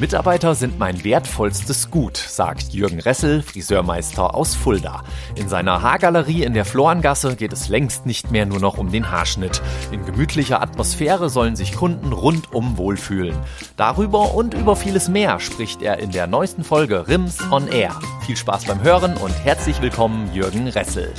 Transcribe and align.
Mitarbeiter 0.00 0.54
sind 0.54 0.78
mein 0.78 1.02
wertvollstes 1.02 1.90
Gut, 1.90 2.16
sagt 2.16 2.72
Jürgen 2.72 3.00
Ressel, 3.00 3.42
Friseurmeister 3.42 4.32
aus 4.34 4.54
Fulda. 4.54 5.02
In 5.34 5.48
seiner 5.48 5.82
Haargalerie 5.82 6.44
in 6.44 6.54
der 6.54 6.64
Florengasse 6.64 7.34
geht 7.34 7.52
es 7.52 7.68
längst 7.68 8.06
nicht 8.06 8.30
mehr 8.30 8.46
nur 8.46 8.60
noch 8.60 8.78
um 8.78 8.92
den 8.92 9.10
Haarschnitt. 9.10 9.60
In 9.90 10.06
gemütlicher 10.06 10.62
Atmosphäre 10.62 11.30
sollen 11.30 11.56
sich 11.56 11.74
Kunden 11.74 12.12
rundum 12.12 12.78
wohlfühlen. 12.78 13.36
Darüber 13.76 14.34
und 14.34 14.54
über 14.54 14.76
vieles 14.76 15.08
mehr 15.08 15.40
spricht 15.40 15.82
er 15.82 15.98
in 15.98 16.12
der 16.12 16.28
neuesten 16.28 16.62
Folge 16.62 17.08
Rims 17.08 17.38
on 17.50 17.66
Air. 17.66 17.98
Viel 18.24 18.36
Spaß 18.36 18.66
beim 18.66 18.82
Hören 18.82 19.16
und 19.16 19.34
herzlich 19.44 19.82
willkommen 19.82 20.32
Jürgen 20.32 20.68
Ressel. 20.68 21.12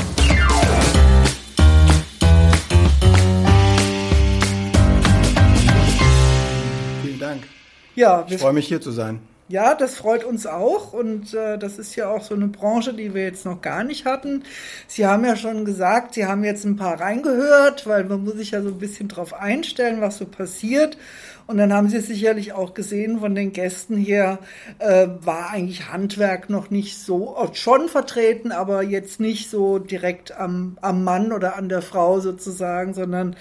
Ja, 8.00 8.26
ich 8.30 8.38
freue 8.38 8.54
mich 8.54 8.68
hier 8.68 8.80
zu 8.80 8.92
sein. 8.92 9.20
Ja, 9.50 9.76
das 9.76 9.96
freut 9.96 10.24
uns 10.24 10.48
auch 10.48 10.94
und 10.94 11.34
äh, 11.34 11.58
das 11.58 11.78
ist 11.78 11.98
ja 11.98 12.10
auch 12.10 12.24
so 12.24 12.34
eine 12.34 12.48
Branche, 12.48 12.94
die 12.94 13.14
wir 13.14 13.24
jetzt 13.24 13.44
noch 13.44 13.62
gar 13.62 13.84
nicht 13.84 14.06
hatten. 14.06 14.44
Sie 14.88 15.06
haben 15.06 15.26
ja 15.26 15.36
schon 15.36 15.66
gesagt, 15.66 16.14
Sie 16.14 16.26
haben 16.26 16.46
jetzt 16.46 16.64
ein 16.64 16.78
paar 16.78 17.02
reingehört, 17.02 17.88
weil 17.88 18.06
man 18.06 18.24
muss 18.24 18.36
sich 18.36 18.52
ja 18.52 18.62
so 18.62 18.70
ein 18.70 18.78
bisschen 18.78 19.10
drauf 19.10 19.34
einstellen, 19.34 20.00
was 20.00 20.18
so 20.18 20.26
passiert. 20.26 20.98
Und 21.46 21.58
dann 21.58 21.74
haben 21.74 21.90
Sie 21.90 22.00
sicherlich 22.00 22.54
auch 22.54 22.74
gesehen 22.74 23.20
von 23.20 23.36
den 23.36 23.52
Gästen 23.52 23.98
hier, 23.98 24.40
äh, 24.78 25.08
war 25.20 25.50
eigentlich 25.50 25.92
Handwerk 25.92 26.50
noch 26.50 26.70
nicht 26.70 26.98
so, 27.00 27.36
schon 27.52 27.90
vertreten, 27.90 28.54
aber 28.54 28.82
jetzt 28.82 29.20
nicht 29.20 29.50
so 29.50 29.78
direkt 29.78 30.32
am, 30.40 30.78
am 30.80 31.04
Mann 31.04 31.34
oder 31.34 31.58
an 31.58 31.68
der 31.68 31.82
Frau 31.82 32.22
sozusagen, 32.22 32.94
sondern 32.94 33.36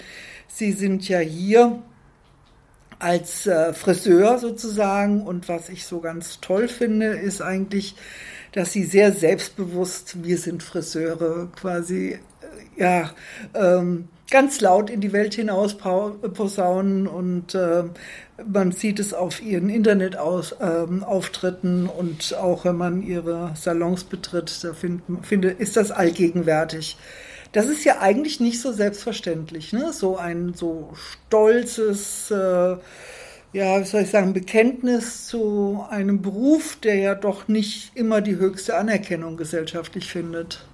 Sie 0.49 0.73
sind 0.73 1.07
ja 1.07 1.19
hier 1.19 1.81
als 2.99 3.47
äh, 3.47 3.73
Friseur 3.73 4.37
sozusagen. 4.37 5.23
Und 5.23 5.49
was 5.49 5.69
ich 5.69 5.85
so 5.85 5.99
ganz 5.99 6.39
toll 6.41 6.67
finde, 6.67 7.07
ist 7.07 7.41
eigentlich, 7.41 7.95
dass 8.51 8.71
sie 8.71 8.83
sehr 8.83 9.11
selbstbewusst, 9.11 10.23
wir 10.23 10.37
sind 10.37 10.63
Friseure, 10.63 11.47
quasi, 11.55 12.11
äh, 12.11 12.81
ja, 12.81 13.11
ähm, 13.53 14.07
ganz 14.29 14.61
laut 14.61 14.89
in 14.89 15.01
die 15.01 15.11
Welt 15.11 15.33
hinaus 15.33 15.75
posaunen 15.77 17.07
und 17.07 17.55
äh, 17.55 17.83
man 18.45 18.71
sieht 18.71 18.99
es 18.99 19.13
auf 19.13 19.41
ihren 19.41 19.69
Internetauftritten 19.69 21.85
ähm, 21.85 21.89
und 21.89 22.35
auch 22.35 22.63
wenn 22.65 22.77
man 22.77 23.01
ihre 23.01 23.53
Salons 23.55 24.03
betritt, 24.03 24.63
da 24.63 24.73
find, 24.73 25.01
finde, 25.23 25.49
ist 25.49 25.77
das 25.77 25.89
allgegenwärtig. 25.91 26.97
Das 27.51 27.65
ist 27.65 27.83
ja 27.83 27.99
eigentlich 27.99 28.39
nicht 28.39 28.61
so 28.61 28.71
selbstverständlich, 28.71 29.73
ne? 29.73 29.91
So 29.91 30.17
ein 30.17 30.53
so 30.53 30.89
stolzes, 30.95 32.29
äh, 32.29 32.77
ja, 33.53 33.79
wie 33.79 33.85
soll 33.85 34.01
ich 34.01 34.11
sagen, 34.11 34.33
Bekenntnis 34.33 35.25
zu 35.25 35.83
einem 35.89 36.21
Beruf, 36.21 36.75
der 36.75 36.95
ja 36.95 37.15
doch 37.15 37.47
nicht 37.47 37.95
immer 37.95 38.21
die 38.21 38.35
höchste 38.35 38.77
Anerkennung 38.77 39.35
gesellschaftlich 39.37 40.11
findet. 40.11 40.65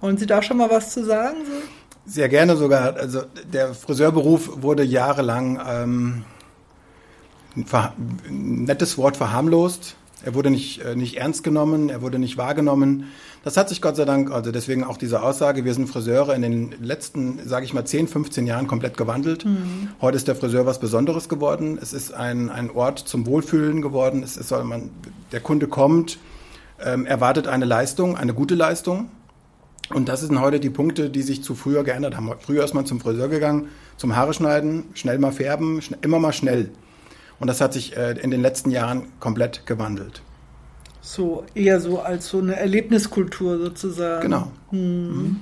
Wollen 0.00 0.16
Sie 0.16 0.26
da 0.26 0.40
schon 0.40 0.58
mal 0.58 0.70
was 0.70 0.92
zu 0.92 1.04
sagen? 1.04 1.38
So? 1.44 1.52
Sehr 2.06 2.28
gerne 2.28 2.56
sogar. 2.56 2.96
Also 2.96 3.22
der 3.52 3.74
Friseurberuf 3.74 4.62
wurde 4.62 4.84
jahrelang 4.84 5.60
ähm, 5.68 6.24
ein 7.56 8.64
nettes 8.64 8.96
Wort 8.96 9.16
verharmlost. 9.16 9.96
Er 10.24 10.34
wurde 10.34 10.50
nicht, 10.50 10.80
äh, 10.82 10.94
nicht 10.96 11.16
ernst 11.16 11.42
genommen, 11.42 11.88
er 11.88 12.02
wurde 12.02 12.18
nicht 12.18 12.36
wahrgenommen. 12.36 13.04
Das 13.42 13.56
hat 13.56 13.68
sich 13.68 13.80
Gott 13.80 13.96
sei 13.96 14.04
Dank, 14.04 14.30
also 14.30 14.52
deswegen 14.52 14.84
auch 14.84 14.96
diese 14.96 15.22
Aussage, 15.22 15.64
wir 15.64 15.72
sind 15.72 15.88
Friseure 15.88 16.34
in 16.34 16.42
den 16.42 16.74
letzten, 16.82 17.40
sage 17.46 17.64
ich 17.64 17.72
mal, 17.72 17.84
10, 17.84 18.08
15 18.08 18.46
Jahren 18.46 18.66
komplett 18.66 18.96
gewandelt. 18.96 19.44
Mhm. 19.44 19.88
Heute 20.00 20.16
ist 20.16 20.28
der 20.28 20.36
Friseur 20.36 20.66
was 20.66 20.78
Besonderes 20.78 21.28
geworden. 21.28 21.78
Es 21.80 21.92
ist 21.92 22.12
ein, 22.12 22.50
ein 22.50 22.70
Ort 22.70 22.98
zum 22.98 23.26
Wohlfühlen 23.26 23.80
geworden. 23.80 24.22
Es 24.22 24.36
ist, 24.36 24.50
man, 24.50 24.90
der 25.32 25.40
Kunde 25.40 25.68
kommt, 25.68 26.18
ähm, 26.84 27.06
erwartet 27.06 27.46
eine 27.48 27.64
Leistung, 27.64 28.16
eine 28.16 28.34
gute 28.34 28.54
Leistung. 28.54 29.08
Und 29.92 30.08
das 30.08 30.20
sind 30.20 30.40
heute 30.40 30.60
die 30.60 30.70
Punkte, 30.70 31.10
die 31.10 31.22
sich 31.22 31.42
zu 31.42 31.54
früher 31.54 31.82
geändert 31.82 32.16
haben. 32.16 32.30
Früher 32.38 32.64
ist 32.64 32.74
man 32.74 32.86
zum 32.86 33.00
Friseur 33.00 33.28
gegangen, 33.28 33.68
zum 33.96 34.14
Haare 34.14 34.34
schneiden, 34.34 34.84
schnell 34.94 35.18
mal 35.18 35.32
färben, 35.32 35.82
schnell, 35.82 35.98
immer 36.02 36.20
mal 36.20 36.32
schnell. 36.32 36.70
Und 37.40 37.46
das 37.46 37.60
hat 37.60 37.72
sich 37.72 37.96
äh, 37.96 38.12
in 38.12 38.30
den 38.30 38.42
letzten 38.42 38.70
Jahren 38.70 39.08
komplett 39.18 39.66
gewandelt. 39.66 40.22
So 41.00 41.44
eher 41.54 41.80
so 41.80 42.00
als 42.00 42.28
so 42.28 42.38
eine 42.38 42.56
Erlebniskultur 42.56 43.58
sozusagen. 43.58 44.22
Genau. 44.22 44.52
Hm. 44.70 45.08
Mhm. 45.08 45.40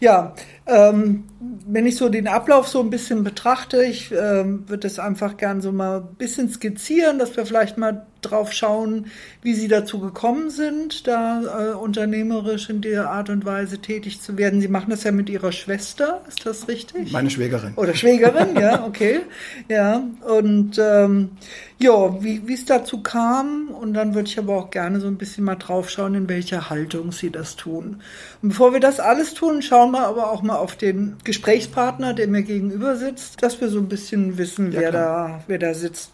Ja, 0.00 0.34
ähm, 0.66 1.24
wenn 1.38 1.86
ich 1.86 1.96
so 1.96 2.08
den 2.08 2.28
Ablauf 2.28 2.66
so 2.68 2.80
ein 2.80 2.90
bisschen 2.90 3.22
betrachte, 3.22 3.84
ich 3.84 4.10
ähm, 4.12 4.68
würde 4.68 4.88
das 4.88 4.98
einfach 4.98 5.36
gern 5.36 5.60
so 5.60 5.70
mal 5.70 5.98
ein 5.98 6.14
bisschen 6.16 6.48
skizzieren, 6.48 7.18
dass 7.18 7.36
wir 7.36 7.44
vielleicht 7.44 7.76
mal 7.76 8.06
drauf 8.22 8.52
schauen, 8.52 9.06
wie 9.42 9.54
Sie 9.54 9.68
dazu 9.68 10.00
gekommen 10.00 10.50
sind, 10.50 11.06
da 11.06 11.42
äh, 11.42 11.74
unternehmerisch 11.74 12.70
in 12.70 12.80
der 12.80 13.10
Art 13.10 13.30
und 13.30 13.44
Weise 13.44 13.78
tätig 13.78 14.20
zu 14.20 14.36
werden. 14.38 14.60
Sie 14.60 14.68
machen 14.68 14.90
das 14.90 15.04
ja 15.04 15.12
mit 15.12 15.28
Ihrer 15.28 15.52
Schwester, 15.52 16.22
ist 16.26 16.44
das 16.46 16.68
richtig? 16.68 17.12
Meine 17.12 17.30
Schwägerin. 17.30 17.74
Oder 17.76 17.94
Schwägerin, 17.94 18.56
ja, 18.58 18.84
okay. 18.84 19.20
Ja, 19.68 20.02
und 20.26 20.80
ähm, 20.82 21.30
ja, 21.78 22.22
wie 22.22 22.52
es 22.52 22.64
dazu 22.64 23.02
kam. 23.02 23.68
Und 23.68 23.94
dann 23.94 24.14
würde 24.14 24.28
ich 24.28 24.38
aber 24.38 24.56
auch 24.56 24.70
gerne 24.70 25.00
so 25.00 25.06
ein 25.06 25.18
bisschen 25.18 25.44
mal 25.44 25.56
drauf 25.56 25.90
schauen, 25.90 26.14
in 26.14 26.28
welcher 26.28 26.70
Haltung 26.70 27.12
Sie 27.12 27.30
das 27.30 27.56
tun. 27.56 28.00
Und 28.42 28.48
bevor 28.50 28.72
wir 28.72 28.80
das 28.80 28.98
alles 28.98 29.34
tun, 29.34 29.62
schauen 29.62 29.92
wir 29.92 30.06
aber 30.06 30.30
auch 30.30 30.42
mal 30.42 30.56
auf 30.56 30.76
den 30.76 31.16
Gesprächspartner, 31.36 32.14
der 32.14 32.28
mir 32.28 32.42
gegenüber 32.42 32.96
sitzt, 32.96 33.42
dass 33.42 33.60
wir 33.60 33.68
so 33.68 33.78
ein 33.78 33.88
bisschen 33.88 34.38
wissen, 34.38 34.72
ja, 34.72 34.80
wer, 34.80 34.92
da, 34.92 35.40
wer 35.46 35.58
da 35.58 35.74
sitzt. 35.74 36.12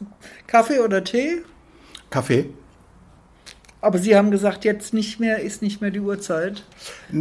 Kaffee 0.48 0.80
oder 0.80 1.04
Tee? 1.04 1.42
Kaffee. 2.10 2.50
Aber 3.80 3.98
Sie 3.98 4.16
haben 4.16 4.30
gesagt, 4.30 4.64
jetzt 4.64 4.92
nicht 4.94 5.20
mehr, 5.20 5.40
ist 5.40 5.62
nicht 5.62 5.80
mehr 5.80 5.90
die 5.90 6.00
Uhrzeit. 6.00 6.64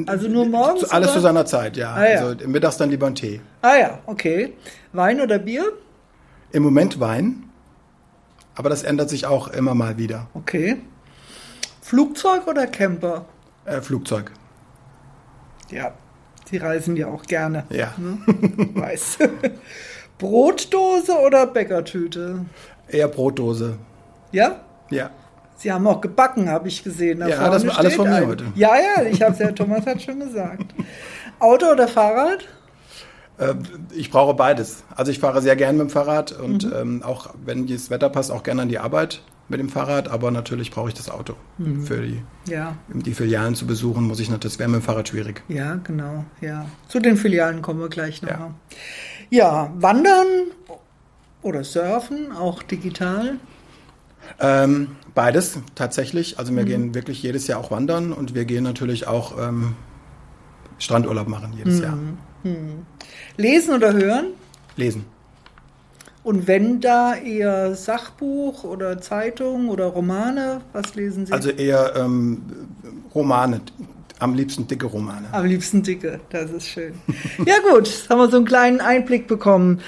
Also 0.06 0.28
nur 0.28 0.45
morgens? 0.45 0.84
Alles 0.85 1.09
oder? 1.09 1.16
zu 1.16 1.22
seiner 1.22 1.45
Zeit, 1.45 1.78
ja. 1.78 1.94
Ah, 1.94 2.07
ja. 2.07 2.19
Also 2.25 2.47
mittags 2.47 2.78
dann 2.78 2.90
lieber 2.90 3.07
ein 3.07 3.16
Tee. 3.16 3.41
Ah 3.61 3.75
ja, 3.75 4.00
okay. 4.06 4.53
Wein 4.94 5.22
oder 5.22 5.40
Bier? 5.40 5.72
Im 6.51 6.63
Moment 6.63 7.00
Wein. 7.00 7.50
Aber 8.56 8.69
das 8.69 8.84
ändert 8.84 9.09
sich 9.09 9.25
auch 9.25 9.47
immer 9.47 9.73
mal 9.75 9.97
wieder. 9.97 10.28
Okay. 10.34 10.78
Flugzeug 11.81 12.47
oder 12.47 12.67
Camper? 12.67 13.25
Äh, 13.66 13.81
Flugzeug. 13.81 14.31
Ja, 15.72 15.94
Sie 16.51 16.57
reisen 16.57 16.97
ja 16.97 17.07
auch 17.07 17.23
gerne. 17.23 17.63
Ja. 17.69 17.94
Ne? 17.97 18.17
Weiß. 18.75 19.19
Brotdose 20.17 21.13
oder 21.25 21.47
Bäckertüte? 21.47 22.45
Eher 22.89 23.07
Brotdose. 23.07 23.78
Ja? 24.34 24.59
Ja. 24.90 25.09
Sie 25.56 25.72
haben 25.72 25.88
auch 25.88 26.01
gebacken, 26.01 26.50
habe 26.50 26.67
ich 26.67 26.84
gesehen. 26.84 27.22
Da 27.22 27.29
ja, 27.29 27.50
das 27.50 27.66
war 27.66 27.78
alles 27.78 27.95
von 27.95 28.09
mir 28.09 28.28
heute. 28.28 28.45
Ja, 28.56 28.72
ja, 28.75 29.03
ich 29.03 29.22
habe 29.22 29.31
es 29.31 29.40
ja, 29.40 29.51
Thomas 29.51 29.85
hat 29.85 30.01
schon 30.01 30.19
gesagt. 30.19 30.75
Auto 31.40 31.67
oder 31.67 31.88
Fahrrad? 31.88 32.45
Äh, 33.38 33.53
ich 33.95 34.11
brauche 34.11 34.34
beides. 34.34 34.84
Also 34.95 35.11
ich 35.11 35.19
fahre 35.19 35.41
sehr 35.41 35.56
gern 35.56 35.78
mit 35.78 35.88
dem 35.88 35.90
Fahrrad 35.90 36.34
und 36.34 36.66
mhm. 36.66 36.73
ähm, 36.75 37.03
auch 37.03 37.29
wenn 37.45 37.67
das 37.67 37.90
Wetter 37.90 38.09
passt, 38.09 38.31
auch 38.31 38.44
gerne 38.44 38.63
an 38.63 38.69
die 38.69 38.79
Arbeit 38.79 39.22
mit 39.51 39.59
dem 39.59 39.69
Fahrrad, 39.69 40.07
aber 40.07 40.31
natürlich 40.31 40.72
brauche 40.72 40.89
ich 40.89 40.95
das 40.95 41.09
Auto. 41.09 41.35
Mhm. 41.57 41.84
Für 41.84 42.01
die, 42.01 42.22
ja. 42.50 42.75
die 42.88 43.13
Filialen 43.13 43.53
zu 43.53 43.67
besuchen, 43.67 44.06
muss 44.06 44.19
ich 44.19 44.29
natürlich, 44.29 44.53
das 44.53 44.59
wäre 44.59 44.69
mit 44.69 44.81
dem 44.81 44.84
Fahrrad 44.84 45.09
schwierig. 45.09 45.44
Ja, 45.47 45.75
genau, 45.75 46.25
ja. 46.41 46.66
Zu 46.88 47.00
den 47.00 47.17
Filialen 47.17 47.61
kommen 47.61 47.79
wir 47.79 47.90
gleich 47.90 48.22
noch. 48.22 48.29
Ja, 48.29 48.53
ja 49.29 49.73
wandern 49.75 50.28
oder 51.44 51.63
surfen, 51.63 52.31
auch 52.31 52.63
digital? 52.63 53.35
Ähm, 54.40 54.96
beides 55.14 55.59
tatsächlich. 55.75 56.40
Also 56.40 56.55
wir 56.55 56.64
mhm. 56.64 56.67
gehen 56.67 56.96
wirklich 56.96 57.22
jedes 57.22 57.47
Jahr 57.47 57.59
auch 57.59 57.72
wandern 57.72 58.14
und 58.14 58.34
wir 58.34 58.46
gehen 58.46 58.64
natürlich 58.64 59.08
auch 59.08 59.37
ähm, 59.37 59.75
Strandurlaub 60.79 61.28
machen 61.28 61.53
jedes 61.53 61.78
mhm. 61.78 61.84
Jahr. 61.84 61.96
Mhm. 62.43 62.85
Lesen 63.37 63.75
oder 63.75 63.93
hören? 63.93 64.28
Lesen. 64.75 65.05
Und 66.23 66.47
wenn 66.47 66.82
da 66.82 67.16
eher 67.16 67.73
Sachbuch 67.73 68.64
oder 68.64 69.02
Zeitung 69.02 69.70
oder 69.70 69.85
Romane, 69.85 70.62
was 70.72 70.94
lesen 70.94 71.26
Sie? 71.26 71.34
Also 71.34 71.50
eher 71.50 71.96
ähm, 71.96 72.44
Romane, 73.16 73.62
am 74.20 74.35
liebsten 74.35 74.68
dicke 74.68 74.85
Romane. 74.85 75.28
Am 75.32 75.46
liebsten 75.46 75.82
dicke, 75.82 76.20
das 76.29 76.52
ist 76.52 76.68
schön. 76.68 76.94
ja 77.46 77.56
gut, 77.72 78.06
haben 78.08 78.20
wir 78.20 78.29
so 78.29 78.38
einen 78.38 78.46
kleinen 78.46 78.79
Einblick 78.79 79.28
bekommen. 79.28 79.82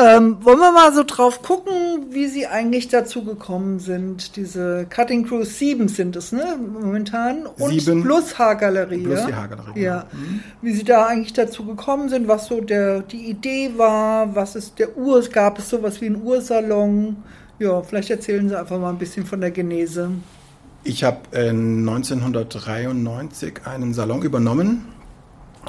Ähm, 0.00 0.36
wollen 0.44 0.58
wir 0.58 0.70
mal 0.70 0.94
so 0.94 1.02
drauf 1.02 1.42
gucken, 1.42 1.72
wie 2.10 2.28
Sie 2.28 2.46
eigentlich 2.46 2.86
dazu 2.86 3.24
gekommen 3.24 3.80
sind? 3.80 4.36
Diese 4.36 4.86
Cutting 4.88 5.26
Crews 5.26 5.58
7 5.58 5.88
sind 5.88 6.14
es, 6.14 6.30
ne? 6.30 6.56
Momentan. 6.56 7.46
Und 7.46 7.80
Sieben 7.80 8.04
plus 8.04 8.38
Haargalerie. 8.38 9.02
Plus 9.02 9.26
die 9.26 9.34
Haargalerie. 9.34 9.80
Ja. 9.80 10.06
Genau. 10.10 10.22
Mhm. 10.22 10.40
Wie 10.62 10.72
Sie 10.72 10.84
da 10.84 11.06
eigentlich 11.06 11.32
dazu 11.32 11.64
gekommen 11.64 12.08
sind, 12.08 12.28
was 12.28 12.46
so 12.46 12.60
der, 12.60 13.00
die 13.00 13.28
Idee 13.28 13.72
war, 13.76 14.36
was 14.36 14.54
ist 14.54 14.78
der 14.78 14.96
Ur, 14.96 15.20
gab 15.32 15.58
es 15.58 15.68
sowas 15.68 16.00
wie 16.00 16.06
einen 16.06 16.22
Ursalon? 16.22 17.16
Ja, 17.58 17.82
vielleicht 17.82 18.10
erzählen 18.10 18.48
Sie 18.48 18.56
einfach 18.56 18.78
mal 18.78 18.90
ein 18.90 18.98
bisschen 18.98 19.26
von 19.26 19.40
der 19.40 19.50
Genese. 19.50 20.10
Ich 20.84 21.02
habe 21.02 21.18
äh, 21.32 21.48
1993 21.48 23.66
einen 23.66 23.94
Salon 23.94 24.22
übernommen 24.22 24.84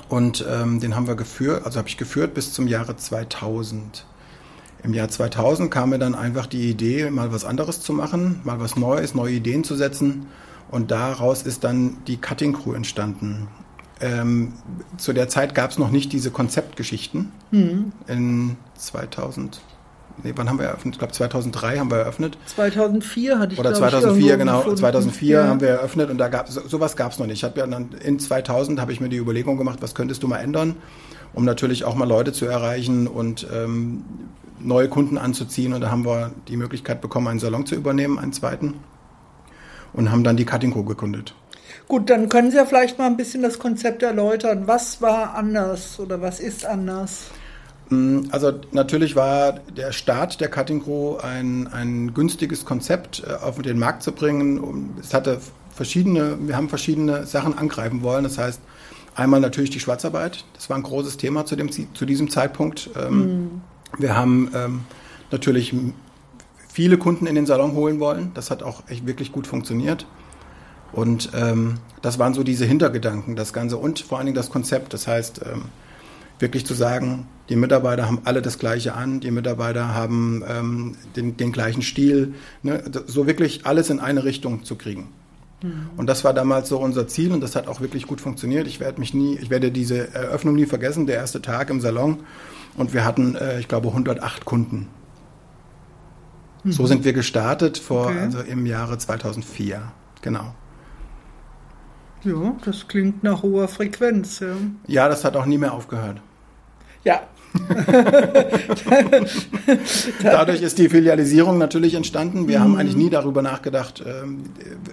und 0.07 0.45
ähm, 0.47 0.79
den 0.79 0.95
haben 0.95 1.07
wir 1.07 1.15
geführt, 1.15 1.65
also 1.65 1.79
habe 1.79 1.89
ich 1.89 1.97
geführt 1.97 2.35
bis 2.35 2.53
zum 2.53 2.67
Jahre 2.67 2.95
2000. 2.95 4.05
Im 4.83 4.93
Jahr 4.93 5.09
2000 5.09 5.69
kam 5.69 5.89
mir 5.89 5.99
dann 5.99 6.15
einfach 6.15 6.45
die 6.45 6.69
Idee, 6.69 7.09
mal 7.09 7.33
was 7.33 7.43
anderes 7.43 7.81
zu 7.81 7.93
machen, 7.93 8.39
mal 8.43 8.59
was 8.59 8.75
Neues, 8.77 9.13
neue 9.13 9.33
Ideen 9.33 9.63
zu 9.63 9.75
setzen. 9.75 10.27
Und 10.71 10.91
daraus 10.91 11.43
ist 11.43 11.63
dann 11.63 11.97
die 12.07 12.17
Cutting 12.17 12.53
Crew 12.53 12.73
entstanden. 12.73 13.47
Ähm, 14.01 14.53
zu 14.97 15.11
der 15.11 15.27
Zeit 15.27 15.55
gab 15.55 15.71
es 15.71 15.77
noch 15.77 15.91
nicht 15.91 16.13
diese 16.13 16.31
Konzeptgeschichten. 16.31 17.31
Mhm. 17.51 17.91
In 18.07 18.55
2000, 18.75 19.59
nee, 20.23 20.31
wann 20.35 20.47
haben 20.47 20.59
wir 20.59 20.67
eröffnet? 20.67 20.95
Ich 20.95 20.99
glaube 20.99 21.13
2003 21.13 21.79
haben 21.79 21.91
wir 21.91 21.97
eröffnet. 21.97 22.37
2004 22.45 23.39
hatte 23.39 23.53
ich 23.53 23.59
Oder 23.59 23.73
2004, 23.73 24.37
genau. 24.37 24.59
Gefunden. 24.59 24.77
2004 24.77 25.29
ja. 25.29 25.47
haben 25.47 25.59
wir 25.59 25.69
eröffnet 25.69 26.09
und 26.09 26.17
da 26.17 26.29
gab 26.29 26.47
so, 26.47 26.65
sowas 26.65 26.95
gab 26.95 27.11
es 27.11 27.19
noch 27.19 27.25
nicht. 27.25 27.43
Ich 27.43 27.55
ja 27.55 27.67
dann 27.67 27.89
in 28.01 28.19
2000 28.19 28.79
habe 28.79 28.93
ich 28.93 29.01
mir 29.01 29.09
die 29.09 29.17
Überlegung 29.17 29.57
gemacht, 29.57 29.79
was 29.81 29.95
könntest 29.95 30.23
du 30.23 30.27
mal 30.29 30.37
ändern, 30.37 30.77
um 31.33 31.43
natürlich 31.43 31.83
auch 31.83 31.95
mal 31.95 32.07
Leute 32.07 32.31
zu 32.31 32.45
erreichen 32.45 33.07
und 33.07 33.47
ähm, 33.53 34.05
neue 34.59 34.89
Kunden 34.89 35.17
anzuziehen. 35.17 35.73
Und 35.73 35.81
da 35.81 35.91
haben 35.91 36.05
wir 36.05 36.31
die 36.47 36.57
Möglichkeit 36.57 37.01
bekommen, 37.01 37.27
einen 37.27 37.39
Salon 37.39 37.65
zu 37.65 37.75
übernehmen, 37.75 38.19
einen 38.19 38.33
zweiten. 38.33 38.75
Und 39.93 40.11
haben 40.11 40.23
dann 40.23 40.37
die 40.37 40.45
Cutting 40.45 40.71
Co. 40.71 40.83
gegründet. 40.83 41.33
Gut, 41.87 42.09
dann 42.09 42.29
können 42.29 42.51
Sie 42.51 42.57
ja 42.57 42.65
vielleicht 42.65 42.99
mal 42.99 43.07
ein 43.07 43.17
bisschen 43.17 43.41
das 43.41 43.57
Konzept 43.57 44.03
erläutern. 44.03 44.67
Was 44.67 45.01
war 45.01 45.33
anders 45.33 45.99
oder 45.99 46.21
was 46.21 46.39
ist 46.39 46.65
anders? 46.65 47.31
Mm, 47.89 48.21
also 48.29 48.53
natürlich 48.71 49.15
war 49.15 49.53
der 49.53 49.91
Start 49.91 50.39
der 50.39 50.49
Cutting 50.49 50.83
Crew 50.83 51.17
ein, 51.17 51.67
ein 51.67 52.13
günstiges 52.13 52.65
Konzept 52.65 53.23
äh, 53.25 53.33
auf 53.33 53.59
den 53.59 53.79
Markt 53.79 54.03
zu 54.03 54.11
bringen. 54.11 54.93
Es 54.99 55.13
hatte 55.13 55.39
verschiedene, 55.73 56.37
wir 56.41 56.55
haben 56.55 56.69
verschiedene 56.69 57.25
Sachen 57.25 57.57
angreifen 57.57 58.03
wollen. 58.03 58.23
Das 58.23 58.37
heißt, 58.37 58.61
einmal 59.15 59.39
natürlich 59.39 59.71
die 59.71 59.79
Schwarzarbeit. 59.79 60.45
Das 60.53 60.69
war 60.69 60.77
ein 60.77 60.83
großes 60.83 61.17
Thema 61.17 61.45
zu, 61.45 61.55
dem, 61.55 61.71
zu 61.71 62.05
diesem 62.05 62.29
Zeitpunkt. 62.29 62.89
Mhm. 63.09 63.61
Wir 63.97 64.15
haben 64.15 64.49
ähm, 64.53 64.81
natürlich 65.31 65.73
viele 66.71 66.97
Kunden 66.97 67.27
in 67.27 67.35
den 67.35 67.45
Salon 67.45 67.73
holen 67.73 67.99
wollen. 67.99 68.31
Das 68.33 68.51
hat 68.51 68.63
auch 68.63 68.83
echt 68.87 69.05
wirklich 69.05 69.31
gut 69.31 69.47
funktioniert. 69.47 70.05
Und 70.91 71.31
ähm, 71.35 71.75
das 72.01 72.19
waren 72.19 72.33
so 72.33 72.43
diese 72.43 72.65
Hintergedanken, 72.65 73.35
das 73.35 73.53
Ganze 73.53 73.77
und 73.77 73.99
vor 73.99 74.17
allen 74.17 74.25
Dingen 74.25 74.35
das 74.35 74.49
Konzept. 74.49 74.93
Das 74.93 75.07
heißt, 75.07 75.41
ähm, 75.45 75.65
wirklich 76.39 76.65
zu 76.65 76.73
sagen, 76.73 77.27
die 77.49 77.55
Mitarbeiter 77.55 78.05
haben 78.05 78.21
alle 78.23 78.41
das 78.41 78.59
Gleiche 78.59 78.93
an, 78.93 79.19
die 79.19 79.31
Mitarbeiter 79.31 79.93
haben 79.93 80.43
ähm, 80.47 80.95
den, 81.15 81.37
den, 81.37 81.51
gleichen 81.51 81.81
Stil, 81.81 82.33
ne? 82.63 82.83
so 83.07 83.27
wirklich 83.27 83.65
alles 83.65 83.89
in 83.89 83.99
eine 83.99 84.23
Richtung 84.23 84.63
zu 84.63 84.75
kriegen. 84.75 85.09
Mhm. 85.61 85.89
Und 85.97 86.07
das 86.07 86.23
war 86.23 86.33
damals 86.33 86.69
so 86.69 86.79
unser 86.79 87.07
Ziel 87.07 87.33
und 87.33 87.41
das 87.41 87.55
hat 87.55 87.67
auch 87.67 87.81
wirklich 87.81 88.07
gut 88.07 88.21
funktioniert. 88.21 88.67
Ich 88.67 88.79
werde 88.79 88.99
mich 88.99 89.13
nie, 89.13 89.37
ich 89.37 89.49
werde 89.49 89.71
diese 89.71 90.13
Eröffnung 90.13 90.55
nie 90.55 90.65
vergessen, 90.65 91.07
der 91.07 91.17
erste 91.17 91.41
Tag 91.41 91.69
im 91.69 91.81
Salon 91.81 92.19
und 92.77 92.93
wir 92.93 93.05
hatten, 93.05 93.35
äh, 93.35 93.59
ich 93.59 93.67
glaube, 93.67 93.89
108 93.89 94.45
Kunden. 94.45 94.87
Mhm. 96.63 96.71
So 96.71 96.85
sind 96.85 97.05
wir 97.05 97.13
gestartet 97.13 97.77
vor, 97.77 98.07
okay. 98.07 98.19
also 98.19 98.39
im 98.39 98.65
Jahre 98.65 98.97
2004. 98.97 99.81
Genau. 100.21 100.53
Ja, 102.23 102.55
das 102.65 102.87
klingt 102.87 103.23
nach 103.23 103.43
hoher 103.43 103.67
Frequenz. 103.67 104.39
Ja, 104.39 104.55
ja 104.87 105.07
das 105.07 105.23
hat 105.23 105.37
auch 105.37 105.45
nie 105.45 105.57
mehr 105.57 105.73
aufgehört. 105.73 106.21
Ja. 107.03 107.21
Dadurch 110.21 110.61
ist 110.61 110.77
die 110.77 110.87
Filialisierung 110.89 111.57
natürlich 111.57 111.95
entstanden. 111.95 112.47
Wir 112.47 112.59
mhm. 112.59 112.63
haben 112.63 112.75
eigentlich 112.75 112.95
nie 112.95 113.09
darüber 113.09 113.41
nachgedacht, 113.41 114.03
ähm, 114.05 114.43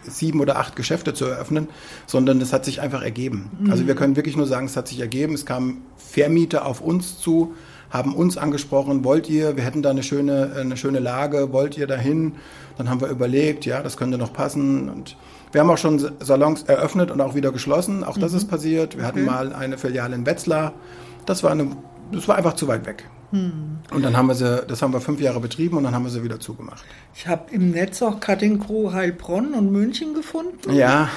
sieben 0.05 0.40
oder 0.40 0.56
acht 0.56 0.75
Geschäfte 0.76 1.12
zu 1.12 1.26
eröffnen, 1.26 1.69
sondern 2.06 2.40
es 2.40 2.55
hat 2.55 2.64
sich 2.64 2.81
einfach 2.81 3.02
ergeben. 3.02 3.50
Mhm. 3.61 3.70
Also 3.70 3.87
wir 3.87 3.94
können 3.94 4.17
wirklich 4.17 4.38
nur 4.38 4.46
sagen, 4.46 4.67
es 4.67 4.76
hat 4.76 4.88
sich 4.88 5.00
ergeben. 5.00 5.34
Es 5.34 5.44
kamen 5.44 5.82
Vermieter 5.96 6.64
auf 6.64 6.81
uns 6.81 7.19
zu, 7.19 7.55
haben 7.91 8.15
uns 8.15 8.37
angesprochen, 8.37 9.05
wollt 9.05 9.29
ihr, 9.29 9.56
wir 9.56 9.65
hätten 9.65 9.83
da 9.83 9.91
eine 9.91 10.03
schöne, 10.03 10.53
eine 10.59 10.77
schöne 10.77 10.99
Lage, 10.99 11.53
wollt 11.53 11.77
ihr 11.79 11.87
dahin? 11.87 12.35
Dann 12.79 12.91
haben 12.91 13.00
wir 13.00 13.09
überlegt, 13.09 13.65
ja, 13.65 13.83
das 13.83 13.97
könnte 13.97 14.19
noch 14.19 14.33
passen 14.33 14.88
und 14.88 15.17
wir 15.53 15.61
haben 15.61 15.71
auch 15.71 15.79
schon 15.79 16.11
Salons 16.21 16.65
eröffnet 16.65 17.11
und 17.11 17.21
auch 17.21 17.35
wieder 17.35 17.53
geschlossen. 17.53 18.05
Auch 18.05 18.19
das 18.19 18.33
mhm. 18.33 18.38
ist 18.38 18.49
passiert. 18.49 18.99
Wir 18.99 19.06
hatten 19.06 19.25
mal 19.25 19.55
eine 19.55 19.79
Filiale 19.79 20.15
in 20.15 20.27
Wetzlar. 20.27 20.75
Das 21.25 21.43
war, 21.43 21.53
eine, 21.53 21.71
das 22.12 22.29
war 22.29 22.37
einfach 22.37 22.55
zu 22.55 22.69
weit 22.69 22.85
weg. 22.85 23.09
Mhm. 23.33 23.79
Und 23.91 24.03
dann 24.05 24.17
haben 24.17 24.27
wir 24.27 24.35
sie, 24.35 24.62
das 24.67 24.82
haben 24.82 24.93
wir 24.93 25.00
fünf 25.00 25.21
Jahre 25.21 25.41
betrieben 25.41 25.77
und 25.77 25.85
dann 25.85 25.94
haben 25.94 26.05
wir 26.05 26.11
sie 26.11 26.23
wieder 26.23 26.41
zugemacht. 26.41 26.85
Ich 27.15 27.27
habe 27.27 27.53
im 27.53 27.71
Netz 27.71 28.03
auch 28.03 28.21
Cutting 28.21 28.61
Crew 28.61 28.93
Heilbronn 28.93 29.55
und 29.55 29.73
München 29.73 30.15
gefunden. 30.15 30.73
Ja, 30.73 31.09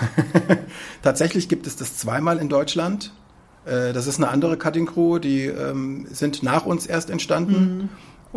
tatsächlich 1.04 1.50
gibt 1.50 1.68
es 1.68 1.75
das 1.75 1.98
zweimal 1.98 2.38
in 2.38 2.50
Deutschland. 2.50 3.12
Äh, 3.65 3.94
das 3.94 4.07
ist 4.07 4.17
eine 4.17 4.29
andere 4.29 4.57
Cutting 4.57 4.85
Crew, 4.85 5.19
die 5.19 5.45
ähm, 5.45 6.07
sind 6.11 6.44
nach 6.44 6.65
uns 6.65 6.85
erst 6.85 7.09
entstanden 7.09 7.77
mhm. 7.77 7.89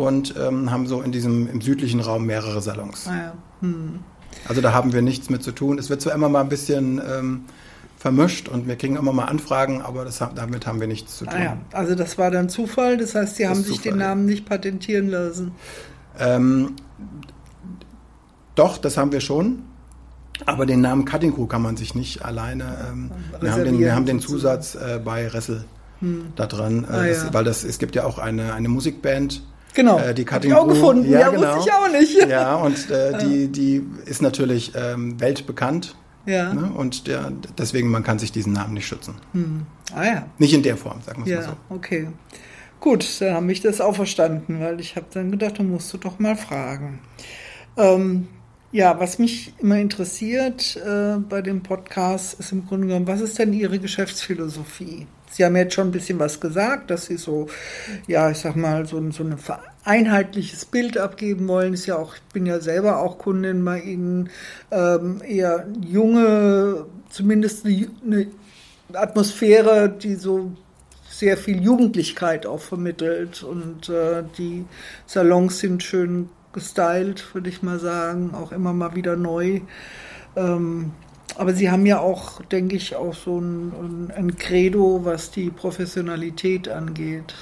und 0.03 0.35
ähm, 0.39 0.71
haben 0.71 0.87
so 0.87 1.03
in 1.03 1.13
diesem 1.13 1.49
im 1.49 1.61
südlichen 1.61 2.01
Raum 2.01 2.27
mehrere 2.27 2.61
Salons. 2.61 3.09
Ah 3.09 3.17
ja. 3.17 3.33
mhm. 3.61 4.01
Also 4.49 4.61
da 4.61 4.73
haben 4.73 4.93
wir 4.93 5.03
nichts 5.03 5.29
mit 5.31 5.43
zu 5.43 5.53
tun. 5.53 5.79
Es 5.79 5.91
wird 5.91 6.01
zwar 6.01 6.15
immer 6.15 6.29
mal 6.29 6.41
ein 6.41 6.49
bisschen 6.49 7.01
ähm, 7.07 7.45
vermischt 7.99 8.49
und 8.49 8.67
wir 8.67 8.77
kriegen 8.77 8.97
immer 8.97 9.13
mal 9.13 9.27
Anfragen, 9.27 9.83
aber 9.83 10.05
das, 10.05 10.19
damit 10.35 10.67
haben 10.67 10.81
wir 10.81 10.89
nichts 10.89 11.19
zu 11.19 11.25
tun. 11.25 11.35
Ah 11.37 11.45
ja. 11.45 11.57
Also 11.73 11.95
das 11.95 12.19
war 12.19 12.31
dann 12.31 12.49
Zufall, 12.49 12.97
das 12.97 13.15
heißt, 13.15 13.37
Sie 13.37 13.43
das 13.43 13.51
haben 13.51 13.63
sich 13.63 13.77
Zufall. 13.77 13.93
den 13.93 13.99
Namen 13.99 14.25
nicht 14.25 14.47
patentieren 14.47 15.09
lassen. 15.09 15.53
Ähm, 16.19 16.75
doch, 18.55 18.79
das 18.79 18.97
haben 18.97 19.13
wir 19.13 19.21
schon. 19.21 19.63
Aber 20.47 20.67
den 20.67 20.81
Namen 20.81 21.05
Cutting 21.05 21.35
Crew 21.35 21.47
kann 21.47 21.63
man 21.63 21.77
sich 21.77 21.95
nicht 21.95 22.25
alleine. 22.25 22.77
Ähm, 22.91 23.11
wir, 23.41 23.53
haben 23.53 23.65
den, 23.65 23.79
wir 23.79 23.95
haben 23.95 24.07
den 24.07 24.21
Zusatz 24.21 24.75
äh, 24.75 25.01
bei 25.03 25.29
Ressel 25.29 25.65
hm. 26.01 26.33
da 26.37 26.47
dran, 26.47 26.85
äh, 26.85 26.87
ah, 26.93 27.07
das, 27.07 27.25
ja. 27.25 27.35
weil 27.35 27.45
das, 27.45 27.65
es 27.65 27.79
gibt 27.79 27.95
ja 27.95 28.05
auch 28.05 28.19
eine, 28.19 28.55
eine 28.55 28.69
Musikband. 28.69 29.43
Genau, 29.75 29.99
äh, 29.99 30.15
die 30.15 30.25
Cutting 30.25 30.51
ich 30.51 30.57
auch 30.57 30.69
gefunden. 30.69 31.11
Ja, 31.11 31.21
ja 31.21 31.29
genau. 31.31 31.57
wusste 31.57 31.71
ich 31.71 31.75
auch 31.75 31.91
nicht. 31.91 32.27
Ja, 32.29 32.57
und 32.57 32.91
äh, 32.91 33.19
die, 33.19 33.49
die 33.49 33.87
ist 34.05 34.23
natürlich 34.23 34.73
ähm, 34.75 35.21
weltbekannt. 35.21 35.97
Ja. 36.27 36.53
Ne? 36.53 36.71
Und 36.75 37.09
der, 37.09 37.33
deswegen, 37.59 37.91
man 37.91 38.05
kann 38.05 38.19
sich 38.19 38.31
diesen 38.33 38.53
Namen 38.53 38.75
nicht 38.75 38.87
schützen. 38.87 39.15
Hm. 39.33 39.63
Ah 39.95 40.05
ja. 40.05 40.27
Nicht 40.39 40.55
in 40.55 40.63
der 40.63 40.77
Form, 40.77 41.01
sagen 41.03 41.25
wir 41.25 41.33
ja, 41.33 41.41
mal 41.41 41.47
so. 41.47 41.75
okay. 41.75 42.09
Gut, 42.81 43.21
dann 43.21 43.35
habe 43.35 43.53
ich 43.53 43.61
das 43.61 43.81
auch 43.81 43.95
verstanden, 43.95 44.61
weil 44.61 44.81
ich 44.81 44.97
habe 44.97 45.07
dann 45.13 45.31
gedacht, 45.31 45.59
da 45.59 45.63
musst 45.63 45.93
du 45.93 45.99
doch 45.99 46.19
mal 46.19 46.37
fragen. 46.37 46.99
Ähm, 47.77 48.29
ja, 48.73 48.99
was 48.99 49.19
mich 49.19 49.53
immer 49.59 49.79
interessiert 49.79 50.77
äh, 50.77 51.19
bei 51.19 51.43
dem 51.43 51.63
Podcast 51.63 52.41
ist 52.41 52.53
im 52.53 52.67
Grunde 52.67 52.87
genommen, 52.87 53.07
was 53.07 53.21
ist 53.21 53.39
denn 53.39 53.53
Ihre 53.53 53.79
Geschäftsphilosophie? 53.79 55.07
Sie 55.31 55.45
haben 55.45 55.57
jetzt 55.57 55.75
schon 55.75 55.89
ein 55.89 55.93
bisschen 55.93 56.19
was 56.19 56.41
gesagt, 56.41 56.91
dass 56.91 57.07
Sie 57.07 57.17
so, 57.17 57.49
ja, 58.07 58.31
ich 58.31 58.39
sag 58.39 58.57
mal, 58.57 58.87
so, 58.87 59.11
so 59.11 59.25
ein 59.25 59.37
einheitliches 59.85 60.65
Bild 60.65 60.99
abgeben 60.99 61.49
wollen. 61.49 61.75
Ist 61.75 61.87
ja 61.87 61.97
auch, 61.97 62.15
ich 62.17 62.23
bin 62.33 62.47
ja 62.47 62.61
selber 62.61 63.01
auch 63.01 63.19
Kundin 63.19 63.65
bei 63.65 63.81
Ihnen, 63.81 64.31
ähm, 64.71 65.23
eher 65.27 65.67
junge, 65.87 66.87
zumindest 67.11 67.65
eine, 67.67 67.89
eine 68.05 68.27
Atmosphäre, 68.95 69.89
die 69.91 70.17
so 70.17 70.53
sehr 71.09 71.37
viel 71.37 71.63
Jugendlichkeit 71.63 72.47
auch 72.47 72.61
vermittelt 72.61 73.43
und 73.43 73.89
äh, 73.89 74.25
die 74.39 74.65
Salons 75.07 75.59
sind 75.59 75.83
schön 75.83 76.31
gestylt, 76.53 77.35
würde 77.35 77.49
ich 77.49 77.63
mal 77.63 77.79
sagen, 77.79 78.35
auch 78.35 78.53
immer 78.53 78.73
mal 78.73 78.95
wieder 78.95 79.17
neu. 79.17 79.61
Ähm, 80.37 80.93
aber 81.37 81.55
sie 81.55 81.71
haben 81.71 81.87
ja 81.87 81.99
auch, 81.99 82.43
denke 82.43 82.77
ich, 82.77 82.95
auch 82.95 83.15
so 83.15 83.39
ein, 83.39 84.11
ein 84.15 84.37
Credo, 84.37 85.01
was 85.05 85.31
die 85.31 85.51
Professionalität 85.51 86.69
angeht. 86.69 87.35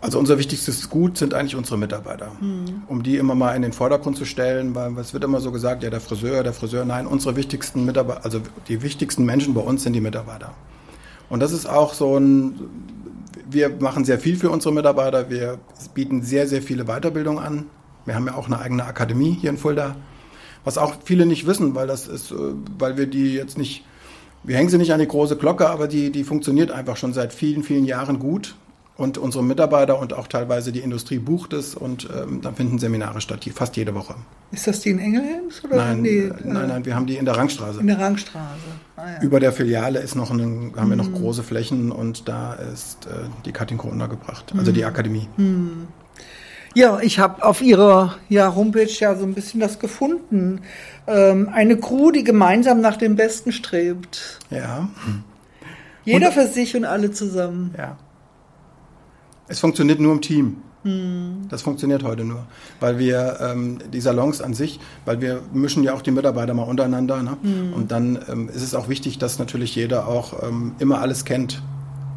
Also 0.00 0.18
unser 0.18 0.36
wichtigstes 0.36 0.90
Gut 0.90 1.16
sind 1.16 1.32
eigentlich 1.32 1.54
unsere 1.54 1.78
Mitarbeiter. 1.78 2.32
Mhm. 2.40 2.82
Um 2.88 3.02
die 3.04 3.18
immer 3.18 3.36
mal 3.36 3.54
in 3.54 3.62
den 3.62 3.72
Vordergrund 3.72 4.16
zu 4.16 4.24
stellen, 4.24 4.74
weil 4.74 4.98
es 4.98 5.12
wird 5.12 5.22
immer 5.22 5.40
so 5.40 5.52
gesagt, 5.52 5.84
ja, 5.84 5.90
der 5.90 6.00
Friseur, 6.00 6.42
der 6.42 6.52
Friseur, 6.52 6.84
nein, 6.84 7.06
unsere 7.06 7.36
wichtigsten 7.36 7.84
Mitarbeiter, 7.84 8.24
also 8.24 8.40
die 8.68 8.82
wichtigsten 8.82 9.24
Menschen 9.24 9.54
bei 9.54 9.60
uns 9.60 9.84
sind 9.84 9.92
die 9.92 10.00
Mitarbeiter. 10.00 10.54
Und 11.28 11.40
das 11.40 11.52
ist 11.52 11.66
auch 11.66 11.94
so 11.94 12.18
ein, 12.18 12.58
wir 13.52 13.68
machen 13.68 14.04
sehr 14.04 14.18
viel 14.18 14.36
für 14.36 14.50
unsere 14.50 14.74
Mitarbeiter. 14.74 15.30
Wir 15.30 15.58
bieten 15.94 16.22
sehr, 16.22 16.46
sehr 16.46 16.62
viele 16.62 16.84
Weiterbildungen 16.84 17.42
an. 17.42 17.66
Wir 18.04 18.14
haben 18.14 18.26
ja 18.26 18.34
auch 18.34 18.46
eine 18.46 18.58
eigene 18.58 18.84
Akademie 18.84 19.36
hier 19.40 19.50
in 19.50 19.58
Fulda, 19.58 19.96
was 20.64 20.78
auch 20.78 20.94
viele 21.04 21.26
nicht 21.26 21.46
wissen, 21.46 21.74
weil 21.74 21.86
das 21.86 22.08
ist, 22.08 22.32
äh, 22.32 22.34
weil 22.78 22.96
wir 22.96 23.06
die 23.06 23.34
jetzt 23.34 23.58
nicht, 23.58 23.84
wir 24.42 24.56
hängen 24.56 24.68
sie 24.68 24.78
nicht 24.78 24.92
an 24.92 25.00
die 25.00 25.06
große 25.06 25.36
Glocke, 25.36 25.68
aber 25.68 25.86
die, 25.86 26.10
die 26.10 26.24
funktioniert 26.24 26.70
einfach 26.70 26.96
schon 26.96 27.12
seit 27.12 27.32
vielen, 27.32 27.62
vielen 27.62 27.84
Jahren 27.84 28.18
gut. 28.18 28.56
Und 28.94 29.16
unsere 29.16 29.42
Mitarbeiter 29.42 29.98
und 29.98 30.12
auch 30.12 30.28
teilweise 30.28 30.70
die 30.70 30.80
Industrie 30.80 31.18
bucht 31.18 31.54
es 31.54 31.74
und 31.74 32.08
ähm, 32.14 32.42
dann 32.42 32.54
finden 32.54 32.78
Seminare 32.78 33.22
statt, 33.22 33.48
fast 33.54 33.76
jede 33.76 33.94
Woche. 33.94 34.14
Ist 34.50 34.66
das 34.66 34.80
die 34.80 34.90
in 34.90 34.98
Engelhems? 34.98 35.64
Oder 35.64 35.76
nein, 35.76 36.04
die, 36.04 36.18
äh, 36.18 36.32
nein, 36.44 36.68
nein, 36.68 36.84
wir 36.84 36.94
haben 36.94 37.06
die 37.06 37.16
in 37.16 37.24
der 37.24 37.36
Rangstraße. 37.36 37.80
In 37.80 37.86
der 37.86 37.98
Rangstraße. 37.98 38.44
Ah, 38.96 39.12
ja. 39.12 39.22
Über 39.22 39.40
der 39.40 39.52
Filiale 39.52 39.98
ist 40.00 40.14
noch 40.14 40.30
ein, 40.30 40.74
haben 40.76 40.90
wir 40.90 40.96
noch 40.96 41.08
mhm. 41.08 41.14
große 41.14 41.42
Flächen 41.42 41.90
und 41.90 42.28
da 42.28 42.52
ist 42.52 43.06
äh, 43.06 43.28
die 43.46 43.52
Cutting 43.52 43.78
Co 43.78 43.88
untergebracht, 43.88 44.52
also 44.56 44.72
die 44.72 44.82
mhm. 44.82 44.86
Akademie. 44.86 45.28
Mhm. 45.38 45.88
Ja, 46.74 47.00
ich 47.00 47.18
habe 47.18 47.44
auf 47.44 47.60
Ihrer 47.60 48.16
ja, 48.28 48.54
Homepage 48.54 48.86
ja 48.86 49.14
so 49.14 49.24
ein 49.24 49.34
bisschen 49.34 49.60
das 49.60 49.78
gefunden. 49.78 50.62
Ähm, 51.06 51.50
eine 51.52 51.76
Crew, 51.76 52.10
die 52.10 52.24
gemeinsam 52.24 52.80
nach 52.80 52.96
dem 52.96 53.16
Besten 53.16 53.52
strebt. 53.52 54.38
Ja. 54.50 54.88
Jeder 56.04 56.28
und, 56.28 56.32
für 56.34 56.46
sich 56.46 56.74
und 56.76 56.84
alle 56.84 57.10
zusammen. 57.10 57.74
Ja. 57.76 57.96
Es 59.48 59.60
funktioniert 59.60 60.00
nur 60.00 60.12
im 60.12 60.20
Team. 60.20 60.56
Hm. 60.84 61.46
Das 61.48 61.62
funktioniert 61.62 62.02
heute 62.02 62.24
nur, 62.24 62.44
weil 62.80 62.98
wir 62.98 63.38
ähm, 63.40 63.78
die 63.92 64.00
Salons 64.00 64.42
an 64.42 64.52
sich, 64.52 64.80
weil 65.04 65.20
wir 65.20 65.40
mischen 65.52 65.84
ja 65.84 65.94
auch 65.94 66.02
die 66.02 66.10
Mitarbeiter 66.10 66.54
mal 66.54 66.64
untereinander. 66.64 67.22
Ne? 67.22 67.36
Hm. 67.40 67.72
Und 67.72 67.92
dann 67.92 68.18
ähm, 68.28 68.48
ist 68.48 68.62
es 68.62 68.74
auch 68.74 68.88
wichtig, 68.88 69.18
dass 69.18 69.38
natürlich 69.38 69.76
jeder 69.76 70.08
auch 70.08 70.42
ähm, 70.42 70.74
immer 70.80 71.00
alles 71.00 71.24
kennt. 71.24 71.62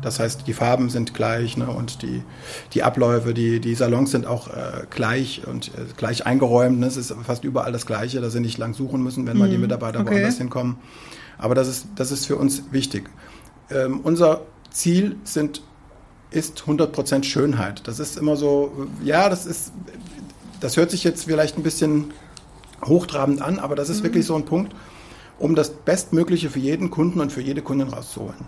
Das 0.02 0.20
heißt, 0.20 0.48
die 0.48 0.54
Farben 0.54 0.90
sind 0.90 1.14
gleich 1.14 1.58
ne? 1.58 1.68
und 1.68 2.02
die, 2.02 2.24
die 2.74 2.84
Abläufe, 2.84 3.34
die, 3.34 3.60
die 3.60 3.76
Salons 3.76 4.12
sind 4.12 4.26
auch 4.26 4.48
äh, 4.48 4.86
gleich 4.90 5.42
und 5.46 5.70
äh, 5.70 5.82
gleich 5.96 6.26
eingeräumt. 6.26 6.80
Ne? 6.80 6.88
Es 6.88 6.98
ist 6.98 7.14
fast 7.24 7.44
überall 7.44 7.72
das 7.72 7.86
Gleiche, 7.86 8.20
dass 8.22 8.34
sie 8.34 8.40
nicht 8.40 8.58
lang 8.58 8.74
suchen 8.74 9.04
müssen, 9.04 9.28
wenn 9.28 9.34
hm. 9.34 9.40
mal 9.40 9.50
die 9.50 9.56
hm. 9.56 9.62
Mitarbeiter 9.62 10.00
okay. 10.00 10.16
woanders 10.16 10.38
hinkommen. 10.38 10.78
Aber 11.38 11.54
das 11.54 11.68
ist, 11.68 11.88
das 11.96 12.12
ist 12.12 12.26
für 12.26 12.36
uns 12.36 12.64
wichtig. 12.72 13.10
Ähm, 13.70 14.00
unser 14.02 14.42
Ziel 14.72 15.18
sind 15.24 15.62
ist 16.36 16.64
100% 16.68 17.24
Schönheit. 17.24 17.88
Das 17.88 18.00
ist 18.00 18.18
immer 18.18 18.36
so, 18.36 18.88
ja, 19.04 19.30
das 19.30 19.46
ist, 19.46 19.72
das 20.60 20.78
hört 20.78 20.92
sich 20.92 21.04
jetzt 21.04 21.26
vielleicht 21.26 21.58
ein 21.58 21.64
bisschen 21.64 22.14
hochtrabend 22.84 23.42
an, 23.42 23.60
aber 23.60 23.76
das 23.76 23.90
ist 23.90 24.00
mhm. 24.00 24.04
wirklich 24.04 24.26
so 24.26 24.36
ein 24.36 24.46
Punkt, 24.46 24.76
um 25.40 25.56
das 25.56 25.70
Bestmögliche 25.70 26.50
für 26.50 26.60
jeden 26.60 26.92
Kunden 26.92 27.20
und 27.22 27.32
für 27.32 27.42
jede 27.42 27.62
Kundin 27.62 27.90
rauszuholen. 27.90 28.46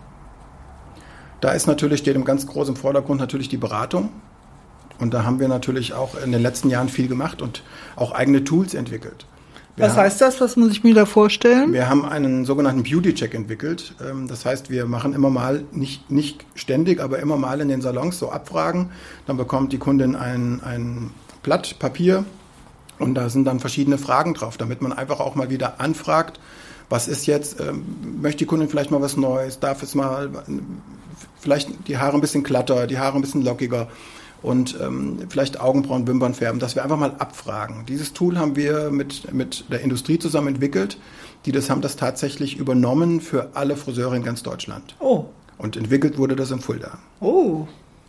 Da 1.40 1.52
ist 1.52 1.66
natürlich, 1.66 2.00
steht 2.00 2.16
im 2.16 2.24
ganz 2.24 2.46
großen 2.46 2.76
Vordergrund 2.76 3.20
natürlich 3.20 3.48
die 3.48 3.56
Beratung. 3.56 4.10
Und 4.98 5.14
da 5.14 5.22
haben 5.24 5.38
wir 5.38 5.48
natürlich 5.48 5.94
auch 5.94 6.16
in 6.16 6.32
den 6.32 6.42
letzten 6.42 6.70
Jahren 6.70 6.88
viel 6.88 7.06
gemacht 7.06 7.40
und 7.40 7.62
auch 7.94 8.12
eigene 8.12 8.42
Tools 8.42 8.74
entwickelt. 8.74 9.26
Was 9.78 9.96
heißt 9.96 10.20
das? 10.20 10.40
Was 10.40 10.56
muss 10.56 10.70
ich 10.70 10.84
mir 10.84 10.94
da 10.94 11.06
vorstellen? 11.06 11.72
Wir 11.72 11.88
haben 11.88 12.04
einen 12.04 12.44
sogenannten 12.44 12.82
Beauty-Check 12.82 13.34
entwickelt. 13.34 13.94
Ähm, 14.04 14.28
das 14.28 14.44
heißt, 14.44 14.70
wir 14.70 14.86
machen 14.86 15.12
immer 15.12 15.30
mal, 15.30 15.64
nicht, 15.72 16.10
nicht 16.10 16.44
ständig, 16.54 17.00
aber 17.00 17.18
immer 17.18 17.36
mal 17.36 17.60
in 17.60 17.68
den 17.68 17.80
Salons 17.80 18.18
so 18.18 18.30
Abfragen. 18.30 18.90
Dann 19.26 19.36
bekommt 19.36 19.72
die 19.72 19.78
Kundin 19.78 20.16
ein, 20.16 20.60
ein 20.62 21.10
Blatt 21.42 21.78
Papier 21.78 22.24
und 22.98 23.14
da 23.14 23.28
sind 23.28 23.44
dann 23.44 23.60
verschiedene 23.60 23.98
Fragen 23.98 24.34
drauf, 24.34 24.56
damit 24.56 24.82
man 24.82 24.92
einfach 24.92 25.20
auch 25.20 25.34
mal 25.34 25.50
wieder 25.50 25.80
anfragt, 25.80 26.40
was 26.90 27.06
ist 27.06 27.26
jetzt, 27.26 27.60
ähm, 27.60 27.84
möchte 28.20 28.38
die 28.38 28.46
Kundin 28.46 28.68
vielleicht 28.68 28.90
mal 28.90 29.00
was 29.00 29.16
Neues, 29.16 29.60
darf 29.60 29.82
es 29.82 29.94
mal 29.94 30.30
vielleicht 31.38 31.86
die 31.86 31.98
Haare 31.98 32.14
ein 32.14 32.20
bisschen 32.20 32.42
glatter, 32.42 32.86
die 32.86 32.98
Haare 32.98 33.16
ein 33.16 33.20
bisschen 33.20 33.44
lockiger 33.44 33.88
und 34.42 34.78
ähm, 34.80 35.18
vielleicht 35.28 35.60
Augenbrauen, 35.60 36.06
Wimpern 36.06 36.34
färben, 36.34 36.60
dass 36.60 36.74
wir 36.74 36.82
einfach 36.82 36.98
mal 36.98 37.14
abfragen. 37.18 37.84
Dieses 37.86 38.12
Tool 38.12 38.38
haben 38.38 38.56
wir 38.56 38.90
mit, 38.90 39.32
mit 39.32 39.64
der 39.70 39.80
Industrie 39.80 40.18
zusammen 40.18 40.48
entwickelt. 40.48 40.98
Die 41.46 41.52
das 41.52 41.70
haben 41.70 41.80
das 41.80 41.96
tatsächlich 41.96 42.56
übernommen 42.58 43.20
für 43.20 43.50
alle 43.54 43.76
Friseure 43.76 44.16
in 44.16 44.24
ganz 44.24 44.42
Deutschland. 44.42 44.96
Oh. 44.98 45.26
Und 45.56 45.76
entwickelt 45.76 46.18
wurde 46.18 46.36
das 46.36 46.50
in 46.50 46.60
Fulda. 46.60 46.98
Oh. 47.20 47.66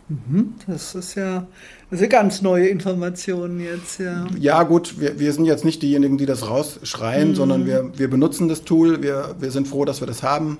Mhm. 0.08 0.54
Das 0.66 0.94
ist 0.96 1.14
ja 1.14 1.46
das 1.90 2.00
ist 2.00 2.10
ganz 2.10 2.40
neue 2.40 2.68
Informationen 2.68 3.58
jetzt, 3.58 3.98
ja. 3.98 4.26
Ja, 4.38 4.62
gut, 4.62 5.00
wir, 5.00 5.18
wir 5.18 5.32
sind 5.32 5.44
jetzt 5.44 5.64
nicht 5.64 5.82
diejenigen, 5.82 6.18
die 6.18 6.26
das 6.26 6.48
rausschreien, 6.48 7.30
mhm. 7.30 7.34
sondern 7.34 7.66
wir, 7.66 7.90
wir 7.96 8.08
benutzen 8.08 8.48
das 8.48 8.62
Tool. 8.62 9.02
Wir, 9.02 9.34
wir 9.40 9.50
sind 9.50 9.66
froh, 9.66 9.84
dass 9.84 10.00
wir 10.00 10.06
das 10.06 10.22
haben. 10.22 10.58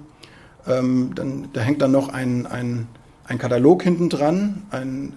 Ähm, 0.67 1.13
dann, 1.15 1.49
da 1.53 1.61
hängt 1.61 1.83
dann 1.83 1.93
noch 1.93 2.09
ein, 2.09 2.47
ein, 2.47 2.89
ein 3.25 3.39
Katalog 3.39 3.85
hinten 3.85 4.09
dran, 4.09 4.63
ein, 4.71 5.13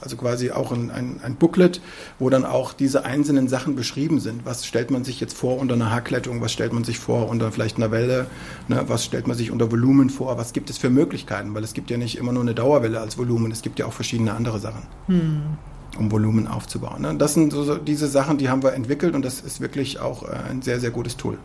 also 0.00 0.16
quasi 0.16 0.50
auch 0.50 0.72
ein, 0.72 0.90
ein, 0.90 1.20
ein, 1.22 1.36
Booklet, 1.36 1.80
wo 2.18 2.28
dann 2.28 2.44
auch 2.44 2.72
diese 2.72 3.04
einzelnen 3.04 3.48
Sachen 3.48 3.76
beschrieben 3.76 4.20
sind. 4.20 4.44
Was 4.44 4.66
stellt 4.66 4.90
man 4.90 5.04
sich 5.04 5.20
jetzt 5.20 5.36
vor 5.36 5.58
unter 5.58 5.74
einer 5.74 5.90
Haarklettung, 5.90 6.40
was 6.40 6.52
stellt 6.52 6.72
man 6.72 6.84
sich 6.84 6.98
vor 6.98 7.28
unter 7.28 7.50
vielleicht 7.50 7.76
einer 7.76 7.90
Welle, 7.90 8.26
ne? 8.68 8.84
was 8.86 9.04
stellt 9.04 9.26
man 9.26 9.36
sich 9.36 9.50
unter 9.50 9.70
Volumen 9.70 10.10
vor, 10.10 10.36
was 10.38 10.52
gibt 10.52 10.70
es 10.70 10.78
für 10.78 10.90
Möglichkeiten, 10.90 11.54
weil 11.54 11.64
es 11.64 11.72
gibt 11.72 11.90
ja 11.90 11.96
nicht 11.96 12.18
immer 12.18 12.32
nur 12.32 12.42
eine 12.42 12.54
Dauerwelle 12.54 13.00
als 13.00 13.16
Volumen, 13.16 13.50
es 13.50 13.62
gibt 13.62 13.78
ja 13.78 13.86
auch 13.86 13.92
verschiedene 13.92 14.34
andere 14.34 14.58
Sachen. 14.58 14.82
Hm. 15.06 15.42
um 15.98 16.12
Volumen 16.12 16.46
aufzubauen. 16.46 17.02
Ne? 17.02 17.14
Das 17.16 17.34
sind 17.34 17.52
so, 17.52 17.76
diese 17.76 18.06
Sachen, 18.06 18.38
die 18.38 18.50
haben 18.50 18.62
wir 18.62 18.74
entwickelt 18.74 19.14
und 19.14 19.24
das 19.24 19.40
ist 19.40 19.60
wirklich 19.60 19.98
auch 19.98 20.24
äh, 20.24 20.34
ein 20.50 20.60
sehr, 20.60 20.78
sehr 20.78 20.90
gutes 20.90 21.16
Tool. 21.16 21.38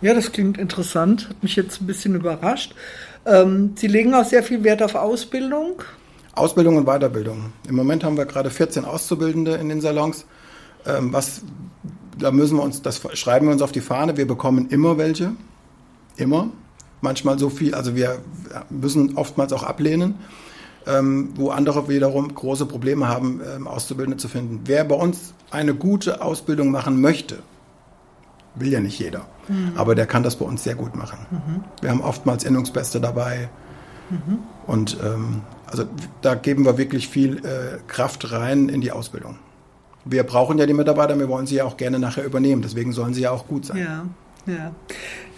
Ja, 0.00 0.12
das 0.12 0.32
klingt 0.32 0.58
interessant, 0.58 1.30
hat 1.30 1.42
mich 1.42 1.56
jetzt 1.56 1.80
ein 1.80 1.86
bisschen 1.86 2.14
überrascht. 2.14 2.74
Ähm, 3.26 3.72
Sie 3.76 3.86
legen 3.86 4.14
auch 4.14 4.24
sehr 4.24 4.42
viel 4.42 4.62
Wert 4.64 4.82
auf 4.82 4.94
Ausbildung. 4.94 5.82
Ausbildung 6.34 6.76
und 6.76 6.84
Weiterbildung. 6.84 7.52
Im 7.68 7.76
Moment 7.76 8.04
haben 8.04 8.16
wir 8.16 8.26
gerade 8.26 8.50
14 8.50 8.84
Auszubildende 8.84 9.54
in 9.54 9.68
den 9.68 9.80
Salons. 9.80 10.26
Ähm, 10.86 11.12
was, 11.12 11.42
da 12.18 12.30
müssen 12.30 12.56
wir 12.56 12.62
uns, 12.62 12.82
das 12.82 13.00
schreiben 13.14 13.46
wir 13.46 13.52
uns 13.52 13.62
auf 13.62 13.72
die 13.72 13.80
Fahne. 13.80 14.16
Wir 14.16 14.26
bekommen 14.26 14.68
immer 14.68 14.98
welche. 14.98 15.32
Immer. 16.16 16.50
Manchmal 17.00 17.38
so 17.38 17.50
viel, 17.50 17.74
also 17.74 17.94
wir 17.96 18.18
müssen 18.70 19.16
oftmals 19.16 19.52
auch 19.52 19.62
ablehnen, 19.62 20.14
ähm, 20.86 21.30
wo 21.36 21.50
andere 21.50 21.88
wiederum 21.88 22.34
große 22.34 22.66
Probleme 22.66 23.08
haben, 23.08 23.40
ähm, 23.54 23.66
Auszubildende 23.66 24.16
zu 24.16 24.28
finden. 24.28 24.60
Wer 24.64 24.84
bei 24.84 24.94
uns 24.94 25.34
eine 25.50 25.74
gute 25.74 26.22
Ausbildung 26.22 26.70
machen 26.70 27.00
möchte, 27.00 27.42
will 28.54 28.72
ja 28.72 28.80
nicht 28.80 28.98
jeder. 28.98 29.26
Mhm. 29.48 29.72
Aber 29.76 29.94
der 29.94 30.06
kann 30.06 30.22
das 30.22 30.36
bei 30.36 30.44
uns 30.44 30.64
sehr 30.64 30.74
gut 30.74 30.94
machen. 30.96 31.26
Mhm. 31.30 31.64
Wir 31.80 31.90
haben 31.90 32.00
oftmals 32.00 32.44
Innungsbeste 32.44 33.00
dabei. 33.00 33.48
Mhm. 34.10 34.38
Und 34.66 34.96
ähm, 35.02 35.42
also 35.66 35.84
da 36.22 36.34
geben 36.34 36.64
wir 36.64 36.78
wirklich 36.78 37.08
viel 37.08 37.38
äh, 37.38 37.78
Kraft 37.88 38.30
rein 38.32 38.68
in 38.68 38.80
die 38.80 38.92
Ausbildung. 38.92 39.38
Wir 40.04 40.22
brauchen 40.22 40.58
ja 40.58 40.66
die 40.66 40.74
Mitarbeiter, 40.74 41.18
wir 41.18 41.28
wollen 41.28 41.46
sie 41.46 41.56
ja 41.56 41.64
auch 41.64 41.76
gerne 41.76 41.98
nachher 41.98 42.24
übernehmen. 42.24 42.62
Deswegen 42.62 42.92
sollen 42.92 43.14
sie 43.14 43.22
ja 43.22 43.30
auch 43.30 43.46
gut 43.46 43.66
sein. 43.66 43.78
Ja, 43.78 44.06
ja. 44.46 44.72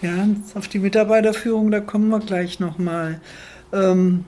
Ja, 0.01 0.27
auf 0.53 0.67
die 0.67 0.79
Mitarbeiterführung, 0.79 1.71
da 1.71 1.79
kommen 1.79 2.09
wir 2.09 2.19
gleich 2.19 2.59
nochmal. 2.59 3.19
Ähm, 3.73 4.25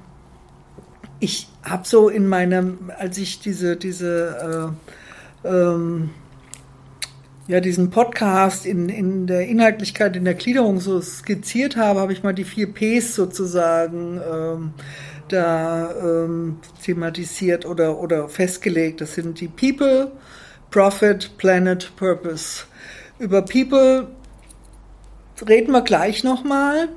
ich 1.20 1.48
habe 1.64 1.86
so 1.86 2.10
in 2.10 2.28
meinem, 2.28 2.92
als 2.98 3.18
ich 3.18 3.40
diese, 3.40 3.76
diese 3.76 4.74
äh, 5.44 5.48
ähm, 5.48 6.12
ja, 7.50 7.60
diesen 7.62 7.90
Podcast 7.90 8.68
in, 8.68 8.90
in 8.90 9.26
der 9.26 9.48
Inhaltlichkeit, 9.48 10.16
in 10.16 10.24
der 10.24 10.36
Gliederung 10.36 10.80
so 10.80 11.02
skizziert 11.02 11.78
habe, 11.78 12.00
habe 12.00 12.14
ich 12.14 12.22
mal 12.22 12.32
die 12.32 12.44
vier 12.44 12.72
Ps 12.72 13.16
sozusagen 13.16 14.22
ähm, 14.32 14.74
da 15.30 15.96
ähm, 16.00 16.60
thematisiert 16.86 17.66
oder, 17.66 17.98
oder 17.98 18.30
festgelegt. 18.30 19.02
Das 19.02 19.16
sind 19.16 19.42
die 19.42 19.48
People, 19.48 20.12
Profit, 20.70 21.38
Planet, 21.38 21.92
Purpose. 21.96 22.66
Über 23.18 23.42
People 23.42 24.10
reden 25.48 25.72
wir 25.72 25.82
gleich 25.82 26.24
nochmal. 26.24 26.90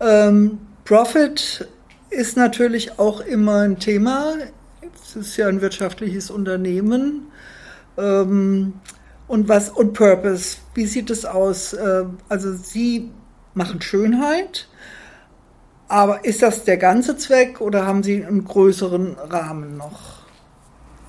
Ähm, 0.00 0.58
Profit 0.84 1.68
ist 2.10 2.36
natürlich 2.36 2.98
auch 2.98 3.20
immer 3.20 3.60
ein 3.60 3.78
Thema. 3.78 4.34
Es 5.00 5.14
ist 5.14 5.36
ja 5.36 5.46
ein 5.46 5.60
wirtschaftliches 5.60 6.32
Unternehmen. 6.32 7.28
Ähm, 7.96 8.72
und 9.28 9.48
was 9.48 9.70
und 9.70 9.92
Purpose? 9.92 10.58
Wie 10.74 10.86
sieht 10.86 11.10
es 11.10 11.24
aus? 11.24 11.72
Äh, 11.72 12.04
also 12.28 12.54
Sie 12.54 13.10
machen 13.54 13.80
Schönheit, 13.80 14.68
aber 15.88 16.24
ist 16.24 16.42
das 16.42 16.64
der 16.64 16.76
ganze 16.76 17.16
Zweck 17.16 17.60
oder 17.60 17.86
haben 17.86 18.02
Sie 18.02 18.24
einen 18.24 18.44
größeren 18.44 19.16
Rahmen 19.18 19.76
noch? 19.76 20.16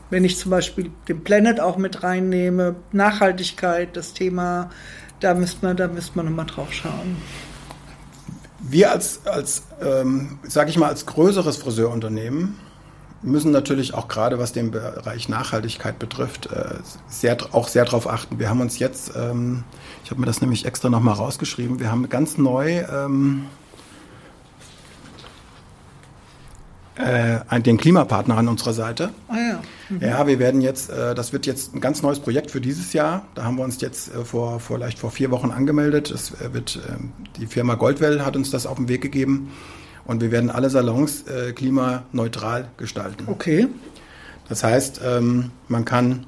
Wenn 0.09 0.23
ich 0.23 0.37
zum 0.37 0.51
Beispiel 0.51 0.91
den 1.07 1.23
Planet 1.23 1.59
auch 1.59 1.77
mit 1.77 2.03
reinnehme, 2.03 2.75
Nachhaltigkeit, 2.93 3.97
das 3.97 4.13
Thema, 4.13 4.69
da 5.19 5.33
müsste 5.33 5.65
man, 5.65 5.75
da 5.75 5.87
müsste 5.87 6.15
man 6.15 6.27
nochmal 6.27 6.45
drauf 6.45 6.71
schauen. 6.71 7.17
Wir 8.59 8.91
als, 8.91 9.25
als 9.25 9.63
ähm, 9.81 10.39
sage 10.43 10.69
ich 10.69 10.77
mal, 10.77 10.87
als 10.87 11.05
größeres 11.05 11.57
Friseurunternehmen 11.57 12.57
müssen 13.21 13.51
natürlich 13.51 13.93
auch 13.93 14.07
gerade 14.07 14.39
was 14.39 14.53
den 14.53 14.71
Bereich 14.71 15.29
Nachhaltigkeit 15.29 15.99
betrifft, 15.99 16.47
äh, 16.47 16.75
sehr, 17.07 17.37
auch 17.51 17.67
sehr 17.67 17.85
darauf 17.85 18.07
achten. 18.07 18.39
Wir 18.39 18.49
haben 18.49 18.61
uns 18.61 18.79
jetzt, 18.79 19.13
ähm, 19.15 19.63
ich 20.03 20.11
habe 20.11 20.19
mir 20.19 20.27
das 20.27 20.41
nämlich 20.41 20.65
extra 20.65 20.89
nochmal 20.89 21.15
rausgeschrieben, 21.15 21.79
wir 21.79 21.91
haben 21.91 22.09
ganz 22.09 22.37
neu 22.37 22.83
ähm, 22.91 23.45
äh, 26.95 27.61
den 27.61 27.77
Klimapartner 27.77 28.37
an 28.37 28.47
unserer 28.47 28.73
Seite. 28.73 29.11
Ah 29.27 29.35
ja. 29.37 29.61
Mhm. 29.89 30.01
Ja, 30.01 30.27
wir 30.27 30.39
werden 30.39 30.61
jetzt, 30.61 30.89
äh, 30.89 31.13
das 31.13 31.33
wird 31.33 31.45
jetzt 31.45 31.75
ein 31.75 31.81
ganz 31.81 32.01
neues 32.01 32.19
Projekt 32.19 32.51
für 32.51 32.61
dieses 32.61 32.93
Jahr. 32.93 33.25
Da 33.35 33.43
haben 33.43 33.57
wir 33.57 33.63
uns 33.63 33.79
jetzt 33.81 34.09
vor, 34.09 34.59
vor 34.59 34.77
vielleicht 34.77 34.99
vor 34.99 35.11
vier 35.11 35.31
Wochen 35.31 35.51
angemeldet. 35.51 36.11
Es 36.11 36.33
wird, 36.53 36.79
ähm, 36.89 37.13
die 37.37 37.47
Firma 37.47 37.75
Goldwell 37.75 38.25
hat 38.25 38.35
uns 38.35 38.49
das 38.51 38.65
auf 38.65 38.77
den 38.77 38.87
Weg 38.87 39.01
gegeben. 39.01 39.51
Und 40.07 40.21
wir 40.21 40.31
werden 40.31 40.49
alle 40.49 40.69
Salons 40.69 41.23
äh, 41.27 41.51
klimaneutral 41.51 42.69
gestalten. 42.77 43.25
Okay. 43.27 43.67
Das 44.49 44.63
heißt, 44.63 45.01
ähm, 45.05 45.51
man 45.67 45.83
kann, 45.83 46.25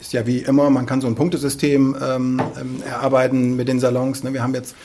ist 0.00 0.12
ja 0.12 0.26
wie 0.26 0.38
immer, 0.38 0.68
man 0.68 0.84
kann 0.84 1.00
so 1.00 1.06
ein 1.06 1.14
Punktesystem 1.14 1.96
ähm, 2.00 2.42
ähm, 2.60 2.82
erarbeiten 2.86 3.56
mit 3.56 3.68
den 3.68 3.80
Salons. 3.80 4.22
Ne? 4.22 4.34
Wir 4.34 4.42
haben 4.42 4.54
jetzt 4.54 4.76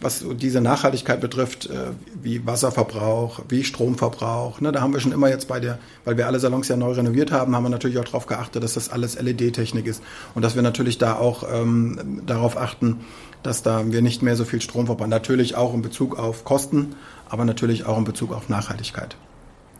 was 0.00 0.24
diese 0.36 0.60
Nachhaltigkeit 0.60 1.20
betrifft, 1.20 1.66
äh, 1.66 1.92
wie 2.22 2.46
Wasserverbrauch, 2.46 3.40
wie 3.48 3.64
Stromverbrauch. 3.64 4.60
Ne, 4.60 4.72
da 4.72 4.80
haben 4.80 4.92
wir 4.92 5.00
schon 5.00 5.12
immer 5.12 5.28
jetzt 5.28 5.48
bei 5.48 5.60
der, 5.60 5.78
weil 6.04 6.16
wir 6.16 6.26
alle 6.26 6.38
Salons 6.38 6.68
ja 6.68 6.76
neu 6.76 6.92
renoviert 6.92 7.32
haben, 7.32 7.56
haben 7.56 7.62
wir 7.62 7.70
natürlich 7.70 7.98
auch 7.98 8.04
darauf 8.04 8.26
geachtet, 8.26 8.62
dass 8.62 8.74
das 8.74 8.90
alles 8.90 9.20
LED-Technik 9.20 9.86
ist 9.86 10.02
und 10.34 10.42
dass 10.42 10.54
wir 10.54 10.62
natürlich 10.62 10.98
da 10.98 11.14
auch 11.14 11.44
ähm, 11.50 12.22
darauf 12.26 12.56
achten, 12.56 13.00
dass 13.46 13.62
da 13.62 13.90
wir 13.92 14.02
nicht 14.02 14.22
mehr 14.22 14.36
so 14.36 14.44
viel 14.44 14.60
Strom 14.60 14.86
verbrauchen. 14.86 15.10
Natürlich 15.10 15.54
auch 15.54 15.72
in 15.72 15.82
Bezug 15.82 16.18
auf 16.18 16.44
Kosten, 16.44 16.96
aber 17.28 17.44
natürlich 17.44 17.86
auch 17.86 17.96
in 17.96 18.04
Bezug 18.04 18.32
auf 18.32 18.48
Nachhaltigkeit. 18.48 19.16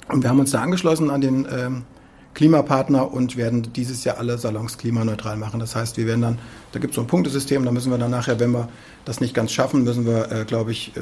Und 0.08 0.22
wir 0.22 0.30
haben 0.30 0.38
uns 0.38 0.52
da 0.52 0.62
angeschlossen 0.62 1.10
an 1.10 1.20
den 1.20 1.46
ähm, 1.50 1.82
Klimapartner 2.34 3.12
und 3.12 3.36
werden 3.36 3.72
dieses 3.72 4.04
Jahr 4.04 4.18
alle 4.18 4.38
Salons 4.38 4.78
klimaneutral 4.78 5.36
machen. 5.36 5.58
Das 5.58 5.74
heißt, 5.74 5.96
wir 5.96 6.06
werden 6.06 6.20
dann, 6.20 6.38
da 6.72 6.78
gibt 6.78 6.92
es 6.92 6.96
so 6.96 7.00
ein 7.00 7.08
Punktesystem, 7.08 7.64
da 7.64 7.72
müssen 7.72 7.90
wir 7.90 7.98
dann 7.98 8.10
nachher, 8.10 8.38
wenn 8.38 8.52
wir 8.52 8.68
das 9.04 9.20
nicht 9.20 9.34
ganz 9.34 9.52
schaffen, 9.52 9.82
müssen 9.82 10.06
wir, 10.06 10.30
äh, 10.30 10.44
glaube 10.44 10.70
ich, 10.70 10.96
äh, 10.96 11.00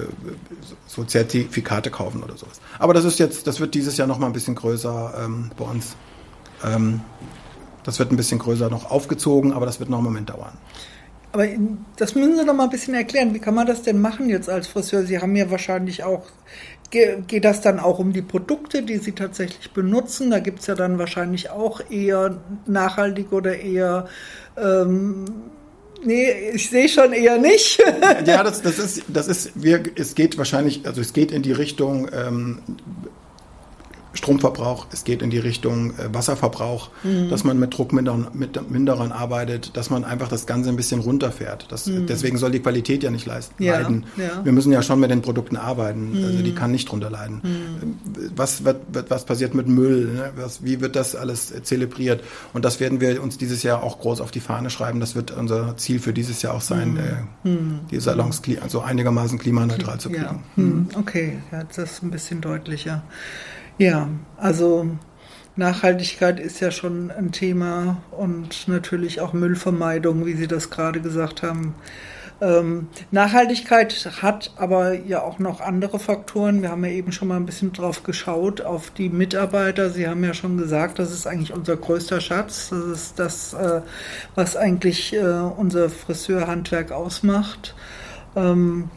so 0.87 1.05
Zertifikate 1.05 1.91
kaufen 1.91 2.23
oder 2.23 2.37
sowas. 2.37 2.61
Aber 2.79 2.95
das 2.95 3.05
ist 3.05 3.19
jetzt, 3.19 3.47
das 3.47 3.61
wird 3.61 3.75
dieses 3.75 3.97
Jahr 3.99 4.07
noch 4.07 4.19
mal 4.19 4.27
ein 4.27 4.33
bisschen 4.33 4.55
größer 4.55 5.23
ähm, 5.25 5.51
bei 5.57 5.65
uns. 5.65 5.97
Ähm, 6.65 7.01
das 7.83 7.99
wird 7.99 8.11
ein 8.11 8.17
bisschen 8.17 8.39
größer 8.39 8.71
noch 8.71 8.91
aufgezogen, 8.91 9.53
aber 9.53 9.67
das 9.67 9.81
wird 9.81 9.91
noch 9.91 9.99
einen 9.99 10.07
Moment 10.07 10.31
dauern. 10.31 10.57
Aber 11.35 11.49
das 11.97 12.15
müssen 12.15 12.37
Sie 12.37 12.45
noch 12.45 12.55
mal 12.55 12.65
ein 12.65 12.71
bisschen 12.71 12.95
erklären. 12.95 13.35
Wie 13.35 13.41
kann 13.41 13.57
man 13.57 13.67
das 13.67 13.83
denn 13.83 14.01
machen 14.01 14.29
jetzt 14.29 14.49
als 14.49 14.69
Friseur? 14.69 15.03
Sie 15.03 15.19
haben 15.19 15.35
ja 15.35 15.51
wahrscheinlich 15.51 16.05
auch 16.05 16.23
geht 16.91 17.45
das 17.45 17.61
dann 17.61 17.81
auch 17.81 17.99
um 17.99 18.13
die 18.13 18.23
Produkte, 18.23 18.85
die 18.85 18.99
Sie 18.99 19.13
tatsächlich 19.13 19.73
benutzen? 19.73 20.31
Da 20.31 20.39
gibt 20.39 20.61
es 20.61 20.69
ja 20.69 20.77
dann 20.77 20.97
wahrscheinlich 20.97 21.51
auch 21.51 21.81
eher 21.91 22.37
nachhaltig 22.67 23.33
oder 23.33 23.59
eher 23.59 24.07
ähm, 24.57 25.25
Nee, 26.05 26.51
ich 26.53 26.69
sehe 26.69 26.89
schon 26.89 27.13
eher 27.13 27.39
nicht. 27.39 27.83
ja, 28.27 28.43
das, 28.43 28.61
das 28.61 28.79
ist, 28.79 29.05
das 29.09 29.27
ist, 29.27 29.53
wir, 29.55 29.83
es 29.97 30.15
geht 30.15 30.37
wahrscheinlich, 30.37 30.87
also 30.87 31.01
es 31.01 31.15
geht 31.15 31.33
in 31.33 31.43
die 31.43 31.53
Richtung 31.53 32.11
ähm, 32.13 32.59
Stromverbrauch, 34.15 34.87
es 34.93 35.05
geht 35.05 35.23
in 35.23 35.31
die 35.31 35.39
Richtung 35.39 35.91
äh, 35.99 36.13
Wasserverbrauch, 36.13 36.91
mhm. 37.03 37.29
dass 37.29 37.45
man 37.45 37.59
mit 37.59 37.77
Druckminderern 37.77 38.29
mit 38.33 38.71
Minderern 38.71 39.13
arbeitet, 39.13 39.77
dass 39.77 39.91
man 39.91 40.05
einfach 40.05 40.29
das 40.29 40.47
Ganze 40.47 40.71
ein 40.71 40.77
bisschen 40.77 41.01
runterfährt. 41.01 41.67
Das, 41.71 41.87
mhm. 41.87 42.07
Deswegen 42.07 42.39
soll 42.39 42.53
die 42.53 42.61
Qualität 42.61 43.03
ja 43.03 43.11
nicht 43.11 43.27
leisten, 43.27 43.63
ja, 43.63 43.81
leiden. 43.81 44.07
Ja. 44.17 44.45
Wir 44.45 44.53
müssen 44.53 44.73
ja 44.73 44.83
schon 44.83 45.01
mit 45.01 45.11
den 45.11 45.23
Produkten 45.23 45.57
arbeiten, 45.57 46.19
mhm. 46.19 46.25
also 46.25 46.43
die 46.43 46.53
mhm. 46.53 46.55
kann 46.55 46.71
nicht 46.71 46.91
drunter 46.91 47.11
leiden. 47.11 47.41
Mhm. 47.43 48.31
Was, 48.37 48.65
wird, 48.65 48.77
was 49.09 49.25
passiert 49.25 49.55
mit 49.55 49.69
Müll? 49.69 50.13
Ne? 50.15 50.33
Was, 50.37 50.65
wie 50.65 50.81
wird 50.81 50.97
das 50.97 51.17
alles 51.17 51.53
zelebriert? 51.65 52.23
Und 52.53 52.65
das 52.65 52.81
werden 52.81 53.01
wir 53.01 53.23
uns 53.23 53.37
dieses 53.39 53.63
Jahr 53.63 53.83
auch 53.83 53.99
groß 53.99 54.21
auf 54.21 54.31
die 54.31 54.41
Fahne 54.41 54.71
schreiben. 54.71 55.01
Das 55.01 55.17
wird 55.17 55.33
unser 55.33 55.77
Ziel 55.77 55.99
für 55.99 56.13
dieses 56.13 56.43
Jahr 56.43 56.55
auch 56.55 56.61
sein, 56.61 56.99
mhm. 57.43 57.81
äh, 57.85 57.91
die 57.91 58.01
Salons 58.01 58.43
also 58.63 58.81
einigermaßen 58.81 59.39
klimaneutral 59.39 59.99
zu 59.99 60.11
kriegen. 60.11 60.45
Ja. 60.57 60.99
Okay, 60.99 61.39
ja, 61.51 61.65
das 61.65 61.79
ist 61.79 62.03
ein 62.03 62.11
bisschen 62.11 62.41
deutlicher. 62.41 63.03
Ja, 63.79 64.09
also 64.37 64.87
Nachhaltigkeit 65.57 66.39
ist 66.39 66.61
ja 66.61 66.71
schon 66.71 67.11
ein 67.11 67.33
Thema 67.33 68.03
und 68.13 68.69
natürlich 68.69 69.21
auch 69.21 69.33
Müllvermeidung, 69.33 70.27
wie 70.27 70.35
Sie 70.35 70.47
das 70.47 70.71
gerade 70.71 71.01
gesagt 71.01 71.43
haben. 71.43 71.75
Ähm, 72.41 72.89
Nachhaltigkeit 73.11 74.11
hat 74.23 74.53
aber 74.57 74.95
ja 74.95 75.23
auch 75.23 75.39
noch 75.41 75.61
andere 75.61 75.99
Faktoren. 75.99 76.63
Wir 76.63 76.71
haben 76.71 76.85
ja 76.85 76.91
eben 76.91 77.11
schon 77.11 77.29
mal 77.29 77.37
ein 77.37 77.47
bisschen 77.47 77.73
drauf 77.73 78.05
geschaut, 78.05 78.61
auf 78.61 78.91
die 78.91 79.09
Mitarbeiter. 79.09 79.91
Sie 79.91 80.07
haben 80.09 80.23
ja 80.23 80.35
schon 80.35 80.57
gesagt, 80.57 80.99
das 81.01 81.13
ist 81.13 81.27
eigentlich 81.27 81.53
unser 81.53 81.77
größter 81.77 82.21
Schatz. 82.21 82.71
Das 82.71 82.85
ist 82.87 83.19
das, 83.19 83.55
äh, 83.55 83.81
was 84.35 84.57
eigentlich 84.57 85.15
äh, 85.15 85.19
unser 85.19 85.91
Friseurhandwerk 85.91 86.93
ausmacht. 86.93 87.75
Ähm, 88.37 88.91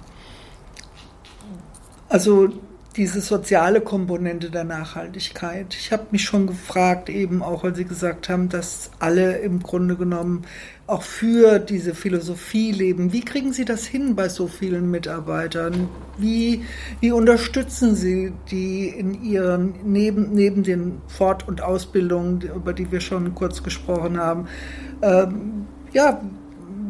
also 2.10 2.50
diese 2.97 3.21
soziale 3.21 3.79
Komponente 3.79 4.49
der 4.49 4.63
Nachhaltigkeit. 4.63 5.75
Ich 5.79 5.91
habe 5.91 6.07
mich 6.11 6.23
schon 6.23 6.47
gefragt, 6.47 7.09
eben 7.09 7.43
auch, 7.43 7.63
weil 7.63 7.75
Sie 7.75 7.85
gesagt 7.85 8.27
haben, 8.27 8.49
dass 8.49 8.89
alle 8.97 9.37
im 9.37 9.61
Grunde 9.61 9.95
genommen 9.95 10.45
auch 10.87 11.03
für 11.03 11.59
diese 11.59 11.93
Philosophie 11.93 12.71
leben. 12.71 13.13
Wie 13.13 13.21
kriegen 13.21 13.53
Sie 13.53 13.65
das 13.65 13.86
hin 13.86 14.15
bei 14.15 14.29
so 14.29 14.47
vielen 14.47 14.89
Mitarbeitern? 14.89 15.89
Wie, 16.17 16.63
wie 16.99 17.12
unterstützen 17.12 17.95
Sie 17.95 18.33
die 18.49 18.88
in 18.89 19.23
ihren, 19.23 19.75
neben, 19.86 20.33
neben 20.33 20.63
den 20.63 21.01
Fort- 21.07 21.47
und 21.47 21.62
Ausbildungen, 21.62 22.41
über 22.41 22.73
die 22.73 22.91
wir 22.91 23.01
schon 23.01 23.36
kurz 23.36 23.62
gesprochen 23.62 24.17
haben? 24.17 24.47
Ähm, 25.03 25.67
ja, 25.93 26.19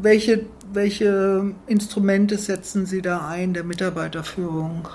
welche, 0.01 0.45
welche 0.71 1.53
Instrumente 1.65 2.37
setzen 2.37 2.85
Sie 2.85 3.01
da 3.01 3.27
ein 3.27 3.53
der 3.53 3.65
Mitarbeiterführung? 3.65 4.87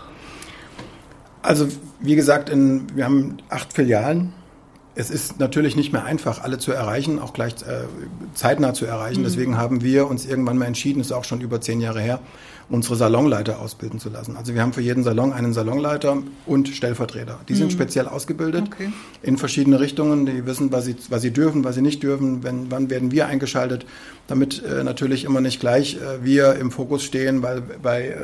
Also 1.43 1.69
wie 2.01 2.17
gesagt, 2.17 2.49
in, 2.49 2.87
wir 2.95 3.05
haben 3.05 3.39
acht 3.49 3.73
Filialen. 3.73 4.33
Es 4.95 5.11
ist 5.11 5.41
natürlich 5.41 5.75
nicht 5.75 5.93
mehr 5.93 6.05
einfach, 6.05 6.43
alle 6.43 6.59
zu 6.59 6.73
erreichen, 6.73 7.19
auch 7.19 7.33
gleich 7.33 7.55
äh, 7.63 7.85
zeitnah 8.35 8.75
zu 8.75 8.85
erreichen. 8.85 9.21
Mhm. 9.21 9.25
Deswegen 9.25 9.57
haben 9.57 9.83
wir 9.83 10.07
uns 10.09 10.27
irgendwann 10.27 10.59
mal 10.59 10.67
entschieden, 10.67 11.01
ist 11.01 11.13
auch 11.13 11.25
schon 11.25 11.41
über 11.41 11.61
zehn 11.61 11.81
Jahre 11.81 12.01
her, 12.01 12.21
unsere 12.69 12.97
Salonleiter 12.97 13.61
ausbilden 13.61 14.01
zu 14.01 14.09
lassen. 14.09 14.37
Also 14.37 14.55
wir 14.55 14.63
haben 14.63 14.73
für 14.73 14.81
jeden 14.81 15.05
Salon 15.05 15.33
einen 15.33 15.53
Salonleiter 15.53 16.23
und 16.47 16.69
Stellvertreter. 16.69 17.41
Die 17.49 17.55
sind 17.55 17.67
mhm. 17.67 17.71
speziell 17.71 18.07
ausgebildet 18.07 18.65
okay. 18.67 18.93
in 19.23 19.37
verschiedene 19.37 19.81
Richtungen. 19.81 20.27
Die 20.27 20.47
wissen, 20.47 20.73
was 20.73 20.85
sie, 20.85 20.97
was 21.09 21.23
sie 21.23 21.31
dürfen, 21.31 21.65
was 21.65 21.75
sie 21.75 21.83
nicht 21.83 22.03
dürfen, 22.03 22.43
wenn, 22.43 22.71
wann 22.71 22.91
werden 22.91 23.11
wir 23.11 23.27
eingeschaltet, 23.27 23.87
damit 24.27 24.63
äh, 24.65 24.85
natürlich 24.85 25.25
immer 25.25 25.41
nicht 25.41 25.61
gleich 25.61 25.97
äh, 25.97 26.25
wir 26.25 26.55
im 26.55 26.71
Fokus 26.71 27.03
stehen, 27.03 27.43
weil 27.43 27.61
bei 27.61 28.09
äh, 28.09 28.15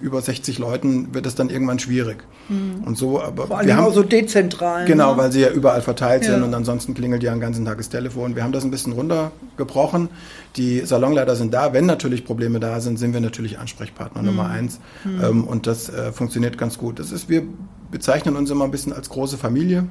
über 0.00 0.20
60 0.20 0.58
Leuten 0.58 1.14
wird 1.14 1.26
es 1.26 1.34
dann 1.34 1.50
irgendwann 1.50 1.78
schwierig. 1.78 2.24
Mhm. 2.48 2.84
Und 2.84 2.98
so, 2.98 3.22
aber 3.22 3.46
Vor 3.46 3.58
allem 3.58 3.66
wir 3.66 3.76
haben 3.76 3.92
so 3.92 4.02
dezentral. 4.02 4.86
Genau, 4.86 5.12
ne? 5.12 5.18
weil 5.18 5.32
sie 5.32 5.40
ja 5.40 5.50
überall 5.50 5.82
verteilt 5.82 6.24
ja. 6.24 6.32
sind 6.32 6.42
und 6.42 6.54
ansonsten 6.54 6.94
klingelt 6.94 7.22
ja 7.22 7.32
den 7.32 7.40
ganzen 7.40 7.64
Tag 7.64 7.78
das 7.78 7.88
Telefon. 7.88 8.34
Wir 8.34 8.42
haben 8.42 8.52
das 8.52 8.64
ein 8.64 8.70
bisschen 8.70 8.92
runtergebrochen. 8.92 10.08
Die 10.56 10.80
Salonleiter 10.80 11.36
sind 11.36 11.54
da. 11.54 11.72
Wenn 11.72 11.86
natürlich 11.86 12.24
Probleme 12.24 12.60
da 12.60 12.80
sind, 12.80 12.98
sind 12.98 13.14
wir 13.14 13.20
natürlich 13.20 13.58
Ansprechpartner 13.58 14.20
mhm. 14.20 14.28
Nummer 14.28 14.48
eins. 14.48 14.80
Mhm. 15.04 15.24
Ähm, 15.24 15.44
und 15.44 15.66
das 15.66 15.88
äh, 15.88 16.12
funktioniert 16.12 16.58
ganz 16.58 16.78
gut. 16.78 16.98
Das 16.98 17.12
ist, 17.12 17.28
wir 17.28 17.42
bezeichnen 17.90 18.36
uns 18.36 18.50
immer 18.50 18.64
ein 18.64 18.70
bisschen 18.70 18.92
als 18.92 19.08
große 19.08 19.38
Familie, 19.38 19.86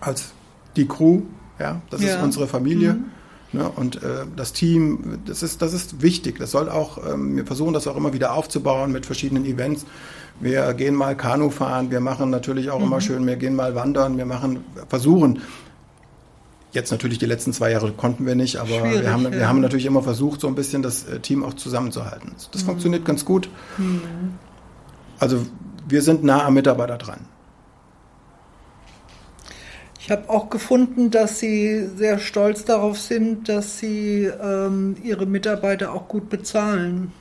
als 0.00 0.32
die 0.76 0.86
Crew. 0.86 1.22
Ja, 1.58 1.80
das 1.90 2.02
ja. 2.02 2.16
ist 2.16 2.22
unsere 2.22 2.46
Familie. 2.46 2.94
Mhm. 2.94 3.04
Ne, 3.52 3.70
und 3.70 4.02
äh, 4.02 4.26
das 4.34 4.52
Team, 4.52 5.20
das 5.24 5.42
ist, 5.42 5.62
das 5.62 5.72
ist 5.72 6.02
wichtig. 6.02 6.38
Das 6.38 6.50
soll 6.50 6.68
auch, 6.68 6.98
ähm, 7.06 7.36
wir 7.36 7.46
versuchen 7.46 7.72
das 7.72 7.86
auch 7.86 7.96
immer 7.96 8.12
wieder 8.12 8.34
aufzubauen 8.34 8.92
mit 8.92 9.06
verschiedenen 9.06 9.44
Events. 9.44 9.86
Wir 10.40 10.74
gehen 10.74 10.94
mal 10.94 11.16
Kanu 11.16 11.50
fahren, 11.50 11.90
wir 11.90 12.00
machen 12.00 12.28
natürlich 12.28 12.70
auch 12.70 12.80
mhm. 12.80 12.86
immer 12.86 13.00
schön, 13.00 13.26
wir 13.26 13.36
gehen 13.36 13.54
mal 13.54 13.74
wandern, 13.74 14.18
wir 14.18 14.26
machen, 14.26 14.64
versuchen 14.88 15.40
Jetzt 16.72 16.90
natürlich 16.90 17.18
die 17.18 17.26
letzten 17.26 17.52
zwei 17.52 17.70
Jahre 17.70 17.92
konnten 17.92 18.26
wir 18.26 18.34
nicht, 18.34 18.56
aber 18.56 18.68
wir 18.84 19.12
haben, 19.12 19.32
wir 19.32 19.48
haben 19.48 19.60
natürlich 19.60 19.86
immer 19.86 20.02
versucht, 20.02 20.40
so 20.40 20.48
ein 20.48 20.54
bisschen 20.54 20.82
das 20.82 21.04
äh, 21.04 21.20
Team 21.20 21.42
auch 21.42 21.54
zusammenzuhalten. 21.54 22.32
Das 22.52 22.62
mhm. 22.62 22.66
funktioniert 22.66 23.04
ganz 23.04 23.24
gut. 23.24 23.48
Mhm. 23.78 24.34
Also 25.18 25.46
wir 25.88 26.02
sind 26.02 26.24
nah 26.24 26.44
am 26.44 26.54
Mitarbeiter 26.54 26.98
dran. 26.98 27.20
Ich 30.06 30.10
habe 30.10 30.30
auch 30.30 30.50
gefunden, 30.50 31.10
dass 31.10 31.40
Sie 31.40 31.88
sehr 31.96 32.20
stolz 32.20 32.64
darauf 32.64 32.96
sind, 33.00 33.48
dass 33.48 33.78
Sie 33.78 34.24
ähm, 34.24 34.96
Ihre 35.02 35.26
Mitarbeiter 35.26 35.92
auch 35.92 36.06
gut 36.06 36.28
bezahlen. 36.28 37.12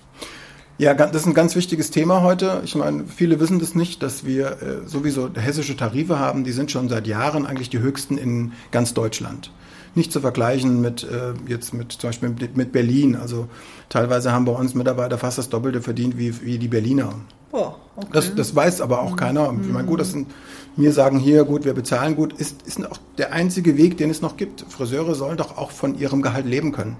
Ja, 0.77 0.93
das 0.93 1.21
ist 1.21 1.25
ein 1.25 1.33
ganz 1.33 1.55
wichtiges 1.55 1.89
Thema 1.89 2.21
heute. 2.21 2.61
Ich 2.65 2.75
meine, 2.75 3.05
viele 3.07 3.39
wissen 3.39 3.59
das 3.59 3.75
nicht, 3.75 4.03
dass 4.03 4.25
wir 4.25 4.61
äh, 4.61 4.87
sowieso 4.87 5.29
hessische 5.33 5.77
Tarife 5.77 6.19
haben. 6.19 6.43
Die 6.43 6.51
sind 6.51 6.69
schon 6.69 6.89
seit 6.89 7.07
Jahren 7.07 7.45
eigentlich 7.45 7.69
die 7.69 7.79
höchsten 7.79 8.17
in 8.17 8.51
ganz 8.71 8.93
Deutschland. 8.93 9.51
Nicht 9.93 10.11
zu 10.11 10.19
vergleichen 10.19 10.81
mit 10.81 11.03
äh, 11.03 11.33
jetzt 11.47 11.73
mit 11.73 11.93
zum 11.93 12.09
Beispiel 12.09 12.29
mit, 12.29 12.57
mit 12.57 12.73
Berlin. 12.73 13.15
Also 13.15 13.47
teilweise 13.87 14.33
haben 14.33 14.43
bei 14.43 14.51
uns 14.51 14.75
Mitarbeiter 14.75 15.17
fast 15.17 15.37
das 15.37 15.47
Doppelte 15.47 15.81
verdient 15.81 16.17
wie, 16.17 16.41
wie 16.41 16.57
die 16.57 16.67
Berliner. 16.67 17.13
Oh, 17.53 17.71
okay. 17.95 18.07
das, 18.11 18.35
das 18.35 18.53
weiß 18.53 18.81
aber 18.81 18.99
auch 18.99 19.11
mhm. 19.11 19.15
keiner. 19.15 19.53
Ich 19.61 19.71
meine, 19.71 19.87
gut, 19.87 20.01
das 20.01 20.11
sind, 20.11 20.29
mir 20.75 20.91
sagen 20.91 21.19
hier, 21.19 21.45
gut, 21.45 21.63
wir 21.63 21.73
bezahlen 21.73 22.17
gut, 22.17 22.33
ist, 22.33 22.63
ist 22.63 22.85
auch 22.85 22.97
der 23.17 23.31
einzige 23.31 23.77
Weg, 23.77 23.95
den 23.95 24.09
es 24.09 24.21
noch 24.21 24.35
gibt. 24.35 24.65
Friseure 24.67 25.15
sollen 25.15 25.37
doch 25.37 25.57
auch 25.57 25.71
von 25.71 25.97
ihrem 25.97 26.21
Gehalt 26.21 26.45
leben 26.45 26.73
können. 26.73 26.97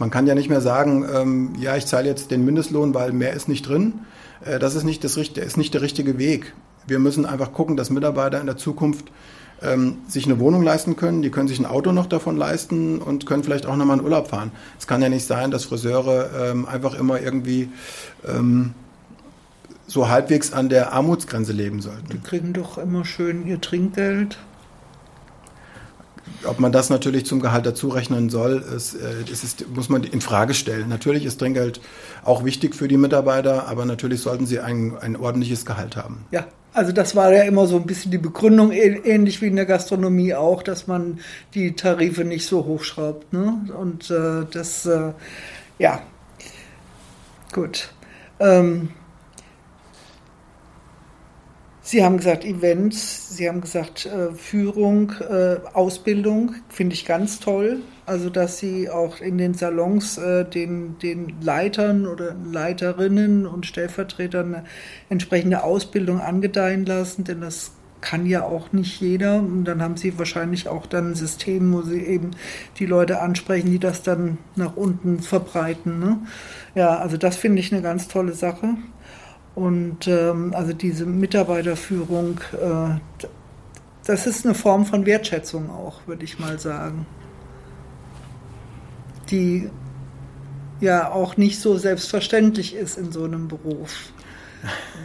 Man 0.00 0.10
kann 0.10 0.26
ja 0.26 0.34
nicht 0.34 0.48
mehr 0.48 0.62
sagen, 0.62 1.06
ähm, 1.14 1.52
ja, 1.60 1.76
ich 1.76 1.84
zahle 1.84 2.08
jetzt 2.08 2.30
den 2.30 2.42
Mindestlohn, 2.42 2.94
weil 2.94 3.12
mehr 3.12 3.34
ist 3.34 3.50
nicht 3.50 3.68
drin. 3.68 4.00
Äh, 4.42 4.58
das 4.58 4.74
ist 4.74 4.84
nicht, 4.84 5.04
das, 5.04 5.18
ist 5.18 5.56
nicht 5.58 5.74
der 5.74 5.82
richtige 5.82 6.16
Weg. 6.16 6.54
Wir 6.86 6.98
müssen 6.98 7.26
einfach 7.26 7.52
gucken, 7.52 7.76
dass 7.76 7.90
Mitarbeiter 7.90 8.40
in 8.40 8.46
der 8.46 8.56
Zukunft 8.56 9.12
ähm, 9.60 9.98
sich 10.08 10.24
eine 10.24 10.40
Wohnung 10.40 10.62
leisten 10.62 10.96
können, 10.96 11.20
die 11.20 11.28
können 11.28 11.48
sich 11.48 11.58
ein 11.58 11.66
Auto 11.66 11.92
noch 11.92 12.06
davon 12.06 12.38
leisten 12.38 13.02
und 13.02 13.26
können 13.26 13.44
vielleicht 13.44 13.66
auch 13.66 13.76
nochmal 13.76 13.98
in 13.98 14.04
Urlaub 14.04 14.28
fahren. 14.28 14.52
Es 14.78 14.86
kann 14.86 15.02
ja 15.02 15.10
nicht 15.10 15.26
sein, 15.26 15.50
dass 15.50 15.66
Friseure 15.66 16.30
ähm, 16.50 16.64
einfach 16.64 16.94
immer 16.94 17.20
irgendwie 17.20 17.68
ähm, 18.26 18.72
so 19.86 20.08
halbwegs 20.08 20.54
an 20.54 20.70
der 20.70 20.94
Armutsgrenze 20.94 21.52
leben 21.52 21.82
sollten. 21.82 22.08
Die 22.10 22.20
kriegen 22.20 22.54
doch 22.54 22.78
immer 22.78 23.04
schön 23.04 23.46
ihr 23.46 23.60
Trinkgeld 23.60 24.38
ob 26.44 26.60
man 26.60 26.72
das 26.72 26.90
natürlich 26.90 27.26
zum 27.26 27.40
Gehalt 27.40 27.66
dazu 27.66 27.88
rechnen 27.88 28.30
soll, 28.30 28.64
ist, 28.76 28.94
äh, 28.94 29.30
ist, 29.30 29.68
muss 29.74 29.88
man 29.88 30.04
in 30.04 30.20
Frage 30.20 30.54
stellen. 30.54 30.88
Natürlich 30.88 31.24
ist 31.24 31.38
Trinkgeld 31.38 31.80
auch 32.24 32.44
wichtig 32.44 32.74
für 32.74 32.88
die 32.88 32.96
Mitarbeiter, 32.96 33.68
aber 33.68 33.84
natürlich 33.84 34.20
sollten 34.20 34.46
sie 34.46 34.60
ein, 34.60 34.96
ein 34.98 35.16
ordentliches 35.16 35.66
Gehalt 35.66 35.96
haben. 35.96 36.24
Ja, 36.30 36.46
also 36.72 36.92
das 36.92 37.16
war 37.16 37.32
ja 37.32 37.42
immer 37.42 37.66
so 37.66 37.76
ein 37.76 37.86
bisschen 37.86 38.10
die 38.10 38.18
Begründung, 38.18 38.72
ähnlich 38.72 39.42
wie 39.42 39.46
in 39.46 39.56
der 39.56 39.66
Gastronomie 39.66 40.34
auch, 40.34 40.62
dass 40.62 40.86
man 40.86 41.18
die 41.54 41.74
Tarife 41.74 42.24
nicht 42.24 42.46
so 42.46 42.64
hochschraubt. 42.64 43.32
Ne? 43.32 43.66
Und 43.76 44.10
äh, 44.10 44.46
das, 44.50 44.86
äh, 44.86 45.12
ja, 45.78 46.02
gut. 47.52 47.92
Ähm, 48.38 48.90
Sie 51.90 52.04
haben 52.04 52.18
gesagt 52.18 52.44
Events, 52.44 53.36
Sie 53.36 53.48
haben 53.48 53.62
gesagt 53.62 54.06
äh, 54.06 54.32
Führung, 54.32 55.12
äh, 55.28 55.56
Ausbildung, 55.72 56.54
finde 56.68 56.94
ich 56.94 57.04
ganz 57.04 57.40
toll. 57.40 57.80
Also 58.06 58.30
dass 58.30 58.58
Sie 58.58 58.88
auch 58.88 59.20
in 59.20 59.38
den 59.38 59.54
Salons 59.54 60.16
äh, 60.16 60.44
den, 60.44 60.98
den 61.00 61.34
Leitern 61.40 62.06
oder 62.06 62.36
Leiterinnen 62.44 63.44
und 63.44 63.66
Stellvertretern 63.66 64.54
eine 64.54 64.64
entsprechende 65.08 65.64
Ausbildung 65.64 66.20
angedeihen 66.20 66.86
lassen, 66.86 67.24
denn 67.24 67.40
das 67.40 67.72
kann 68.00 68.24
ja 68.24 68.44
auch 68.44 68.72
nicht 68.72 69.00
jeder. 69.00 69.40
Und 69.40 69.64
dann 69.64 69.82
haben 69.82 69.96
Sie 69.96 70.16
wahrscheinlich 70.16 70.68
auch 70.68 70.86
dann 70.86 71.10
ein 71.10 71.14
System, 71.16 71.72
wo 71.72 71.82
Sie 71.82 71.98
eben 71.98 72.30
die 72.78 72.86
Leute 72.86 73.20
ansprechen, 73.20 73.68
die 73.68 73.80
das 73.80 74.04
dann 74.04 74.38
nach 74.54 74.76
unten 74.76 75.18
verbreiten. 75.18 75.98
Ne? 75.98 76.18
Ja, 76.76 76.98
also 76.98 77.16
das 77.16 77.34
finde 77.34 77.58
ich 77.58 77.72
eine 77.72 77.82
ganz 77.82 78.06
tolle 78.06 78.34
Sache. 78.34 78.76
Und 79.60 80.08
ähm, 80.08 80.54
also 80.56 80.72
diese 80.72 81.04
Mitarbeiterführung, 81.04 82.40
äh, 82.54 82.98
das 84.06 84.26
ist 84.26 84.46
eine 84.46 84.54
Form 84.54 84.86
von 84.86 85.04
Wertschätzung 85.04 85.68
auch, 85.68 86.00
würde 86.06 86.24
ich 86.24 86.38
mal 86.38 86.58
sagen. 86.58 87.04
Die 89.30 89.68
ja 90.80 91.12
auch 91.12 91.36
nicht 91.36 91.60
so 91.60 91.76
selbstverständlich 91.76 92.74
ist 92.74 92.96
in 92.96 93.12
so 93.12 93.24
einem 93.24 93.48
Beruf. 93.48 94.14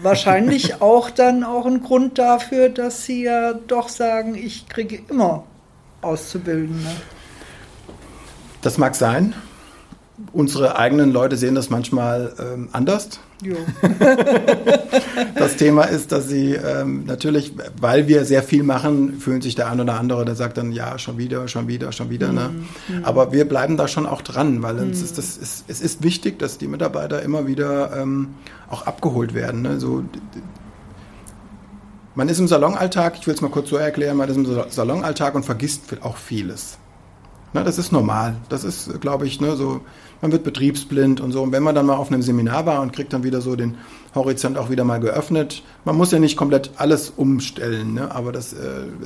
Wahrscheinlich 0.01 0.75
auch 0.81 1.09
dann 1.09 1.43
auch 1.43 1.65
ein 1.65 1.83
Grund 1.83 2.17
dafür, 2.17 2.69
dass 2.69 3.05
sie 3.05 3.25
ja 3.25 3.51
doch 3.51 3.89
sagen, 3.89 4.35
ich 4.35 4.69
kriege 4.69 5.01
immer 5.09 5.43
Auszubildende. 6.01 6.91
Das 8.61 8.77
mag 8.77 8.95
sein. 8.95 9.33
Unsere 10.31 10.77
eigenen 10.77 11.11
Leute 11.11 11.35
sehen 11.35 11.55
das 11.55 11.69
manchmal 11.69 12.33
ähm, 12.39 12.69
anders. 12.71 13.19
das 15.35 15.57
Thema 15.57 15.83
ist, 15.83 16.11
dass 16.11 16.27
sie 16.27 16.53
ähm, 16.53 17.05
natürlich, 17.05 17.53
weil 17.79 18.07
wir 18.07 18.25
sehr 18.25 18.43
viel 18.43 18.63
machen, 18.63 19.19
fühlen 19.19 19.41
sich 19.41 19.55
der 19.55 19.69
ein 19.69 19.79
oder 19.79 19.99
andere, 19.99 20.25
der 20.25 20.35
sagt 20.35 20.57
dann, 20.57 20.71
ja, 20.71 20.97
schon 20.97 21.17
wieder, 21.17 21.47
schon 21.47 21.67
wieder, 21.67 21.91
schon 21.91 22.09
wieder. 22.09 22.31
Ne? 22.31 22.51
Mhm. 22.87 23.03
Aber 23.03 23.31
wir 23.31 23.47
bleiben 23.47 23.77
da 23.77 23.87
schon 23.87 24.05
auch 24.05 24.21
dran, 24.21 24.63
weil 24.63 24.75
mhm. 24.75 24.91
ist 24.91 25.17
das, 25.17 25.37
ist, 25.37 25.65
es 25.67 25.81
ist 25.81 26.03
wichtig, 26.03 26.39
dass 26.39 26.57
die 26.57 26.67
Mitarbeiter 26.67 27.21
immer 27.21 27.47
wieder 27.47 27.95
ähm, 27.95 28.35
auch 28.69 28.85
abgeholt 28.85 29.33
werden. 29.33 29.61
Ne? 29.61 29.79
So, 29.79 30.03
man 32.15 32.29
ist 32.29 32.39
im 32.39 32.47
Salonalltag, 32.47 33.17
ich 33.19 33.27
will 33.27 33.33
es 33.33 33.41
mal 33.41 33.51
kurz 33.51 33.69
so 33.69 33.77
erklären, 33.77 34.17
man 34.17 34.29
ist 34.29 34.37
im 34.37 34.69
Salonalltag 34.69 35.35
und 35.35 35.43
vergisst 35.43 35.81
auch 36.01 36.17
vieles. 36.17 36.77
Ne, 37.55 37.63
das 37.63 37.77
ist 37.77 37.93
normal. 37.93 38.35
Das 38.49 38.65
ist, 38.65 38.99
glaube 38.99 39.25
ich, 39.25 39.39
ne, 39.39 39.55
so 39.55 39.79
man 40.21 40.31
wird 40.31 40.43
betriebsblind 40.43 41.21
und 41.21 41.31
so. 41.31 41.41
Und 41.41 41.51
wenn 41.51 41.63
man 41.63 41.73
dann 41.73 41.85
mal 41.85 41.95
auf 41.95 42.11
einem 42.11 42.21
Seminar 42.21 42.65
war 42.65 42.81
und 42.81 42.91
kriegt 42.91 43.13
dann 43.13 43.23
wieder 43.23 43.39
so 43.39 43.55
den 43.55 43.75
Horizont 44.13 44.57
auch 44.57 44.69
wieder 44.69 44.83
mal 44.83 44.99
geöffnet, 44.99 45.63
man 45.85 45.95
muss 45.95 46.11
ja 46.11 46.19
nicht 46.19 46.35
komplett 46.35 46.71
alles 46.75 47.13
umstellen, 47.15 47.93
ne? 47.93 48.13
aber 48.13 48.33
das, 48.33 48.51
äh, 48.51 48.57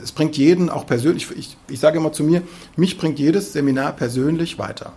es 0.01 0.11
bringt 0.11 0.35
jeden 0.37 0.69
auch 0.69 0.87
persönlich, 0.87 1.29
ich, 1.35 1.57
ich 1.67 1.79
sage 1.79 1.99
immer 1.99 2.11
zu 2.11 2.23
mir, 2.23 2.41
mich 2.75 2.97
bringt 2.97 3.19
jedes 3.19 3.53
Seminar 3.53 3.91
persönlich 3.93 4.57
weiter. 4.57 4.93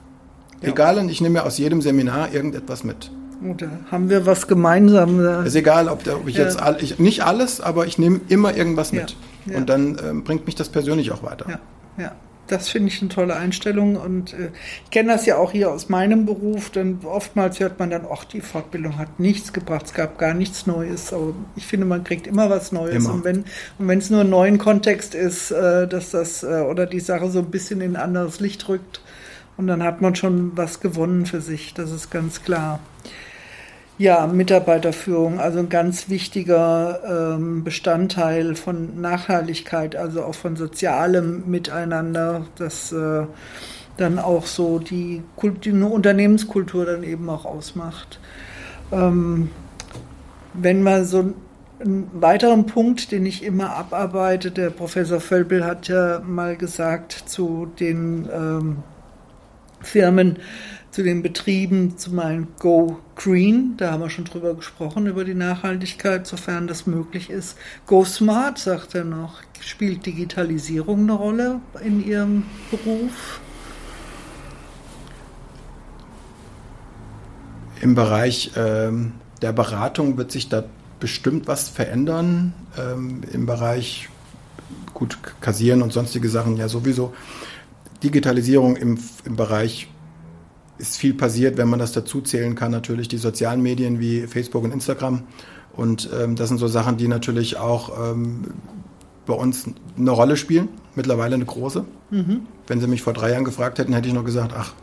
Ja. 0.63 0.71
Egal, 0.71 0.99
und 0.99 1.09
ich 1.09 1.21
nehme 1.21 1.41
mir 1.41 1.45
aus 1.45 1.59
jedem 1.59 1.83
Seminar 1.83 2.33
irgendetwas 2.33 2.85
mit. 2.85 3.11
Da 3.59 3.67
haben 3.91 4.09
wir 4.09 4.25
was 4.25 4.47
gemeinsam. 4.47 5.45
Ist 5.45 5.57
egal, 5.57 5.89
ob, 5.89 6.07
ob 6.07 6.29
ich 6.29 6.37
ja. 6.37 6.45
jetzt 6.45 6.63
all, 6.63 6.81
ich, 6.81 7.01
nicht 7.01 7.25
alles, 7.25 7.61
aber 7.61 7.87
ich 7.87 7.99
nehme 7.99 8.21
immer 8.29 8.57
irgendwas 8.57 8.93
mit. 8.93 9.17
Ja. 9.45 9.57
Und 9.57 9.69
dann 9.69 9.99
ähm, 10.03 10.25
bringt 10.25 10.47
mich 10.47 10.55
das 10.55 10.69
persönlich 10.69 11.11
auch 11.11 11.25
weiter. 11.25 11.47
Ja, 11.49 11.59
ja 12.05 12.13
das 12.49 12.69
finde 12.69 12.89
ich 12.89 13.01
eine 13.01 13.09
tolle 13.09 13.37
Einstellung 13.37 13.97
und 13.97 14.35
äh, 14.35 14.51
ich 14.85 14.91
kenne 14.91 15.13
das 15.13 15.27
ja 15.27 15.37
auch 15.37 15.53
hier 15.53 15.71
aus 15.71 15.89
meinem 15.89 16.27
Beruf, 16.27 16.71
denn 16.71 16.99
oftmals 17.05 17.61
hört 17.61 17.79
man 17.79 17.91
dann, 17.91 18.07
ach, 18.11 18.25
die 18.25 18.41
Fortbildung 18.41 18.99
hat 18.99 19.21
nichts 19.21 19.53
gebracht, 19.53 19.87
es 19.87 19.95
gab 19.95 20.19
gar 20.19 20.35
nichts 20.35 20.67
Neues, 20.67 21.13
aber 21.13 21.35
ich 21.57 21.67
finde, 21.67 21.87
man 21.87 22.05
kriegt 22.05 22.27
immer 22.27 22.51
was 22.51 22.73
Neues 22.73 23.05
immer. 23.05 23.15
und 23.15 23.25
wenn 23.25 23.45
und 23.79 23.89
wenn 23.89 23.99
es 23.99 24.11
nur 24.11 24.21
einen 24.21 24.31
neuen 24.31 24.59
Kontext 24.59 25.15
ist, 25.15 25.51
äh, 25.51 25.87
dass 25.87 26.11
das 26.11 26.43
äh, 26.43 26.65
oder 26.69 26.87
die 26.87 27.01
Sache 27.01 27.31
so 27.31 27.39
ein 27.39 27.51
bisschen 27.51 27.81
in 27.81 27.97
ein 27.97 28.03
anderes 28.03 28.41
Licht 28.41 28.69
rückt 28.69 29.01
und 29.57 29.67
dann 29.67 29.83
hat 29.83 30.01
man 30.01 30.15
schon 30.15 30.57
was 30.57 30.81
gewonnen 30.81 31.27
für 31.27 31.41
sich, 31.41 31.75
das 31.75 31.91
ist 31.91 32.11
ganz 32.11 32.43
klar. 32.43 32.81
Ja, 33.99 34.27
Mitarbeiterführung, 34.27 35.39
also 35.39 35.59
ein 35.59 35.69
ganz 35.69 36.09
wichtiger 36.09 37.35
ähm, 37.37 37.63
Bestandteil 37.63 38.55
von 38.55 39.01
Nachhaltigkeit, 39.01 39.97
also 39.97 40.25
auch 40.25 40.35
von 40.35 40.57
sozialem 40.57 41.45
Miteinander, 41.47 42.47
das 42.57 42.91
äh, 42.91 43.27
dann 43.99 44.19
auch 44.19 44.47
so 44.47 44.79
die, 44.79 45.23
die 45.63 45.71
eine 45.71 45.87
Unternehmenskultur 45.87 46.87
dann 46.87 47.03
eben 47.03 47.29
auch 47.29 47.45
ausmacht. 47.45 48.19
Ähm, 48.91 49.51
wenn 50.55 50.83
man 50.83 51.05
so 51.05 51.35
einen 51.79 52.11
weiteren 52.15 52.67
Punkt, 52.67 53.13
den 53.13 53.27
ich 53.27 53.45
immer 53.45 53.77
abarbeite, 53.77 54.51
der 54.51 54.71
Professor 54.71 55.21
Völpel 55.21 55.65
hat 55.65 55.89
ja 55.89 56.21
mal 56.21 56.57
gesagt 56.57 57.13
zu 57.27 57.69
den 57.79 58.29
ähm, 58.33 58.77
Firmen, 59.83 60.39
zu 60.93 61.03
den 61.03 61.23
Betrieben 61.23 61.97
zum 61.97 62.19
einen 62.19 62.49
Go 62.59 62.99
Green, 63.17 63.75
da 63.79 63.93
haben 63.93 64.03
wir 64.03 64.11
schon 64.11 64.27
drüber 64.27 64.55
gesprochen, 64.55 65.07
über 65.07 65.25
die 65.25 65.35
Nachhaltigkeit, 65.35 66.27
sofern 66.27 66.67
das 66.67 66.87
möglich 66.87 67.31
ist. 67.31 67.57
Go 67.87 68.05
Smart, 68.05 68.59
sagt 68.59 68.95
er 68.95 69.05
noch, 69.05 69.41
spielt 69.61 70.05
Digitalisierung 70.05 71.01
eine 71.05 71.15
Rolle 71.15 71.61
in 71.83 72.07
Ihrem 72.07 72.45
Beruf? 72.71 73.41
Im 77.81 77.95
Bereich 77.95 78.53
ähm, 78.55 79.13
der 79.41 79.53
Beratung 79.53 80.19
wird 80.19 80.31
sich 80.31 80.51
da 80.51 80.65
bestimmt 81.01 81.49
was 81.49 81.69
verändern. 81.69 82.53
Ähm, 82.79 83.23
Im 83.33 83.47
Bereich 83.47 84.09
gut 84.93 85.19
kassieren 85.41 85.83
und 85.83 85.93
sonstige 85.93 86.29
Sachen 86.29 86.57
ja 86.57 86.69
sowieso. 86.69 87.13
Digitalisierung 88.03 88.77
im, 88.77 88.99
im 89.25 89.37
Bereich 89.37 89.89
ist 90.79 90.97
viel 90.97 91.15
passiert, 91.15 91.57
wenn 91.57 91.69
man 91.69 91.79
das 91.79 91.93
dazu 91.93 92.21
zählen 92.21 92.55
kann, 92.55 92.73
natürlich 92.73 93.09
die 93.09 93.19
sozialen 93.19 93.63
Medien 93.63 94.01
wie 94.01 94.27
Facebook 94.27 94.65
und 94.65 94.73
Instagram. 94.73 95.23
Und 95.75 96.11
ähm, 96.19 96.37
das 96.37 96.49
sind 96.49 96.59
so 96.59 96.67
Sachen, 96.67 96.97
die 96.97 97.09
natürlich 97.09 97.57
auch 97.57 98.13
ähm, 98.13 98.45
bei 99.27 99.35
uns 99.35 99.67
eine 99.97 100.11
Rolle 100.11 100.37
spielen, 100.37 100.69
mittlerweile 100.95 101.35
eine 101.35 101.45
große. 101.45 101.85
Mhm. 102.11 102.43
Wenn 102.67 102.81
Sie 102.81 102.87
mich 102.87 103.03
vor 103.03 103.13
drei 103.13 103.31
Jahren 103.31 103.45
gefragt 103.45 103.79
hätten, 103.79 103.93
hätte 103.93 104.09
ich 104.09 104.15
noch 104.15 104.25
gesagt, 104.25 104.53
ach, 104.57 104.75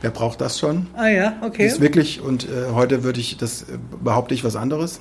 wer 0.00 0.10
braucht 0.10 0.40
das 0.40 0.58
schon? 0.58 0.86
Ah 0.94 1.08
ja, 1.08 1.36
okay. 1.42 1.64
Das 1.64 1.74
ist 1.74 1.80
wirklich, 1.80 2.20
und 2.20 2.44
äh, 2.44 2.72
heute 2.72 3.02
würde 3.02 3.20
ich, 3.20 3.36
das 3.36 3.62
äh, 3.62 3.78
behaupte 4.02 4.34
ich 4.34 4.44
was 4.44 4.56
anderes. 4.56 5.00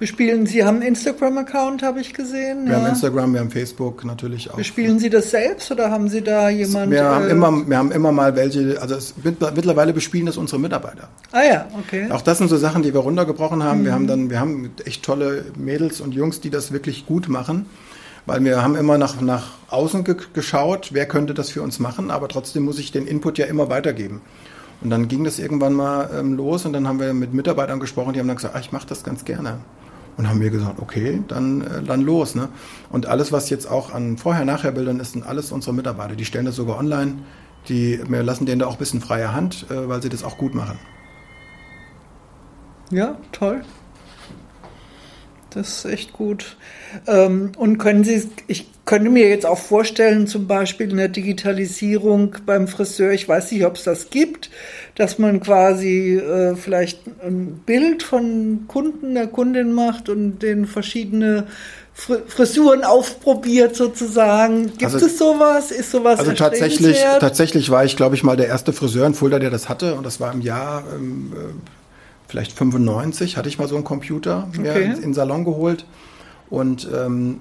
Bespielen 0.00 0.46
Sie 0.46 0.64
haben 0.64 0.76
einen 0.76 0.88
Instagram-Account, 0.88 1.82
habe 1.82 2.00
ich 2.00 2.14
gesehen. 2.14 2.64
Wir 2.64 2.72
ja. 2.72 2.80
haben 2.80 2.86
Instagram, 2.86 3.34
wir 3.34 3.40
haben 3.40 3.50
Facebook 3.50 4.02
natürlich 4.06 4.50
auch. 4.50 4.56
Bespielen 4.56 4.98
Sie 4.98 5.10
das 5.10 5.30
selbst 5.30 5.70
oder 5.70 5.90
haben 5.90 6.08
Sie 6.08 6.22
da 6.22 6.48
jemanden? 6.48 6.92
Wir, 6.92 7.04
haben, 7.04 7.26
äh, 7.26 7.30
immer, 7.30 7.68
wir 7.68 7.76
haben 7.76 7.92
immer 7.92 8.10
mal 8.10 8.34
welche, 8.34 8.80
also 8.80 8.94
es, 8.94 9.12
mittlerweile 9.22 9.92
bespielen 9.92 10.24
das 10.24 10.38
unsere 10.38 10.58
Mitarbeiter. 10.58 11.10
Ah 11.32 11.42
ja, 11.42 11.68
okay. 11.78 12.10
Auch 12.10 12.22
das 12.22 12.38
sind 12.38 12.48
so 12.48 12.56
Sachen, 12.56 12.82
die 12.82 12.94
wir 12.94 13.00
runtergebrochen 13.00 13.62
haben. 13.62 13.80
Mhm. 13.82 13.84
Wir 13.84 13.92
haben 13.92 14.06
dann, 14.06 14.30
wir 14.30 14.40
haben 14.40 14.70
echt 14.86 15.02
tolle 15.02 15.44
Mädels 15.58 16.00
und 16.00 16.14
Jungs, 16.14 16.40
die 16.40 16.48
das 16.48 16.72
wirklich 16.72 17.04
gut 17.04 17.28
machen. 17.28 17.66
Weil 18.24 18.42
wir 18.42 18.62
haben 18.62 18.76
immer 18.76 18.96
nach, 18.96 19.20
nach 19.20 19.50
außen 19.68 20.04
ge 20.04 20.16
geschaut, 20.32 20.90
wer 20.94 21.04
könnte 21.04 21.34
das 21.34 21.50
für 21.50 21.60
uns 21.60 21.78
machen, 21.78 22.10
aber 22.10 22.28
trotzdem 22.28 22.62
muss 22.62 22.78
ich 22.78 22.90
den 22.90 23.06
Input 23.06 23.36
ja 23.36 23.44
immer 23.44 23.68
weitergeben. 23.68 24.22
Und 24.80 24.88
dann 24.88 25.08
ging 25.08 25.24
das 25.24 25.38
irgendwann 25.38 25.74
mal 25.74 26.08
ähm, 26.18 26.38
los 26.38 26.64
und 26.64 26.72
dann 26.72 26.88
haben 26.88 27.00
wir 27.00 27.12
mit 27.12 27.34
Mitarbeitern 27.34 27.80
gesprochen, 27.80 28.14
die 28.14 28.20
haben 28.20 28.28
dann 28.28 28.36
gesagt, 28.36 28.54
ah, 28.54 28.60
ich 28.60 28.72
mache 28.72 28.86
das 28.86 29.04
ganz 29.04 29.26
gerne. 29.26 29.58
Und 30.16 30.28
haben 30.28 30.40
wir 30.40 30.50
gesagt, 30.50 30.80
okay, 30.80 31.22
dann, 31.28 31.62
äh, 31.62 31.82
dann 31.82 32.02
los. 32.02 32.34
Ne? 32.34 32.48
Und 32.90 33.06
alles, 33.06 33.32
was 33.32 33.50
jetzt 33.50 33.70
auch 33.70 33.92
an 33.92 34.18
Vorher-Nachher-Bildern 34.18 35.00
ist, 35.00 35.12
sind 35.12 35.26
alles 35.26 35.52
unsere 35.52 35.74
Mitarbeiter. 35.74 36.16
Die 36.16 36.24
stellen 36.24 36.44
das 36.44 36.56
sogar 36.56 36.78
online. 36.78 37.18
Die, 37.68 38.00
wir 38.08 38.22
lassen 38.22 38.46
denen 38.46 38.60
da 38.60 38.66
auch 38.66 38.72
ein 38.72 38.78
bisschen 38.78 39.00
freie 39.00 39.32
Hand, 39.32 39.66
äh, 39.70 39.88
weil 39.88 40.02
sie 40.02 40.08
das 40.08 40.24
auch 40.24 40.36
gut 40.38 40.54
machen. 40.54 40.78
Ja, 42.90 43.16
toll. 43.32 43.62
Das 45.50 45.84
ist 45.84 45.84
echt 45.84 46.12
gut. 46.12 46.56
Ähm, 47.06 47.52
und 47.56 47.78
können 47.78 48.04
Sie, 48.04 48.28
ich 48.46 48.66
könnte 48.84 49.10
mir 49.10 49.28
jetzt 49.28 49.46
auch 49.46 49.58
vorstellen, 49.58 50.26
zum 50.26 50.46
Beispiel 50.46 50.90
in 50.90 50.96
der 50.96 51.08
Digitalisierung 51.08 52.36
beim 52.46 52.66
Friseur, 52.66 53.12
ich 53.12 53.28
weiß 53.28 53.52
nicht, 53.52 53.64
ob 53.64 53.76
es 53.76 53.84
das 53.84 54.10
gibt, 54.10 54.50
dass 54.96 55.18
man 55.18 55.40
quasi 55.40 56.16
äh, 56.16 56.56
vielleicht 56.56 57.02
ein 57.22 57.62
Bild 57.66 58.02
von 58.02 58.64
Kunden, 58.68 59.14
der 59.14 59.26
Kundin 59.28 59.72
macht 59.72 60.08
und 60.08 60.40
den 60.40 60.66
verschiedene 60.66 61.46
Frisuren 61.92 62.82
aufprobiert 62.82 63.76
sozusagen. 63.76 64.68
Gibt 64.68 64.84
also, 64.84 65.04
es 65.04 65.18
sowas? 65.18 65.70
Ist 65.70 65.90
sowas 65.90 66.18
Also 66.18 66.32
tatsächlich, 66.32 66.98
tatsächlich 67.20 67.70
war 67.70 67.84
ich, 67.84 67.96
glaube 67.96 68.14
ich, 68.14 68.22
mal 68.22 68.36
der 68.36 68.46
erste 68.46 68.72
Friseur 68.72 69.06
in 69.06 69.14
Fulda, 69.14 69.38
der 69.38 69.50
das 69.50 69.68
hatte. 69.68 69.96
Und 69.96 70.06
das 70.06 70.18
war 70.18 70.32
im 70.32 70.40
Jahr 70.40 70.84
ähm, 70.94 71.32
äh, 71.34 71.79
vielleicht 72.30 72.52
95, 72.52 73.36
hatte 73.36 73.48
ich 73.48 73.58
mal 73.58 73.68
so 73.68 73.74
einen 73.74 73.84
Computer 73.84 74.48
okay. 74.48 74.60
mir 74.60 74.76
in, 74.76 74.92
in 74.92 75.00
den 75.00 75.14
Salon 75.14 75.44
geholt. 75.44 75.84
Und 76.48 76.88
ähm, 76.94 77.40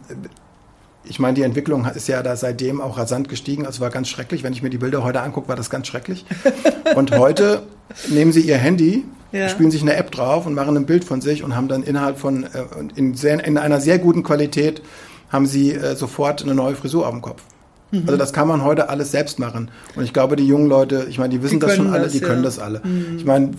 ich 1.03 1.19
meine, 1.19 1.35
die 1.35 1.43
Entwicklung 1.43 1.85
ist 1.85 2.07
ja 2.07 2.21
da 2.21 2.35
seitdem 2.35 2.81
auch 2.81 2.97
rasant 2.97 3.29
gestiegen. 3.29 3.65
Also 3.65 3.81
war 3.81 3.89
ganz 3.89 4.09
schrecklich. 4.09 4.43
Wenn 4.43 4.53
ich 4.53 4.61
mir 4.61 4.69
die 4.69 4.77
Bilder 4.77 5.03
heute 5.03 5.21
angucke, 5.21 5.47
war 5.47 5.55
das 5.55 5.69
ganz 5.69 5.87
schrecklich. 5.87 6.25
Und 6.95 7.11
heute 7.17 7.63
nehmen 8.09 8.31
sie 8.31 8.41
ihr 8.41 8.57
Handy, 8.57 9.05
ja. 9.31 9.47
spielen 9.49 9.71
sich 9.71 9.81
eine 9.81 9.95
App 9.95 10.11
drauf 10.11 10.45
und 10.45 10.53
machen 10.53 10.75
ein 10.75 10.85
Bild 10.85 11.03
von 11.03 11.21
sich 11.21 11.43
und 11.43 11.55
haben 11.55 11.67
dann 11.67 11.83
innerhalb 11.83 12.17
von, 12.17 12.43
äh, 12.43 12.47
in, 12.95 13.15
sehr, 13.15 13.43
in 13.43 13.57
einer 13.57 13.79
sehr 13.79 13.99
guten 13.99 14.23
Qualität, 14.23 14.81
haben 15.29 15.45
sie 15.45 15.73
äh, 15.73 15.95
sofort 15.95 16.43
eine 16.43 16.55
neue 16.55 16.75
Frisur 16.75 17.05
auf 17.05 17.13
dem 17.13 17.21
Kopf. 17.21 17.43
Mhm. 17.91 18.03
Also 18.05 18.17
das 18.17 18.33
kann 18.33 18.47
man 18.47 18.63
heute 18.63 18.89
alles 18.89 19.11
selbst 19.11 19.39
machen. 19.39 19.71
Und 19.95 20.03
ich 20.03 20.13
glaube, 20.13 20.35
die 20.35 20.47
jungen 20.47 20.67
Leute, 20.67 21.07
ich 21.09 21.17
meine, 21.19 21.29
die 21.29 21.43
wissen 21.43 21.59
die 21.59 21.65
das 21.65 21.75
schon 21.75 21.87
alle, 21.87 22.03
das, 22.03 22.13
die 22.13 22.19
ja. 22.19 22.27
können 22.27 22.43
das 22.43 22.59
alle. 22.59 22.81
Mhm. 22.83 23.17
Ich 23.17 23.25
meine, 23.25 23.51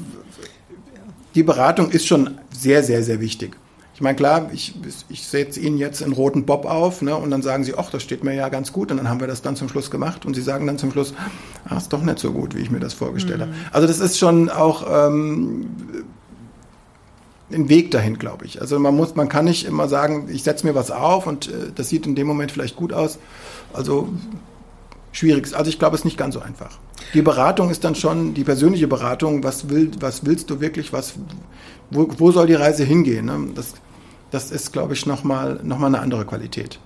die 1.35 1.43
Beratung 1.43 1.91
ist 1.91 2.07
schon 2.07 2.39
sehr, 2.57 2.83
sehr, 2.83 3.03
sehr 3.03 3.21
wichtig. 3.21 3.57
Ich 4.01 4.03
meine, 4.03 4.17
klar, 4.17 4.49
ich, 4.55 4.75
ich 5.11 5.27
setze 5.27 5.61
Ihnen 5.61 5.77
jetzt 5.77 6.03
einen 6.03 6.15
roten 6.15 6.47
Bob 6.47 6.65
auf 6.65 7.03
ne, 7.03 7.15
und 7.15 7.31
dann 7.31 7.43
sagen 7.43 7.65
Sie, 7.65 7.75
ach, 7.77 7.91
das 7.91 8.03
steht 8.03 8.25
mir 8.25 8.35
ja 8.35 8.49
ganz 8.49 8.73
gut 8.73 8.91
und 8.91 8.97
dann 8.97 9.11
haben 9.11 9.21
wir 9.21 9.27
das 9.27 9.43
dann 9.43 9.57
zum 9.57 9.69
Schluss 9.69 9.91
gemacht 9.91 10.25
und 10.25 10.33
Sie 10.33 10.41
sagen 10.41 10.67
dann 10.67 10.79
zum 10.79 10.91
Schluss, 10.91 11.13
ah, 11.69 11.77
ist 11.77 11.93
doch 11.93 12.01
nicht 12.01 12.19
so 12.19 12.33
gut, 12.33 12.57
wie 12.57 12.61
ich 12.61 12.71
mir 12.71 12.81
das 12.81 12.95
vorgestellt 12.95 13.41
mhm. 13.41 13.43
habe. 13.43 13.55
Also 13.73 13.87
das 13.87 13.99
ist 13.99 14.19
schon 14.19 14.49
auch 14.49 14.87
ähm, 14.89 15.67
ein 17.53 17.69
Weg 17.69 17.91
dahin, 17.91 18.19
glaube 18.19 18.47
ich. 18.47 18.63
Also 18.63 18.79
man 18.79 18.97
muss, 18.97 19.17
man 19.17 19.29
kann 19.29 19.45
nicht 19.45 19.67
immer 19.67 19.87
sagen, 19.87 20.29
ich 20.33 20.45
setze 20.45 20.67
mir 20.67 20.75
was 20.75 20.91
auf 20.91 21.27
und 21.27 21.49
äh, 21.49 21.71
das 21.75 21.91
sieht 21.91 22.07
in 22.07 22.15
dem 22.15 22.27
Moment 22.27 22.53
vielleicht 22.53 22.77
gut 22.77 22.95
aus. 22.95 23.19
Also 23.75 24.09
schwierig. 25.13 25.55
Also 25.55 25.69
ich 25.69 25.79
glaube, 25.79 25.95
es 25.95 26.01
ist 26.01 26.05
nicht 26.07 26.17
ganz 26.17 26.35
so 26.35 26.41
einfach. 26.41 26.79
Die 27.15 27.23
Beratung 27.23 27.71
ist 27.71 27.85
dann 27.85 27.95
schon 27.95 28.35
die 28.35 28.45
persönliche 28.45 28.89
Beratung. 28.89 29.43
Was, 29.43 29.69
will, 29.69 29.91
was 30.01 30.25
willst 30.25 30.51
du 30.51 30.61
wirklich? 30.61 30.93
Was, 30.93 31.15
wo, 31.91 32.09
wo 32.19 32.31
soll 32.31 32.47
die 32.47 32.55
Reise 32.55 32.85
hingehen? 32.85 33.27
Ne? 33.27 33.49
Das, 33.55 33.75
das 34.31 34.51
ist, 34.51 34.73
glaube 34.73 34.95
ich, 34.95 35.07
nochmal 35.07 35.61
noch 35.63 35.79
mal 35.79 35.89
eine 35.89 36.01
andere 36.01 36.25
Qualität. 36.25 36.79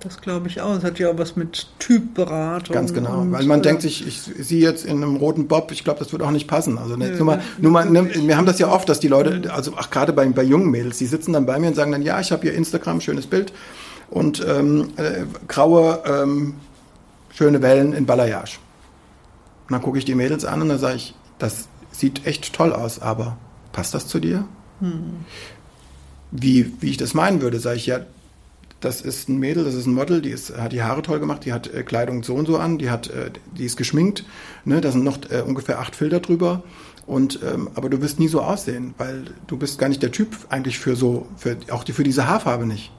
Das 0.00 0.20
glaube 0.22 0.48
ich 0.48 0.60
auch. 0.62 0.74
Es 0.74 0.82
hat 0.82 0.98
ja 0.98 1.10
auch 1.10 1.18
was 1.18 1.36
mit 1.36 1.66
Typberatung. 1.78 2.74
Ganz 2.74 2.94
genau. 2.94 3.26
Weil 3.28 3.44
man 3.44 3.60
äh, 3.60 3.62
denkt 3.62 3.82
sich, 3.82 4.06
ich 4.06 4.20
sehe 4.20 4.60
jetzt 4.62 4.86
in 4.86 5.02
einem 5.02 5.16
roten 5.16 5.46
Bob, 5.46 5.70
ich 5.72 5.84
glaube, 5.84 5.98
das 5.98 6.10
wird 6.12 6.22
auch 6.22 6.30
nicht 6.30 6.48
passen. 6.48 6.78
Also 6.78 6.96
ne, 6.96 7.10
nur 7.10 7.26
mal, 7.26 7.42
nur 7.58 7.70
mal, 7.70 7.88
ne, 7.88 8.10
wir 8.14 8.36
haben 8.36 8.46
das 8.46 8.58
ja 8.58 8.68
oft, 8.68 8.88
dass 8.88 8.98
die 8.98 9.08
Leute, 9.08 9.52
also 9.52 9.74
ach, 9.76 9.90
gerade 9.90 10.14
bei, 10.14 10.26
bei 10.28 10.42
jungen 10.42 10.70
Mädels, 10.70 10.98
die 10.98 11.06
sitzen 11.06 11.34
dann 11.34 11.44
bei 11.44 11.58
mir 11.58 11.68
und 11.68 11.74
sagen 11.74 11.92
dann, 11.92 12.02
ja, 12.02 12.18
ich 12.18 12.32
habe 12.32 12.42
hier 12.42 12.54
Instagram, 12.54 13.02
schönes 13.02 13.26
Bild 13.26 13.52
und 14.08 14.44
ähm, 14.46 14.88
äh, 14.96 15.24
graue, 15.46 16.02
ähm, 16.06 16.54
schöne 17.30 17.60
Wellen 17.60 17.92
in 17.92 18.06
Balayage. 18.06 18.58
Und 19.70 19.74
dann 19.74 19.82
gucke 19.82 19.98
ich 19.98 20.04
die 20.04 20.14
Mädels 20.14 20.44
an 20.44 20.60
und 20.60 20.68
dann 20.68 20.78
sage 20.78 20.96
ich, 20.96 21.14
das 21.38 21.68
sieht 21.90 22.26
echt 22.26 22.52
toll 22.52 22.72
aus, 22.72 23.00
aber 23.00 23.38
passt 23.72 23.94
das 23.94 24.06
zu 24.06 24.20
dir? 24.20 24.46
Hm 24.80 25.24
wie, 26.30 26.72
wie 26.80 26.90
ich 26.90 26.96
das 26.96 27.14
meinen 27.14 27.42
würde, 27.42 27.58
sage 27.60 27.76
ich 27.76 27.86
ja, 27.86 28.00
das 28.80 29.02
ist 29.02 29.28
ein 29.28 29.38
Mädel, 29.38 29.64
das 29.64 29.74
ist 29.74 29.86
ein 29.86 29.92
Model, 29.92 30.22
die 30.22 30.30
ist, 30.30 30.56
hat 30.56 30.72
die 30.72 30.82
Haare 30.82 31.02
toll 31.02 31.20
gemacht, 31.20 31.44
die 31.44 31.52
hat 31.52 31.72
äh, 31.72 31.82
Kleidung 31.82 32.22
so 32.22 32.34
und 32.34 32.46
so 32.46 32.56
an, 32.56 32.78
die 32.78 32.88
hat, 32.88 33.08
äh, 33.08 33.30
die 33.56 33.66
ist 33.66 33.76
geschminkt, 33.76 34.24
ne, 34.64 34.80
da 34.80 34.90
sind 34.90 35.04
noch 35.04 35.18
äh, 35.30 35.42
ungefähr 35.42 35.80
acht 35.80 35.94
Filter 35.94 36.20
drüber. 36.20 36.62
Und 37.06 37.40
ähm, 37.42 37.68
aber 37.74 37.90
du 37.90 38.00
wirst 38.00 38.20
nie 38.20 38.28
so 38.28 38.40
aussehen, 38.40 38.94
weil 38.96 39.24
du 39.48 39.56
bist 39.56 39.78
gar 39.78 39.88
nicht 39.88 40.02
der 40.02 40.12
Typ 40.12 40.28
eigentlich 40.48 40.78
für 40.78 40.96
so, 40.96 41.26
für, 41.36 41.56
auch 41.70 41.82
die, 41.82 41.92
für 41.92 42.04
diese 42.04 42.28
Haarfarbe 42.28 42.66
nicht. 42.66 42.92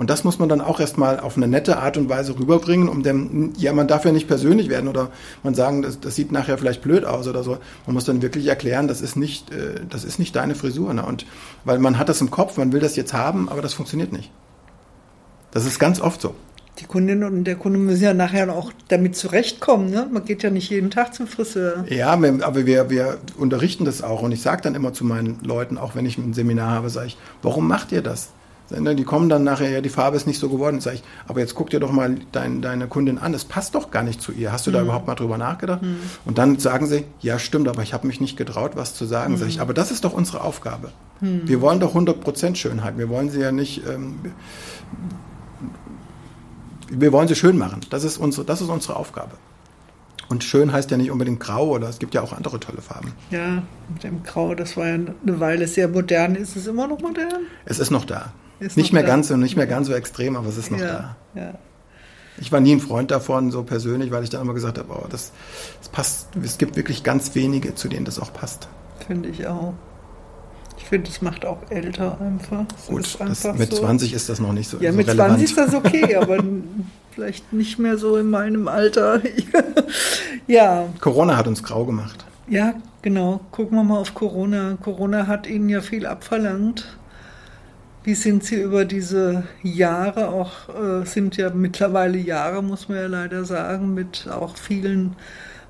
Und 0.00 0.08
das 0.08 0.24
muss 0.24 0.38
man 0.38 0.48
dann 0.48 0.62
auch 0.62 0.80
erstmal 0.80 1.20
auf 1.20 1.36
eine 1.36 1.46
nette 1.46 1.76
Art 1.76 1.98
und 1.98 2.08
Weise 2.08 2.38
rüberbringen, 2.38 2.88
um 2.88 3.02
dem, 3.02 3.52
ja, 3.58 3.74
man 3.74 3.86
darf 3.86 4.06
ja 4.06 4.12
nicht 4.12 4.28
persönlich 4.28 4.70
werden 4.70 4.88
oder 4.88 5.10
man 5.42 5.54
sagen, 5.54 5.82
das, 5.82 6.00
das 6.00 6.14
sieht 6.14 6.32
nachher 6.32 6.56
vielleicht 6.56 6.80
blöd 6.80 7.04
aus 7.04 7.28
oder 7.28 7.42
so. 7.42 7.58
Man 7.84 7.92
muss 7.92 8.06
dann 8.06 8.22
wirklich 8.22 8.46
erklären, 8.46 8.88
das 8.88 9.02
ist 9.02 9.16
nicht, 9.16 9.52
äh, 9.52 9.74
das 9.90 10.04
ist 10.04 10.18
nicht 10.18 10.34
deine 10.34 10.54
Frisur. 10.54 10.94
Ne? 10.94 11.04
Und 11.04 11.26
weil 11.66 11.78
man 11.78 11.98
hat 11.98 12.08
das 12.08 12.22
im 12.22 12.30
Kopf, 12.30 12.56
man 12.56 12.72
will 12.72 12.80
das 12.80 12.96
jetzt 12.96 13.12
haben, 13.12 13.50
aber 13.50 13.60
das 13.60 13.74
funktioniert 13.74 14.10
nicht. 14.10 14.32
Das 15.50 15.66
ist 15.66 15.78
ganz 15.78 16.00
oft 16.00 16.22
so. 16.22 16.34
Die 16.78 16.86
Kundin 16.86 17.22
und 17.22 17.44
der 17.44 17.56
Kunde 17.56 17.78
müssen 17.78 18.02
ja 18.02 18.14
nachher 18.14 18.50
auch 18.56 18.72
damit 18.88 19.16
zurechtkommen. 19.16 19.90
Ne? 19.90 20.08
Man 20.10 20.24
geht 20.24 20.42
ja 20.42 20.48
nicht 20.48 20.70
jeden 20.70 20.90
Tag 20.90 21.12
zum 21.12 21.26
Friseur. 21.26 21.84
Ja, 21.90 22.08
aber 22.08 22.64
wir, 22.64 22.88
wir 22.88 23.18
unterrichten 23.36 23.84
das 23.84 24.00
auch. 24.00 24.22
Und 24.22 24.32
ich 24.32 24.40
sage 24.40 24.62
dann 24.62 24.74
immer 24.74 24.94
zu 24.94 25.04
meinen 25.04 25.40
Leuten, 25.42 25.76
auch 25.76 25.94
wenn 25.94 26.06
ich 26.06 26.16
ein 26.16 26.32
Seminar 26.32 26.70
habe, 26.70 26.88
sage 26.88 27.08
ich, 27.08 27.18
warum 27.42 27.68
macht 27.68 27.92
ihr 27.92 28.00
das? 28.00 28.30
Die 28.70 29.04
kommen 29.04 29.28
dann 29.28 29.42
nachher, 29.42 29.68
ja, 29.68 29.80
die 29.80 29.88
Farbe 29.88 30.16
ist 30.16 30.26
nicht 30.26 30.38
so 30.38 30.48
geworden. 30.48 30.80
Sag 30.80 30.94
ich, 30.94 31.02
aber 31.26 31.40
jetzt 31.40 31.54
guck 31.54 31.70
dir 31.70 31.80
doch 31.80 31.90
mal 31.90 32.16
dein, 32.32 32.62
deine 32.62 32.86
Kundin 32.86 33.18
an, 33.18 33.32
das 33.32 33.44
passt 33.44 33.74
doch 33.74 33.90
gar 33.90 34.02
nicht 34.02 34.22
zu 34.22 34.32
ihr. 34.32 34.52
Hast 34.52 34.66
du 34.66 34.70
mhm. 34.70 34.74
da 34.74 34.82
überhaupt 34.82 35.06
mal 35.06 35.16
drüber 35.16 35.38
nachgedacht? 35.38 35.82
Mhm. 35.82 35.96
Und 36.24 36.38
dann 36.38 36.58
sagen 36.58 36.86
sie, 36.86 37.04
ja, 37.20 37.38
stimmt, 37.38 37.68
aber 37.68 37.82
ich 37.82 37.92
habe 37.92 38.06
mich 38.06 38.20
nicht 38.20 38.36
getraut, 38.36 38.72
was 38.76 38.94
zu 38.94 39.06
sagen. 39.06 39.34
Mhm. 39.34 39.38
Sag 39.38 39.48
ich, 39.48 39.56
mhm. 39.56 39.62
aber 39.62 39.74
das 39.74 39.90
ist 39.90 40.04
doch 40.04 40.12
unsere 40.12 40.42
Aufgabe. 40.42 40.92
Mhm. 41.20 41.42
Wir 41.44 41.60
wollen 41.60 41.80
doch 41.80 41.94
100% 41.94 42.54
Schönheit. 42.54 42.96
Wir 42.96 43.08
wollen 43.08 43.30
sie 43.30 43.40
ja 43.40 43.50
nicht, 43.52 43.82
ähm, 43.88 44.20
wir 46.88 47.12
wollen 47.12 47.28
sie 47.28 47.34
schön 47.34 47.58
machen. 47.58 47.80
Das 47.90 48.04
ist 48.04 48.18
unsere, 48.18 48.46
das 48.46 48.60
ist 48.60 48.68
unsere 48.68 48.96
Aufgabe. 48.96 49.32
Und 50.28 50.44
schön 50.44 50.72
heißt 50.72 50.92
ja 50.92 50.96
nicht 50.96 51.10
unbedingt 51.10 51.40
grau 51.40 51.70
oder 51.70 51.88
es 51.88 51.98
gibt 51.98 52.14
ja 52.14 52.22
auch 52.22 52.32
andere 52.32 52.60
tolle 52.60 52.80
Farben. 52.80 53.12
Ja, 53.30 53.64
mit 53.92 54.04
dem 54.04 54.22
Grau, 54.22 54.54
das 54.54 54.76
war 54.76 54.86
ja 54.86 54.94
eine 54.94 55.40
Weile 55.40 55.66
sehr 55.66 55.88
modern. 55.88 56.36
Ist 56.36 56.54
es 56.54 56.68
immer 56.68 56.86
noch 56.86 57.00
modern? 57.00 57.46
Es 57.64 57.80
ist 57.80 57.90
noch 57.90 58.04
da. 58.04 58.32
Ist 58.60 58.76
nicht 58.76 58.92
mehr 58.92 59.02
da. 59.02 59.08
ganz 59.08 59.28
so, 59.28 59.36
nicht 59.36 59.56
mehr 59.56 59.66
ganz 59.66 59.86
so 59.86 59.94
extrem, 59.94 60.36
aber 60.36 60.48
es 60.48 60.56
ist 60.56 60.70
noch 60.70 60.78
ja, 60.78 61.16
da. 61.34 61.40
Ja. 61.40 61.54
Ich 62.38 62.52
war 62.52 62.60
nie 62.60 62.72
ein 62.72 62.80
Freund 62.80 63.10
davon, 63.10 63.50
so 63.50 63.62
persönlich, 63.62 64.10
weil 64.10 64.22
ich 64.22 64.30
dann 64.30 64.42
immer 64.42 64.54
gesagt 64.54 64.78
habe, 64.78 64.92
oh, 64.92 65.06
das, 65.08 65.32
das 65.78 65.88
passt. 65.88 66.28
Es 66.42 66.58
gibt 66.58 66.76
wirklich 66.76 67.02
ganz 67.02 67.34
wenige, 67.34 67.74
zu 67.74 67.88
denen 67.88 68.04
das 68.04 68.18
auch 68.18 68.32
passt. 68.32 68.68
Finde 69.06 69.28
ich 69.28 69.46
auch. 69.46 69.74
Ich 70.78 70.84
finde, 70.84 71.10
es 71.10 71.20
macht 71.20 71.44
auch 71.44 71.58
älter 71.68 72.18
einfach. 72.20 72.64
Das 72.68 72.86
Gut, 72.86 73.20
einfach 73.20 73.54
mit 73.54 73.70
so. 73.72 73.82
20 73.82 74.14
ist 74.14 74.28
das 74.28 74.40
noch 74.40 74.52
nicht 74.52 74.68
so 74.68 74.78
Ja, 74.78 74.90
so 74.90 74.96
mit 74.96 75.08
relevant. 75.08 75.38
20 75.38 75.44
ist 75.44 75.58
das 75.58 75.74
okay, 75.74 76.14
aber 76.20 76.42
vielleicht 77.12 77.52
nicht 77.52 77.78
mehr 77.78 77.98
so 77.98 78.16
in 78.16 78.30
meinem 78.30 78.68
Alter. 78.68 79.20
ja. 80.46 80.86
Corona 81.00 81.36
hat 81.36 81.46
uns 81.46 81.62
grau 81.62 81.84
gemacht. 81.84 82.24
Ja, 82.48 82.74
genau. 83.02 83.40
Gucken 83.52 83.76
wir 83.76 83.84
mal 83.84 83.98
auf 83.98 84.14
Corona. 84.14 84.78
Corona 84.82 85.26
hat 85.26 85.46
ihnen 85.46 85.68
ja 85.68 85.82
viel 85.82 86.06
abverlangt. 86.06 86.86
Wie 88.02 88.14
sind 88.14 88.44
Sie 88.44 88.60
über 88.60 88.86
diese 88.86 89.44
Jahre, 89.62 90.28
auch 90.28 90.68
äh, 90.70 91.04
sind 91.04 91.36
ja 91.36 91.50
mittlerweile 91.50 92.16
Jahre, 92.16 92.62
muss 92.62 92.88
man 92.88 92.96
ja 92.96 93.06
leider 93.06 93.44
sagen, 93.44 93.92
mit 93.92 94.26
auch 94.30 94.56
vielen 94.56 95.16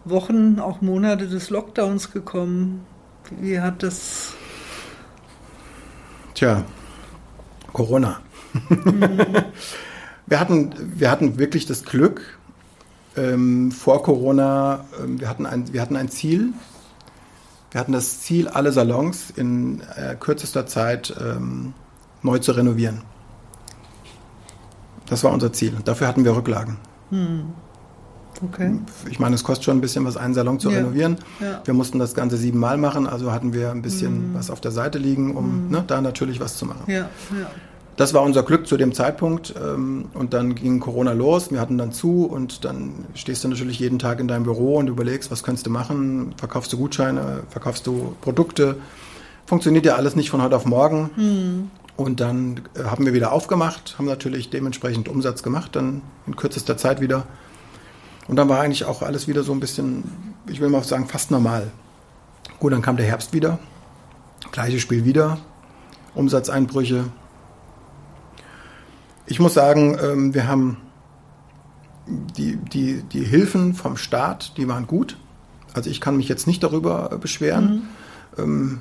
Wochen, 0.05 0.61
auch 0.61 0.81
Monate 0.81 1.27
des 1.27 1.51
Lockdowns 1.51 2.13
gekommen? 2.13 2.87
Wie 3.41 3.61
hat 3.61 3.83
das? 3.83 4.35
Tja, 6.35 6.65
Corona. 7.73 8.21
Mhm. 8.69 9.01
wir, 10.27 10.39
hatten, 10.41 10.75
wir 10.97 11.11
hatten 11.11 11.39
wirklich 11.39 11.67
das 11.67 11.85
Glück, 11.85 12.39
ähm, 13.17 13.73
vor 13.73 14.05
Corona, 14.05 14.85
ähm, 15.03 15.21
wir, 15.21 15.29
hatten 15.29 15.47
ein, 15.47 15.73
wir 15.73 15.83
hatten 15.83 15.97
ein 15.97 16.09
Ziel. 16.09 16.53
Wir 17.73 17.81
hatten 17.81 17.93
das 17.93 18.21
Ziel, 18.21 18.49
alle 18.49 18.73
Salons 18.73 19.31
in 19.31 19.83
äh, 19.97 20.17
kürzester 20.19 20.67
Zeit 20.67 21.15
ähm, 21.21 21.75
neu 22.23 22.39
zu 22.39 22.53
renovieren. 22.53 23.03
Das 25.09 25.25
war 25.25 25.33
unser 25.33 25.53
Ziel. 25.53 25.75
Dafür 25.85 26.07
hatten 26.07 26.25
wir 26.25 26.37
Rücklagen. 26.37 26.77
Hm. 27.11 27.53
Okay. 28.43 28.79
Ich 29.11 29.19
meine, 29.19 29.35
es 29.35 29.45
kostet 29.45 29.65
schon 29.65 29.79
ein 29.79 29.81
bisschen 29.81 30.05
was, 30.05 30.17
einen 30.17 30.35
Salon 30.35 30.59
zu 30.59 30.71
ja. 30.71 30.79
renovieren. 30.79 31.19
Ja. 31.41 31.61
Wir 31.65 31.75
mussten 31.75 31.99
das 31.99 32.15
Ganze 32.15 32.37
siebenmal 32.37 32.79
machen, 32.79 33.07
also 33.07 33.33
hatten 33.33 33.53
wir 33.53 33.71
ein 33.71 33.83
bisschen 33.83 34.13
hm. 34.13 34.35
was 34.35 34.51
auf 34.51 34.61
der 34.61 34.71
Seite 34.71 34.99
liegen, 34.99 35.37
um 35.37 35.45
hm. 35.45 35.71
ne, 35.71 35.85
da 35.87 36.01
natürlich 36.01 36.41
was 36.41 36.57
zu 36.57 36.65
machen. 36.65 36.85
Ja. 36.87 37.11
Das 37.97 38.15
war 38.15 38.23
unser 38.23 38.43
Glück 38.45 38.67
zu 38.67 38.79
dem 38.79 38.95
Zeitpunkt. 38.95 39.55
Ähm, 39.63 40.07
und 40.15 40.33
dann 40.33 40.55
ging 40.55 40.81
Corona 40.81 41.13
los. 41.13 41.51
Wir 41.51 41.61
hatten 41.61 41.77
dann 41.77 41.93
zu 41.93 42.25
und 42.25 42.65
dann 42.65 43.05
stehst 43.15 43.45
du 43.45 43.49
natürlich 43.49 43.79
jeden 43.79 43.99
Tag 43.99 44.21
in 44.21 44.29
deinem 44.29 44.45
Büro 44.45 44.77
und 44.77 44.89
überlegst, 44.89 45.31
was 45.31 45.43
könntest 45.43 45.67
du 45.67 45.71
machen? 45.71 46.35
Verkaufst 46.39 46.73
du 46.73 46.79
Gutscheine? 46.79 47.43
Verkaufst 47.51 47.87
du 47.87 48.15
Produkte? 48.23 48.77
Funktioniert 49.45 49.85
ja 49.85 49.97
alles 49.97 50.17
nicht 50.17 50.31
von 50.31 50.41
heute 50.41 50.57
auf 50.57 50.65
morgen. 50.65 51.11
Hm. 51.17 51.71
Und 52.01 52.19
dann 52.19 52.63
äh, 52.75 52.85
haben 52.85 53.05
wir 53.05 53.13
wieder 53.13 53.31
aufgemacht, 53.31 53.97
haben 53.99 54.07
natürlich 54.07 54.49
dementsprechend 54.49 55.07
Umsatz 55.07 55.43
gemacht, 55.43 55.77
dann 55.77 56.01
in 56.27 56.35
kürzester 56.35 56.79
Zeit 56.79 57.03
wieder. 57.03 57.27
Und 58.27 58.37
dann 58.37 58.49
war 58.49 58.59
eigentlich 58.59 58.87
auch 58.87 59.03
alles 59.03 59.29
wieder 59.29 59.43
so 59.43 59.53
ein 59.53 59.61
bisschen, 59.61 60.05
ich 60.49 60.63
will 60.63 60.71
mal 60.71 60.83
sagen, 60.83 61.09
fast 61.09 61.31
normal. 61.31 61.71
Gut, 62.59 62.73
dann 62.73 62.81
kam 62.81 62.97
der 62.97 63.05
Herbst 63.05 63.35
wieder, 63.35 63.59
gleiches 64.51 64.81
Spiel 64.81 65.05
wieder, 65.05 65.41
Umsatzeinbrüche. 66.15 67.05
Ich 69.27 69.39
muss 69.39 69.53
sagen, 69.53 69.99
ähm, 70.03 70.33
wir 70.33 70.49
haben 70.49 70.79
die, 72.07 72.57
die, 72.57 73.03
die 73.03 73.25
Hilfen 73.25 73.75
vom 73.75 73.99
Staat, 73.99 74.57
die 74.57 74.67
waren 74.69 74.87
gut. 74.87 75.19
Also 75.75 75.91
ich 75.91 76.01
kann 76.01 76.17
mich 76.17 76.31
jetzt 76.31 76.47
nicht 76.47 76.63
darüber 76.63 77.11
beschweren. 77.21 77.89
Mhm. 78.39 78.81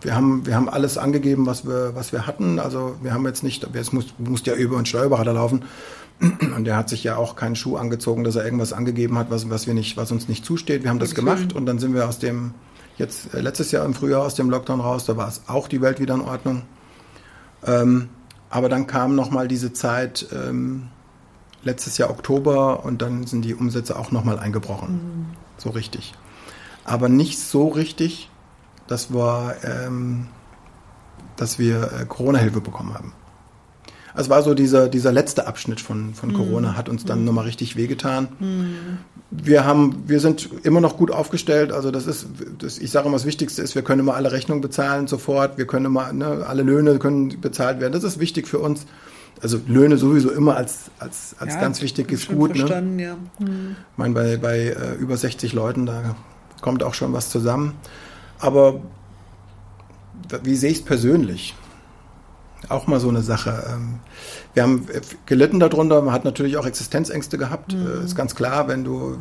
Wir 0.00 0.14
haben, 0.14 0.46
wir 0.46 0.54
haben 0.54 0.68
alles 0.68 0.98
angegeben, 0.98 1.46
was 1.46 1.66
wir, 1.66 1.94
was 1.94 2.12
wir 2.12 2.26
hatten. 2.26 2.58
Also 2.58 2.96
wir 3.02 3.12
haben 3.12 3.26
jetzt 3.26 3.42
nicht, 3.42 3.66
es 3.74 3.92
muss, 3.92 4.06
musste 4.18 4.52
ja 4.52 4.56
über 4.56 4.76
einen 4.76 4.86
Steuerberater 4.86 5.32
laufen. 5.32 5.64
Und 6.20 6.64
der 6.64 6.76
hat 6.76 6.88
sich 6.88 7.04
ja 7.04 7.16
auch 7.16 7.36
keinen 7.36 7.56
Schuh 7.56 7.76
angezogen, 7.76 8.24
dass 8.24 8.36
er 8.36 8.44
irgendwas 8.44 8.72
angegeben 8.72 9.18
hat, 9.18 9.30
was, 9.30 9.48
was 9.48 9.66
wir 9.66 9.74
nicht, 9.74 9.96
was 9.96 10.12
uns 10.12 10.28
nicht 10.28 10.44
zusteht. 10.44 10.82
Wir 10.82 10.90
haben 10.90 10.98
das 10.98 11.14
gemacht 11.14 11.54
und 11.54 11.64
dann 11.64 11.78
sind 11.78 11.94
wir 11.94 12.06
aus 12.06 12.18
dem, 12.18 12.52
jetzt 12.98 13.34
äh, 13.34 13.40
letztes 13.40 13.70
Jahr 13.70 13.86
im 13.86 13.94
Frühjahr 13.94 14.22
aus 14.22 14.34
dem 14.34 14.50
Lockdown 14.50 14.80
raus, 14.80 15.06
da 15.06 15.16
war 15.16 15.28
es 15.28 15.42
auch 15.46 15.66
die 15.66 15.80
Welt 15.80 15.98
wieder 15.98 16.14
in 16.14 16.20
Ordnung. 16.20 16.62
Ähm, 17.66 18.10
aber 18.50 18.68
dann 18.68 18.86
kam 18.86 19.14
nochmal 19.14 19.48
diese 19.48 19.72
Zeit, 19.72 20.26
ähm, 20.32 20.88
letztes 21.62 21.98
Jahr 21.98 22.10
Oktober 22.10 22.84
und 22.84 23.02
dann 23.02 23.26
sind 23.26 23.42
die 23.42 23.54
Umsätze 23.54 23.98
auch 23.98 24.10
nochmal 24.10 24.38
eingebrochen. 24.38 24.92
Mhm. 24.92 25.26
So 25.58 25.70
richtig. 25.70 26.14
Aber 26.84 27.08
nicht 27.08 27.38
so 27.38 27.68
richtig, 27.68 28.29
dass 28.90 29.12
wir, 29.12 29.56
ähm, 29.62 30.26
dass 31.36 31.58
wir 31.58 31.90
äh, 32.00 32.04
Corona-Hilfe 32.06 32.60
bekommen 32.60 32.92
haben. 32.92 33.12
Es 34.16 34.28
war 34.28 34.42
so 34.42 34.54
dieser, 34.54 34.88
dieser 34.88 35.12
letzte 35.12 35.46
Abschnitt 35.46 35.80
von, 35.80 36.14
von 36.14 36.32
Corona, 36.32 36.76
hat 36.76 36.88
uns 36.88 37.04
dann 37.04 37.20
mhm. 37.20 37.26
nochmal 37.26 37.44
richtig 37.44 37.76
wehgetan. 37.76 38.28
Mhm. 38.40 38.98
Wir 39.30 39.64
haben, 39.64 40.02
wir 40.08 40.18
sind 40.18 40.48
immer 40.64 40.80
noch 40.80 40.96
gut 40.96 41.12
aufgestellt. 41.12 41.70
Also 41.70 41.92
das 41.92 42.08
ist, 42.08 42.26
das, 42.58 42.78
ich 42.78 42.90
sage 42.90 43.06
immer, 43.06 43.16
das 43.16 43.24
Wichtigste 43.26 43.62
ist, 43.62 43.76
wir 43.76 43.82
können 43.82 44.00
immer 44.00 44.14
alle 44.14 44.32
Rechnungen 44.32 44.60
bezahlen 44.60 45.06
sofort. 45.06 45.58
Wir 45.58 45.66
können 45.68 45.86
immer, 45.86 46.12
ne, 46.12 46.44
alle 46.46 46.64
Löhne 46.64 46.98
können 46.98 47.40
bezahlt 47.40 47.80
werden. 47.80 47.92
Das 47.92 48.02
ist 48.02 48.18
wichtig 48.18 48.48
für 48.48 48.58
uns. 48.58 48.86
Also 49.40 49.60
Löhne 49.68 49.96
sowieso 49.96 50.30
immer 50.32 50.56
als, 50.56 50.90
als, 50.98 51.36
als 51.38 51.54
ja, 51.54 51.60
ganz 51.60 51.80
wichtiges 51.80 52.26
Gut. 52.26 52.56
Ne? 52.56 53.02
Ja. 53.02 53.16
Mhm. 53.38 53.76
Ich 53.92 53.98
meine, 53.98 54.14
bei, 54.14 54.36
bei 54.36 54.58
äh, 54.58 54.94
über 54.98 55.16
60 55.16 55.52
Leuten, 55.52 55.86
da 55.86 56.16
kommt 56.60 56.82
auch 56.82 56.94
schon 56.94 57.12
was 57.12 57.30
zusammen. 57.30 57.74
Aber 58.40 58.80
wie 60.42 60.56
sehe 60.56 60.70
ich 60.70 60.78
es 60.78 60.84
persönlich? 60.84 61.54
Auch 62.68 62.86
mal 62.86 63.00
so 63.00 63.08
eine 63.08 63.22
Sache. 63.22 63.64
Ähm, 63.72 64.00
wir 64.54 64.62
haben 64.62 64.86
gelitten 65.26 65.60
darunter, 65.60 66.02
man 66.02 66.12
hat 66.12 66.24
natürlich 66.24 66.56
auch 66.56 66.66
Existenzängste 66.66 67.38
gehabt. 67.38 67.72
Mhm. 67.72 68.02
Äh, 68.02 68.04
ist 68.04 68.16
ganz 68.16 68.34
klar, 68.34 68.68
wenn 68.68 68.84
du 68.84 69.18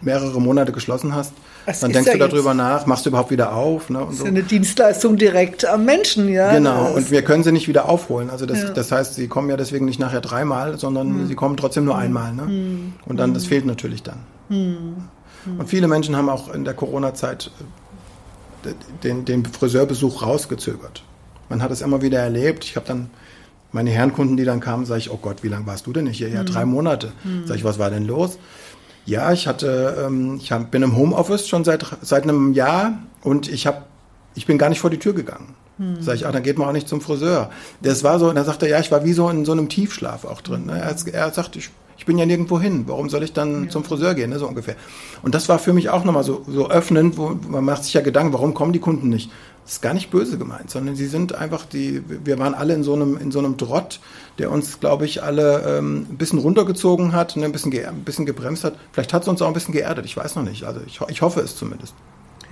mehrere 0.00 0.40
Monate 0.40 0.72
geschlossen 0.72 1.14
hast, 1.14 1.32
es 1.64 1.80
dann 1.80 1.92
denkst 1.92 2.08
ja 2.08 2.14
du 2.14 2.28
darüber 2.28 2.54
nach, 2.54 2.86
machst 2.86 3.06
du 3.06 3.10
überhaupt 3.10 3.30
wieder 3.30 3.54
auf. 3.54 3.88
Ne, 3.88 4.00
das 4.00 4.14
ist 4.14 4.18
so. 4.20 4.24
eine 4.24 4.42
Dienstleistung 4.42 5.16
direkt 5.16 5.64
am 5.64 5.84
Menschen, 5.84 6.28
ja. 6.28 6.52
Genau, 6.52 6.92
und 6.92 7.10
wir 7.10 7.22
können 7.22 7.44
sie 7.44 7.52
nicht 7.52 7.68
wieder 7.68 7.88
aufholen. 7.88 8.30
Also 8.30 8.46
das, 8.46 8.62
ja. 8.62 8.70
das 8.70 8.90
heißt, 8.90 9.14
sie 9.14 9.28
kommen 9.28 9.48
ja 9.48 9.56
deswegen 9.56 9.84
nicht 9.84 10.00
nachher 10.00 10.20
dreimal, 10.20 10.78
sondern 10.78 11.22
mhm. 11.22 11.26
sie 11.28 11.34
kommen 11.34 11.56
trotzdem 11.56 11.84
nur 11.84 11.94
mhm. 11.94 12.00
einmal. 12.00 12.32
Ne? 12.34 12.42
Mhm. 12.42 12.92
Und 13.06 13.16
dann, 13.18 13.32
das 13.34 13.46
fehlt 13.46 13.64
natürlich 13.64 14.02
dann. 14.02 14.18
Mhm. 14.48 14.96
Und 15.58 15.68
viele 15.68 15.88
Menschen 15.88 16.16
haben 16.16 16.28
auch 16.28 16.52
in 16.52 16.64
der 16.64 16.74
Corona-Zeit 16.74 17.50
den, 19.02 19.24
den 19.24 19.44
Friseurbesuch 19.44 20.22
rausgezögert. 20.22 21.02
Man 21.48 21.62
hat 21.62 21.70
es 21.70 21.80
immer 21.80 22.02
wieder 22.02 22.20
erlebt. 22.20 22.64
Ich 22.64 22.76
habe 22.76 22.86
dann 22.86 23.10
meine 23.72 23.90
Herrenkunden, 23.90 24.36
die 24.36 24.44
dann 24.44 24.60
kamen, 24.60 24.84
sage 24.84 25.00
ich, 25.00 25.10
oh 25.10 25.18
Gott, 25.20 25.42
wie 25.42 25.48
lange 25.48 25.66
warst 25.66 25.86
du 25.86 25.92
denn 25.92 26.04
nicht 26.04 26.18
hier? 26.18 26.28
Ja, 26.28 26.42
mhm. 26.42 26.46
drei 26.46 26.64
Monate. 26.64 27.12
Mhm. 27.24 27.46
Sag 27.46 27.56
ich, 27.56 27.64
was 27.64 27.78
war 27.78 27.90
denn 27.90 28.06
los? 28.06 28.38
Ja, 29.04 29.32
ich 29.32 29.46
hatte, 29.46 30.04
ähm, 30.06 30.38
ich 30.40 30.52
hab, 30.52 30.70
bin 30.70 30.82
im 30.82 30.96
Homeoffice 30.96 31.48
schon 31.48 31.64
seit, 31.64 31.84
seit 32.02 32.22
einem 32.22 32.52
Jahr 32.52 32.98
und 33.22 33.48
ich 33.48 33.66
habe, 33.66 33.84
ich 34.34 34.46
bin 34.46 34.58
gar 34.58 34.68
nicht 34.68 34.80
vor 34.80 34.90
die 34.90 34.98
Tür 34.98 35.14
gegangen. 35.14 35.54
Hm. 35.78 35.96
Sag 36.00 36.14
ich, 36.14 36.26
ach, 36.26 36.32
dann 36.32 36.42
geht 36.42 36.58
man 36.58 36.68
auch 36.68 36.72
nicht 36.72 36.88
zum 36.88 37.00
Friseur. 37.00 37.50
Das 37.80 38.04
war 38.04 38.18
so, 38.18 38.28
und 38.28 38.36
dann 38.36 38.44
sagte 38.44 38.66
er, 38.66 38.72
ja, 38.72 38.80
ich 38.80 38.92
war 38.92 39.04
wie 39.04 39.12
so 39.12 39.28
in 39.28 39.44
so 39.44 39.52
einem 39.52 39.68
Tiefschlaf 39.68 40.24
auch 40.24 40.40
drin. 40.40 40.66
Ne? 40.66 40.78
Er, 40.78 40.94
er 41.12 41.32
sagt, 41.32 41.56
ich 41.56 41.70
ich 42.02 42.06
bin 42.06 42.18
ja 42.18 42.26
nirgendwo 42.26 42.58
hin. 42.58 42.82
Warum 42.88 43.08
soll 43.08 43.22
ich 43.22 43.32
dann 43.32 43.64
ja. 43.64 43.70
zum 43.70 43.84
Friseur 43.84 44.14
gehen, 44.14 44.30
ne, 44.30 44.38
so 44.40 44.48
ungefähr. 44.48 44.74
Und 45.22 45.36
das 45.36 45.48
war 45.48 45.60
für 45.60 45.72
mich 45.72 45.88
auch 45.88 46.02
nochmal 46.02 46.24
so, 46.24 46.42
so 46.48 46.68
öffnend, 46.68 47.16
wo 47.16 47.38
man 47.48 47.64
macht 47.64 47.84
sich 47.84 47.94
ja 47.94 48.00
Gedanken, 48.00 48.32
warum 48.32 48.54
kommen 48.54 48.72
die 48.72 48.80
Kunden 48.80 49.08
nicht? 49.08 49.30
Das 49.62 49.74
ist 49.74 49.82
gar 49.82 49.94
nicht 49.94 50.10
böse 50.10 50.36
gemeint, 50.36 50.68
sondern 50.68 50.96
sie 50.96 51.06
sind 51.06 51.36
einfach 51.36 51.64
die, 51.64 52.02
wir 52.24 52.40
waren 52.40 52.54
alle 52.54 52.74
in 52.74 52.82
so 52.82 52.94
einem, 52.94 53.16
in 53.16 53.30
so 53.30 53.38
einem 53.38 53.56
Drott, 53.56 54.00
der 54.38 54.50
uns, 54.50 54.80
glaube 54.80 55.04
ich, 55.04 55.22
alle 55.22 55.78
ähm, 55.78 56.08
ein 56.10 56.16
bisschen 56.16 56.40
runtergezogen 56.40 57.12
hat, 57.12 57.36
ne, 57.36 57.44
ein, 57.44 57.52
bisschen 57.52 57.72
ein 57.72 58.02
bisschen 58.02 58.26
gebremst 58.26 58.64
hat. 58.64 58.74
Vielleicht 58.90 59.12
hat 59.12 59.22
es 59.22 59.28
uns 59.28 59.40
auch 59.40 59.46
ein 59.46 59.54
bisschen 59.54 59.72
geerdet, 59.72 60.04
ich 60.04 60.16
weiß 60.16 60.34
noch 60.34 60.42
nicht. 60.42 60.64
Also 60.64 60.80
ich, 60.84 61.00
ich 61.06 61.22
hoffe 61.22 61.38
es 61.38 61.54
zumindest. 61.54 61.94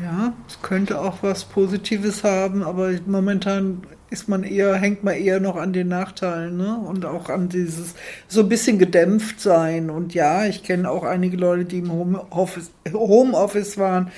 Ja, 0.00 0.32
es 0.46 0.62
könnte 0.62 1.00
auch 1.00 1.16
was 1.22 1.42
Positives 1.42 2.22
haben, 2.22 2.62
aber 2.62 2.92
momentan 3.04 3.82
ist 4.10 4.28
man 4.28 4.42
eher, 4.42 4.74
hängt 4.74 5.04
man 5.04 5.14
eher 5.14 5.40
noch 5.40 5.56
an 5.56 5.72
den 5.72 5.88
Nachteilen, 5.88 6.56
ne? 6.56 6.76
Und 6.76 7.06
auch 7.06 7.28
an 7.28 7.48
dieses 7.48 7.94
so 8.28 8.40
ein 8.40 8.48
bisschen 8.48 8.78
gedämpft 8.78 9.40
sein. 9.40 9.88
Und 9.88 10.14
ja, 10.14 10.46
ich 10.46 10.64
kenne 10.64 10.90
auch 10.90 11.04
einige 11.04 11.36
Leute, 11.36 11.64
die 11.64 11.78
im 11.78 11.92
Homeoffice, 11.92 12.70
Homeoffice 12.92 13.78
waren. 13.78 14.10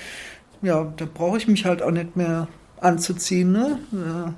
Ja, 0.63 0.93
da 0.97 1.07
brauche 1.13 1.37
ich 1.37 1.47
mich 1.49 1.67
halt 1.67 1.83
auch 1.83 1.91
nicht 1.91 2.17
mehr 2.17 2.49
anzuziehen, 2.83 3.53
ne? 3.53 3.79
Ja. 3.92 4.35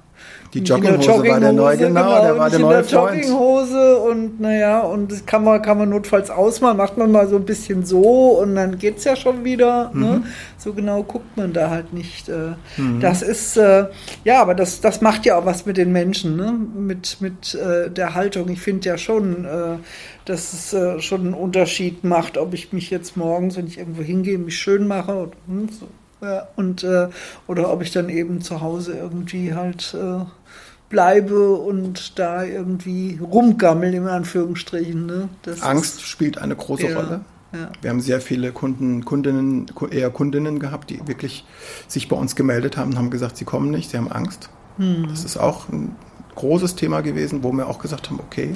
Die 0.54 0.60
Jogginghose 0.60 1.08
Jogging 1.08 1.32
war 1.32 1.40
der 1.40 1.52
neue, 1.52 1.76
genau, 1.76 2.02
genau 2.02 2.22
der 2.22 2.38
war 2.38 2.50
der 2.50 2.58
neue 2.60 2.76
in 2.76 2.82
der 2.82 2.84
Freund. 2.84 3.24
Jogginghose 3.24 3.98
und 3.98 4.40
naja, 4.40 4.80
und 4.80 5.10
das 5.10 5.26
kann 5.26 5.42
man, 5.42 5.60
kann 5.60 5.78
man 5.78 5.90
notfalls 5.90 6.30
ausmachen, 6.30 6.76
macht 6.76 6.96
man 6.96 7.10
mal 7.10 7.28
so 7.28 7.34
ein 7.34 7.44
bisschen 7.44 7.84
so 7.84 8.38
und 8.40 8.54
dann 8.54 8.78
geht 8.78 8.98
es 8.98 9.04
ja 9.04 9.16
schon 9.16 9.44
wieder. 9.44 9.90
Ne? 9.92 9.94
Mhm. 9.94 10.00
Ne? 10.00 10.22
So 10.56 10.72
genau 10.72 11.02
guckt 11.02 11.36
man 11.36 11.52
da 11.52 11.70
halt 11.70 11.92
nicht. 11.92 12.28
Äh, 12.28 12.52
mhm. 12.76 13.00
Das 13.00 13.22
ist, 13.22 13.56
äh, 13.56 13.86
ja, 14.22 14.40
aber 14.40 14.54
das, 14.54 14.80
das 14.80 15.00
macht 15.00 15.26
ja 15.26 15.36
auch 15.36 15.44
was 15.44 15.66
mit 15.66 15.76
den 15.76 15.90
Menschen, 15.90 16.36
ne? 16.36 16.54
mit, 16.76 17.20
mit 17.20 17.54
äh, 17.56 17.90
der 17.90 18.14
Haltung. 18.14 18.48
Ich 18.48 18.60
finde 18.60 18.88
ja 18.88 18.96
schon, 18.96 19.44
äh, 19.44 19.78
dass 20.24 20.52
es 20.52 20.72
äh, 20.72 21.00
schon 21.00 21.22
einen 21.22 21.34
Unterschied 21.34 22.04
macht, 22.04 22.38
ob 22.38 22.54
ich 22.54 22.72
mich 22.72 22.90
jetzt 22.90 23.16
morgens, 23.16 23.56
wenn 23.56 23.66
ich 23.66 23.78
irgendwo 23.78 24.02
hingehe, 24.02 24.38
mich 24.38 24.56
schön 24.56 24.86
mache 24.86 25.14
und 25.16 25.32
hm, 25.48 25.68
so 25.68 25.88
ja, 26.24 26.48
und 26.56 26.82
äh, 26.84 27.08
oder 27.46 27.70
ob 27.70 27.82
ich 27.82 27.92
dann 27.92 28.08
eben 28.08 28.40
zu 28.40 28.60
Hause 28.60 28.96
irgendwie 28.96 29.54
halt 29.54 29.94
äh, 29.94 30.24
bleibe 30.88 31.50
und 31.50 32.18
da 32.18 32.44
irgendwie 32.44 33.18
rumgammel, 33.20 33.94
in 33.94 34.06
Anführungsstrichen. 34.06 35.06
Ne? 35.06 35.28
Angst 35.60 36.02
spielt 36.02 36.38
eine 36.38 36.56
große 36.56 36.88
ja, 36.88 36.96
Rolle. 36.96 37.20
Ja. 37.52 37.70
Wir 37.82 37.90
haben 37.90 38.00
sehr 38.00 38.20
viele 38.20 38.52
Kunden, 38.52 39.04
Kundinnen, 39.04 39.66
eher 39.90 40.10
Kundinnen 40.10 40.58
gehabt, 40.58 40.90
die 40.90 41.06
wirklich 41.06 41.44
sich 41.88 42.08
bei 42.08 42.16
uns 42.16 42.36
gemeldet 42.36 42.76
haben 42.76 42.92
und 42.92 42.98
haben 42.98 43.10
gesagt, 43.10 43.36
sie 43.36 43.44
kommen 43.44 43.70
nicht, 43.70 43.90
sie 43.90 43.96
haben 43.96 44.10
Angst. 44.10 44.50
Hm. 44.78 45.06
Das 45.08 45.24
ist 45.24 45.36
auch 45.36 45.68
ein 45.68 45.94
großes 46.34 46.74
Thema 46.74 47.00
gewesen, 47.00 47.44
wo 47.44 47.52
wir 47.52 47.68
auch 47.68 47.78
gesagt 47.78 48.10
haben, 48.10 48.18
okay, 48.18 48.54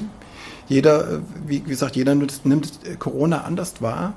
jeder, 0.68 1.10
äh, 1.10 1.18
wie 1.46 1.60
gesagt, 1.60 1.96
jeder 1.96 2.14
nimmt 2.14 2.72
Corona 2.98 3.42
anders 3.42 3.80
wahr. 3.82 4.14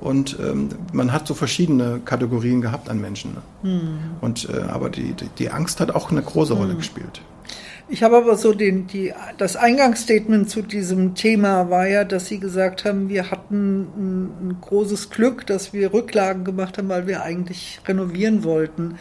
Und 0.00 0.38
ähm, 0.40 0.68
man 0.92 1.12
hat 1.12 1.26
so 1.26 1.34
verschiedene 1.34 2.00
Kategorien 2.04 2.60
gehabt 2.60 2.88
an 2.88 3.00
Menschen. 3.00 3.34
Ne? 3.34 3.42
Hm. 3.70 3.98
Und, 4.20 4.48
äh, 4.48 4.60
aber 4.68 4.90
die, 4.90 5.12
die, 5.12 5.28
die, 5.38 5.50
Angst 5.50 5.80
hat 5.80 5.94
auch 5.94 6.10
eine 6.10 6.22
große 6.22 6.54
Rolle 6.54 6.70
hm. 6.70 6.78
gespielt. 6.78 7.20
Ich 7.90 8.02
habe 8.02 8.18
aber 8.18 8.36
so 8.36 8.52
den, 8.52 8.86
die, 8.86 9.14
das 9.38 9.56
Eingangsstatement 9.56 10.50
zu 10.50 10.60
diesem 10.60 11.14
Thema 11.14 11.70
war 11.70 11.88
ja, 11.88 12.04
dass 12.04 12.26
Sie 12.26 12.38
gesagt 12.38 12.84
haben, 12.84 13.08
wir 13.08 13.30
hatten 13.30 13.80
ein, 13.96 14.48
ein 14.48 14.56
großes 14.60 15.08
Glück, 15.08 15.46
dass 15.46 15.72
wir 15.72 15.94
Rücklagen 15.94 16.44
gemacht 16.44 16.76
haben, 16.76 16.90
weil 16.90 17.06
wir 17.06 17.22
eigentlich 17.22 17.80
renovieren 17.88 18.44
wollten. 18.44 18.98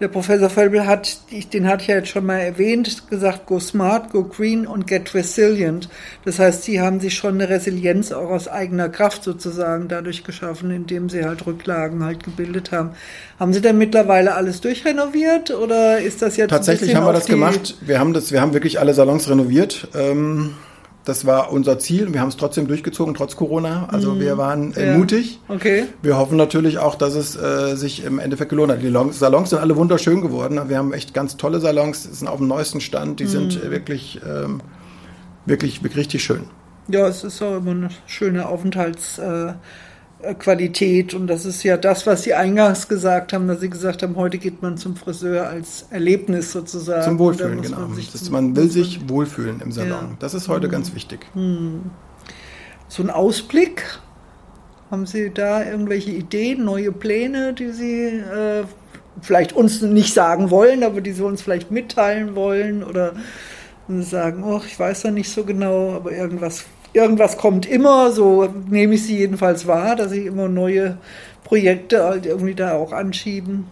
Der 0.00 0.08
Professor 0.08 0.50
Völbel 0.50 0.86
hat, 0.86 1.18
den 1.52 1.68
hatte 1.68 1.82
ich 1.82 1.88
ja 1.88 1.96
jetzt 1.96 2.08
schon 2.08 2.26
mal 2.26 2.38
erwähnt, 2.38 3.08
gesagt, 3.08 3.46
go 3.46 3.60
smart, 3.60 4.10
go 4.10 4.24
green 4.24 4.66
und 4.66 4.86
get 4.88 5.14
resilient. 5.14 5.88
Das 6.24 6.40
heißt, 6.40 6.64
sie 6.64 6.80
haben 6.80 6.98
sich 6.98 7.14
schon 7.14 7.34
eine 7.34 7.48
Resilienz 7.48 8.10
auch 8.10 8.30
aus 8.30 8.48
eigener 8.48 8.88
Kraft 8.88 9.22
sozusagen 9.22 9.86
dadurch 9.86 10.24
geschaffen, 10.24 10.72
indem 10.72 11.08
sie 11.08 11.24
halt 11.24 11.46
Rücklagen 11.46 12.02
halt 12.02 12.24
gebildet 12.24 12.72
haben. 12.72 12.90
Haben 13.38 13.52
Sie 13.52 13.60
denn 13.60 13.78
mittlerweile 13.78 14.34
alles 14.34 14.60
durchrenoviert 14.60 15.50
oder 15.50 15.98
ist 16.00 16.22
das 16.22 16.36
jetzt 16.36 16.50
Tatsächlich 16.50 16.94
haben 16.96 17.06
wir 17.06 17.12
das 17.12 17.26
gemacht. 17.26 17.76
Wir 17.80 18.00
haben 18.00 18.14
das, 18.14 18.32
wir 18.32 18.40
haben 18.40 18.52
wirklich 18.52 18.80
alle 18.80 18.94
Salons 18.94 19.28
renoviert. 19.28 19.88
Ähm 19.94 20.54
das 21.04 21.26
war 21.26 21.52
unser 21.52 21.78
Ziel. 21.78 22.12
Wir 22.12 22.20
haben 22.20 22.28
es 22.28 22.36
trotzdem 22.36 22.66
durchgezogen, 22.66 23.14
trotz 23.14 23.36
Corona. 23.36 23.88
Also 23.90 24.14
mm, 24.14 24.20
wir 24.20 24.38
waren 24.38 24.74
äh, 24.74 24.88
ja. 24.88 24.98
mutig. 24.98 25.40
Okay. 25.48 25.84
Wir 26.02 26.16
hoffen 26.16 26.36
natürlich 26.36 26.78
auch, 26.78 26.94
dass 26.94 27.14
es 27.14 27.36
äh, 27.36 27.76
sich 27.76 28.04
im 28.04 28.18
Endeffekt 28.18 28.50
gelohnt 28.50 28.72
hat. 28.72 28.82
Die 28.82 28.92
Salons 29.12 29.50
sind 29.50 29.58
alle 29.58 29.76
wunderschön 29.76 30.22
geworden. 30.22 30.60
Wir 30.68 30.78
haben 30.78 30.92
echt 30.92 31.12
ganz 31.12 31.36
tolle 31.36 31.60
Salons, 31.60 32.02
sind 32.04 32.26
auf 32.26 32.38
dem 32.38 32.48
neuesten 32.48 32.80
Stand. 32.80 33.20
Die 33.20 33.24
mm. 33.24 33.28
sind 33.28 33.62
äh, 33.62 33.70
wirklich, 33.70 34.20
ähm, 34.26 34.62
wirklich, 35.44 35.82
wirklich 35.82 35.98
richtig 35.98 36.24
schön. 36.24 36.44
Ja, 36.88 37.06
es 37.06 37.22
ist 37.22 37.42
auch 37.42 37.58
immer 37.58 37.72
eine 37.72 37.88
schöne 38.06 38.46
Aufenthalts- 38.46 39.18
äh, 39.18 39.54
Qualität. 40.38 41.12
Und 41.12 41.26
das 41.26 41.44
ist 41.44 41.62
ja 41.62 41.76
das, 41.76 42.06
was 42.06 42.22
Sie 42.22 42.34
eingangs 42.34 42.88
gesagt 42.88 43.32
haben, 43.32 43.46
dass 43.46 43.60
Sie 43.60 43.68
gesagt 43.68 44.02
haben, 44.02 44.16
heute 44.16 44.38
geht 44.38 44.62
man 44.62 44.78
zum 44.78 44.96
Friseur 44.96 45.48
als 45.48 45.86
Erlebnis 45.90 46.52
sozusagen. 46.52 47.02
Zum 47.02 47.18
Wohlfühlen, 47.18 47.60
genau. 47.60 47.80
Man, 47.80 47.98
das, 48.12 48.30
man 48.30 48.56
will 48.56 48.70
sich 48.70 49.08
wohlfühlen 49.08 49.60
im 49.60 49.72
Salon. 49.72 49.90
Ja. 49.90 50.16
Das 50.18 50.34
ist 50.34 50.48
heute 50.48 50.66
hm. 50.66 50.72
ganz 50.72 50.94
wichtig. 50.94 51.26
Hm. 51.34 51.90
So 52.88 53.02
ein 53.02 53.10
Ausblick. 53.10 53.84
Haben 54.90 55.06
Sie 55.06 55.30
da 55.30 55.64
irgendwelche 55.64 56.12
Ideen, 56.12 56.64
neue 56.64 56.92
Pläne, 56.92 57.52
die 57.52 57.70
Sie 57.70 58.04
äh, 58.06 58.64
vielleicht 59.20 59.52
uns 59.52 59.82
nicht 59.82 60.14
sagen 60.14 60.50
wollen, 60.50 60.82
aber 60.82 61.00
die 61.00 61.12
Sie 61.12 61.24
uns 61.24 61.42
vielleicht 61.42 61.70
mitteilen 61.70 62.34
wollen? 62.34 62.84
Oder 62.84 63.14
sagen, 63.88 64.44
oh, 64.44 64.60
ich 64.66 64.78
weiß 64.78 65.04
ja 65.04 65.10
nicht 65.10 65.30
so 65.30 65.44
genau, 65.44 65.92
aber 65.92 66.12
irgendwas 66.12 66.64
irgendwas 66.94 67.36
kommt 67.36 67.66
immer, 67.66 68.10
so 68.12 68.48
nehme 68.70 68.94
ich 68.94 69.04
sie 69.04 69.18
jedenfalls 69.18 69.66
wahr, 69.66 69.96
dass 69.96 70.10
sie 70.10 70.26
immer 70.26 70.48
neue 70.48 70.96
Projekte 71.42 72.02
halt 72.02 72.24
irgendwie 72.24 72.54
da 72.54 72.72
auch 72.72 72.92
anschieben. 72.92 73.66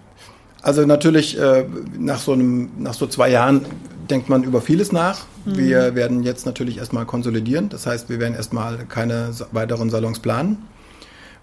Also 0.61 0.85
natürlich 0.85 1.39
äh, 1.41 1.65
nach 1.99 2.19
so 2.19 2.33
einem, 2.33 2.71
nach 2.79 2.95
so 2.95 3.07
zwei 3.07 3.31
Jahren 3.31 3.65
denkt 4.11 4.29
man 4.29 4.45
über 4.45 4.61
vieles 4.61 4.93
nach. 4.93 5.25
Mhm. 5.45 5.57
Wir 5.57 5.95
werden 5.95 6.23
jetzt 6.23 6.45
natürlich 6.47 6.79
erstmal 6.79 7.07
konsolidieren. 7.07 7.69
Das 7.69 7.87
heißt, 7.87 8.09
wir 8.11 8.21
werden 8.21 8.35
erstmal 8.35 8.79
keine 8.89 9.31
weiteren 9.53 9.91
Salons 9.91 10.21
planen 10.21 10.59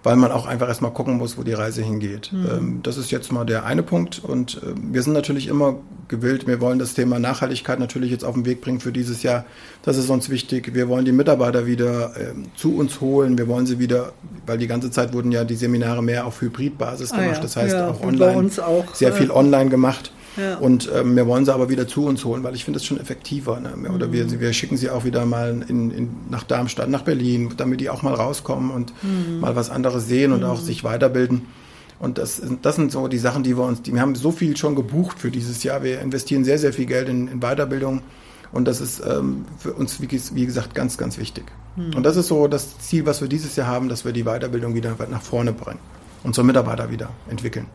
weil 0.02 0.16
man 0.16 0.32
auch 0.32 0.46
einfach 0.46 0.68
erstmal 0.68 0.92
gucken 0.92 1.18
muss, 1.18 1.36
wo 1.36 1.42
die 1.42 1.52
Reise 1.52 1.82
hingeht. 1.82 2.32
Mhm. 2.32 2.46
Ähm, 2.50 2.80
das 2.82 2.96
ist 2.96 3.10
jetzt 3.10 3.32
mal 3.32 3.44
der 3.44 3.64
eine 3.64 3.82
Punkt. 3.82 4.22
Und 4.22 4.56
äh, 4.62 4.74
wir 4.76 5.02
sind 5.02 5.12
natürlich 5.12 5.46
immer 5.46 5.76
gewillt, 6.08 6.46
wir 6.46 6.60
wollen 6.60 6.78
das 6.78 6.94
Thema 6.94 7.18
Nachhaltigkeit 7.18 7.78
natürlich 7.78 8.10
jetzt 8.10 8.24
auf 8.24 8.34
den 8.34 8.46
Weg 8.46 8.60
bringen 8.60 8.80
für 8.80 8.92
dieses 8.92 9.22
Jahr. 9.22 9.44
Das 9.82 9.96
ist 9.96 10.08
uns 10.08 10.30
wichtig. 10.30 10.74
Wir 10.74 10.88
wollen 10.88 11.04
die 11.04 11.12
Mitarbeiter 11.12 11.66
wieder 11.66 12.16
äh, 12.16 12.32
zu 12.56 12.76
uns 12.76 13.00
holen. 13.00 13.36
Wir 13.36 13.46
wollen 13.48 13.66
sie 13.66 13.78
wieder, 13.78 14.12
weil 14.46 14.58
die 14.58 14.66
ganze 14.66 14.90
Zeit 14.90 15.12
wurden 15.12 15.32
ja 15.32 15.44
die 15.44 15.56
Seminare 15.56 16.02
mehr 16.02 16.26
auf 16.26 16.40
Hybridbasis 16.40 17.10
gemacht. 17.10 17.26
Ah, 17.28 17.34
ja. 17.34 17.40
Das 17.40 17.56
heißt 17.56 17.74
ja, 17.74 17.90
auch 17.90 18.02
online. 18.02 18.50
Auch, 18.62 18.94
sehr 18.94 19.12
viel 19.12 19.30
online 19.30 19.70
gemacht. 19.70 20.12
Ja. 20.40 20.58
Und 20.58 20.90
ähm, 20.94 21.16
wir 21.16 21.26
wollen 21.26 21.44
sie 21.44 21.52
aber 21.52 21.68
wieder 21.68 21.86
zu 21.86 22.06
uns 22.06 22.24
holen, 22.24 22.42
weil 22.42 22.54
ich 22.54 22.64
finde 22.64 22.78
es 22.78 22.84
schon 22.84 22.98
effektiver. 22.98 23.60
Ne? 23.60 23.90
Oder 23.90 24.08
mhm. 24.08 24.12
wir, 24.12 24.40
wir 24.40 24.52
schicken 24.52 24.76
sie 24.76 24.90
auch 24.90 25.04
wieder 25.04 25.26
mal 25.26 25.64
in, 25.68 25.90
in, 25.90 26.10
nach 26.30 26.44
Darmstadt, 26.44 26.88
nach 26.88 27.02
Berlin, 27.02 27.52
damit 27.56 27.80
die 27.80 27.90
auch 27.90 28.02
mal 28.02 28.14
rauskommen 28.14 28.70
und 28.70 28.92
mhm. 29.02 29.40
mal 29.40 29.56
was 29.56 29.70
anderes 29.70 30.06
sehen 30.06 30.32
und 30.32 30.40
mhm. 30.40 30.46
auch 30.46 30.60
sich 30.60 30.84
weiterbilden. 30.84 31.42
Und 31.98 32.16
das, 32.16 32.40
das 32.62 32.76
sind 32.76 32.90
so 32.90 33.08
die 33.08 33.18
Sachen, 33.18 33.42
die 33.42 33.58
wir 33.58 33.64
uns, 33.64 33.82
die, 33.82 33.92
wir 33.92 34.00
haben 34.00 34.14
so 34.14 34.32
viel 34.32 34.56
schon 34.56 34.74
gebucht 34.74 35.18
für 35.18 35.30
dieses 35.30 35.62
Jahr. 35.62 35.82
Wir 35.82 36.00
investieren 36.00 36.44
sehr, 36.44 36.58
sehr 36.58 36.72
viel 36.72 36.86
Geld 36.86 37.08
in, 37.08 37.28
in 37.28 37.40
Weiterbildung. 37.40 38.00
Und 38.52 38.64
das 38.64 38.80
ist 38.80 39.02
ähm, 39.06 39.44
für 39.58 39.74
uns, 39.74 40.00
wie, 40.00 40.08
wie, 40.10 40.46
gesagt, 40.46 40.74
ganz, 40.74 40.96
ganz 40.96 41.18
wichtig. 41.18 41.44
Mhm. 41.76 41.96
Und 41.96 42.02
das 42.04 42.16
ist 42.16 42.28
so 42.28 42.48
das 42.48 42.78
Ziel, 42.78 43.04
was 43.04 43.20
wir 43.20 43.28
dieses 43.28 43.54
Jahr 43.54 43.66
haben, 43.66 43.88
dass 43.88 44.04
wir 44.04 44.12
die 44.12 44.24
Weiterbildung 44.24 44.74
wieder 44.74 44.96
nach 45.10 45.22
vorne 45.22 45.52
bringen. 45.52 45.78
und 46.24 46.34
so 46.34 46.42
Mitarbeiter 46.42 46.90
wieder 46.90 47.10
entwickeln. 47.28 47.66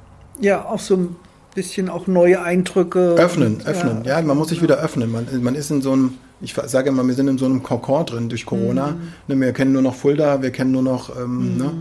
Ja, 0.41 0.65
auch 0.65 0.79
so 0.79 0.95
ein 0.95 1.15
bisschen 1.55 1.89
auch 1.89 2.05
neue 2.05 2.41
Eindrücke. 2.41 3.15
Öffnen, 3.17 3.55
und, 3.55 3.65
öffnen. 3.65 4.03
Ja, 4.03 4.19
ja, 4.19 4.25
man 4.25 4.37
muss 4.37 4.49
sich 4.49 4.61
wieder 4.61 4.77
öffnen. 4.77 5.11
Man, 5.11 5.25
man 5.41 5.55
ist 5.55 5.71
in 5.71 5.81
so 5.81 5.93
einem, 5.93 6.13
ich 6.41 6.53
sage 6.53 6.89
immer, 6.89 7.05
wir 7.07 7.15
sind 7.15 7.27
in 7.27 7.37
so 7.37 7.45
einem 7.45 7.63
Kokon 7.63 8.05
drin 8.05 8.29
durch 8.29 8.45
Corona. 8.45 8.91
Mhm. 8.91 9.35
Ne, 9.35 9.45
wir 9.47 9.53
kennen 9.53 9.71
nur 9.71 9.81
noch 9.81 9.95
Fulda, 9.95 10.41
wir 10.41 10.51
kennen 10.51 10.71
nur 10.71 10.83
noch, 10.83 11.15
ähm, 11.17 11.53
mhm. 11.53 11.57
ne, 11.57 11.71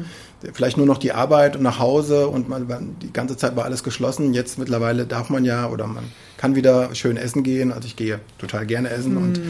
vielleicht 0.53 0.77
nur 0.77 0.87
noch 0.87 0.99
die 0.99 1.13
Arbeit 1.13 1.57
und 1.57 1.63
nach 1.63 1.79
Hause 1.79 2.29
und 2.29 2.49
man, 2.49 2.97
die 3.03 3.13
ganze 3.13 3.37
Zeit 3.37 3.57
war 3.57 3.65
alles 3.65 3.83
geschlossen. 3.83 4.33
Jetzt 4.33 4.59
mittlerweile 4.59 5.07
darf 5.07 5.29
man 5.29 5.45
ja 5.45 5.69
oder 5.69 5.87
man 5.87 6.05
kann 6.37 6.55
wieder 6.55 6.95
schön 6.95 7.17
essen 7.17 7.43
gehen. 7.43 7.73
Also 7.73 7.87
ich 7.87 7.97
gehe 7.97 8.21
total 8.39 8.67
gerne 8.67 8.91
essen 8.91 9.15
mhm. 9.15 9.23
und 9.23 9.41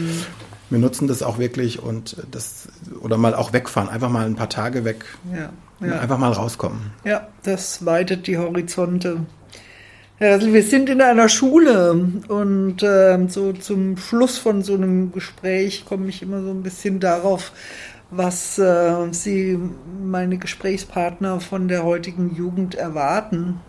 wir 0.69 0.79
nutzen 0.79 1.07
das 1.07 1.21
auch 1.21 1.37
wirklich 1.37 1.81
und 1.81 2.17
das 2.31 2.67
oder 3.01 3.17
mal 3.17 3.35
auch 3.35 3.53
wegfahren, 3.53 3.89
einfach 3.89 4.09
mal 4.09 4.25
ein 4.25 4.35
paar 4.35 4.49
Tage 4.49 4.83
weg. 4.83 5.05
Ja, 5.31 5.51
ja. 5.85 5.99
Einfach 5.99 6.17
mal 6.17 6.31
rauskommen. 6.31 6.91
Ja, 7.03 7.27
das 7.43 7.85
weitet 7.85 8.27
die 8.27 8.37
Horizonte. 8.37 9.17
Also 10.17 10.53
wir 10.53 10.63
sind 10.63 10.89
in 10.89 11.01
einer 11.01 11.27
Schule 11.27 11.91
und 12.29 12.81
äh, 12.81 13.27
so 13.27 13.51
zum 13.51 13.97
Schluss 13.97 14.37
von 14.37 14.63
so 14.63 14.75
einem 14.75 15.11
Gespräch 15.11 15.83
komme 15.85 16.07
ich 16.07 16.21
immer 16.21 16.41
so 16.41 16.51
ein 16.51 16.63
bisschen 16.63 17.01
darauf, 17.01 17.51
was 18.11 18.57
äh, 18.57 19.11
Sie, 19.11 19.59
meine 20.01 20.37
Gesprächspartner 20.37 21.41
von 21.41 21.67
der 21.67 21.83
heutigen 21.83 22.33
Jugend 22.33 22.75
erwarten. 22.75 23.59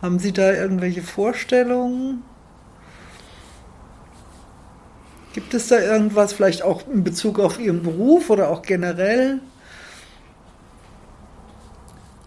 Haben 0.00 0.20
Sie 0.20 0.32
da 0.32 0.52
irgendwelche 0.52 1.02
Vorstellungen? 1.02 2.22
Gibt 5.32 5.52
es 5.52 5.66
da 5.66 5.80
irgendwas 5.80 6.32
vielleicht 6.32 6.62
auch 6.62 6.86
in 6.86 7.02
Bezug 7.02 7.40
auf 7.40 7.58
Ihren 7.58 7.82
Beruf 7.82 8.30
oder 8.30 8.50
auch 8.50 8.62
generell? 8.62 9.40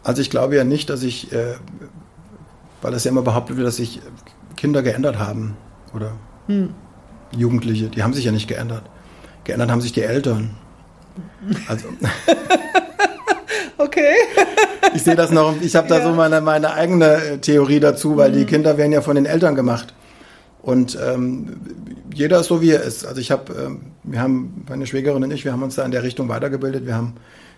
Also 0.03 0.21
ich 0.21 0.29
glaube 0.29 0.57
ja 0.57 0.65
nicht, 0.65 0.89
dass 0.89 1.03
ich 1.03 1.31
äh, 1.31 1.55
weil 2.83 2.91
das 2.91 3.05
ja 3.05 3.11
immer 3.11 3.21
behauptet 3.21 3.55
wird, 3.57 3.65
dass 3.65 3.77
sich 3.77 4.01
Kinder 4.57 4.83
geändert 4.83 5.17
haben 5.17 5.55
oder 5.95 6.11
hm. 6.47 6.69
Jugendliche. 7.35 7.87
Die 7.87 8.03
haben 8.03 8.13
sich 8.13 8.25
ja 8.25 8.31
nicht 8.31 8.47
geändert. 8.47 8.83
Geändert 9.45 9.71
haben 9.71 9.81
sich 9.81 9.93
die 9.93 10.03
Eltern. 10.03 10.51
Also. 11.67 11.87
okay. 13.77 14.13
ich 14.93 15.03
sehe 15.03 15.15
das 15.15 15.31
noch, 15.31 15.59
ich 15.61 15.75
habe 15.75 15.87
da 15.87 15.99
ja. 15.99 16.03
so 16.03 16.11
meine, 16.11 16.41
meine 16.41 16.73
eigene 16.73 17.15
äh, 17.15 17.37
Theorie 17.37 17.79
dazu, 17.79 18.17
weil 18.17 18.29
mhm. 18.29 18.33
die 18.33 18.41
hm. 18.41 18.47
Kinder 18.47 18.77
werden 18.77 18.91
ja 18.91 19.01
von 19.01 19.15
den 19.15 19.25
Eltern 19.25 19.55
gemacht. 19.55 19.93
Und 20.61 20.97
ähm, 21.01 21.57
jeder 22.13 22.39
ist 22.41 22.47
so, 22.47 22.61
wie 22.61 22.71
er 22.71 22.83
ist. 22.83 23.05
Also 23.05 23.19
ich 23.19 23.31
habe, 23.31 23.53
ähm, 23.53 23.81
wir 24.03 24.21
haben, 24.21 24.65
meine 24.69 24.85
Schwägerin 24.87 25.23
und 25.23 25.31
ich, 25.31 25.45
wir 25.45 25.53
haben 25.53 25.63
uns 25.63 25.75
da 25.75 25.83
in 25.83 25.91
der 25.91 26.03
Richtung 26.03 26.29
weitergebildet. 26.29 26.85
Wir 26.85 26.95
haben 26.95 27.15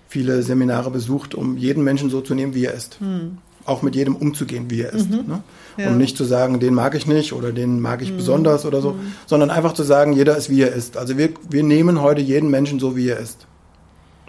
viele 0.07 0.43
Seminare 0.43 0.91
besucht, 0.91 1.35
um 1.35 1.57
jeden 1.57 1.83
Menschen 1.83 2.09
so 2.09 2.21
zu 2.21 2.35
nehmen, 2.35 2.53
wie 2.53 2.65
er 2.65 2.73
ist. 2.73 3.01
Mhm 3.01 3.39
auch 3.65 3.81
mit 3.81 3.95
jedem 3.95 4.15
umzugehen, 4.15 4.69
wie 4.69 4.81
er 4.81 4.93
ist. 4.93 5.09
Mhm. 5.09 5.27
Ne? 5.27 5.43
Ja. 5.77 5.89
Und 5.89 5.97
nicht 5.97 6.17
zu 6.17 6.23
sagen, 6.23 6.59
den 6.59 6.73
mag 6.73 6.95
ich 6.95 7.07
nicht 7.07 7.33
oder 7.33 7.51
den 7.51 7.81
mag 7.81 8.01
ich 8.01 8.11
mhm. 8.11 8.17
besonders 8.17 8.65
oder 8.65 8.81
so, 8.81 8.93
mhm. 8.93 9.13
sondern 9.25 9.49
einfach 9.49 9.73
zu 9.73 9.83
sagen, 9.83 10.13
jeder 10.13 10.37
ist, 10.37 10.49
wie 10.49 10.61
er 10.61 10.73
ist. 10.73 10.97
Also 10.97 11.17
wir, 11.17 11.29
wir 11.49 11.63
nehmen 11.63 12.01
heute 12.01 12.21
jeden 12.21 12.49
Menschen 12.49 12.79
so, 12.79 12.95
wie 12.95 13.09
er 13.09 13.19
ist 13.19 13.47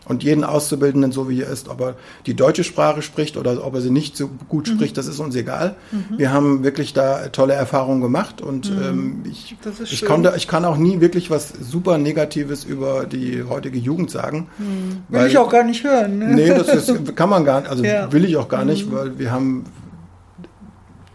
und 0.08 0.22
jeden 0.22 0.44
Auszubildenden 0.44 1.12
so 1.12 1.28
wie 1.28 1.42
er 1.42 1.48
ist. 1.48 1.68
Ob 1.68 1.80
er 1.80 1.94
die 2.26 2.34
deutsche 2.34 2.64
Sprache 2.64 3.02
spricht 3.02 3.36
oder 3.36 3.64
ob 3.64 3.74
er 3.74 3.80
sie 3.80 3.90
nicht 3.90 4.16
so 4.16 4.28
gut 4.48 4.68
mhm. 4.68 4.74
spricht, 4.74 4.96
das 4.96 5.06
ist 5.06 5.18
uns 5.18 5.34
egal. 5.34 5.76
Mhm. 5.90 6.18
Wir 6.18 6.32
haben 6.32 6.64
wirklich 6.64 6.94
da 6.94 7.28
tolle 7.28 7.54
Erfahrungen 7.54 8.00
gemacht 8.00 8.40
und 8.40 8.70
mhm. 8.70 8.82
ähm, 8.82 9.22
ich, 9.30 9.56
ich, 9.90 10.04
konnte, 10.04 10.32
ich 10.36 10.48
kann 10.48 10.64
auch 10.64 10.76
nie 10.76 11.00
wirklich 11.00 11.30
was 11.30 11.52
super 11.60 11.98
Negatives 11.98 12.64
über 12.64 13.04
die 13.04 13.42
heutige 13.48 13.78
Jugend 13.78 14.10
sagen. 14.10 14.48
Mhm. 14.58 15.02
Will 15.08 15.20
weil, 15.20 15.28
ich 15.28 15.38
auch 15.38 15.50
gar 15.50 15.64
nicht 15.64 15.82
hören. 15.84 16.18
Ne? 16.18 16.34
Nee, 16.34 16.48
das 16.48 16.68
ist, 16.68 17.16
kann 17.16 17.28
man 17.28 17.44
gar 17.44 17.60
nicht, 17.60 17.70
also 17.70 17.84
ja. 17.84 18.10
will 18.12 18.24
ich 18.24 18.36
auch 18.36 18.48
gar 18.48 18.64
nicht, 18.64 18.88
mhm. 18.88 18.94
weil 18.94 19.18
wir 19.18 19.32
haben 19.32 19.64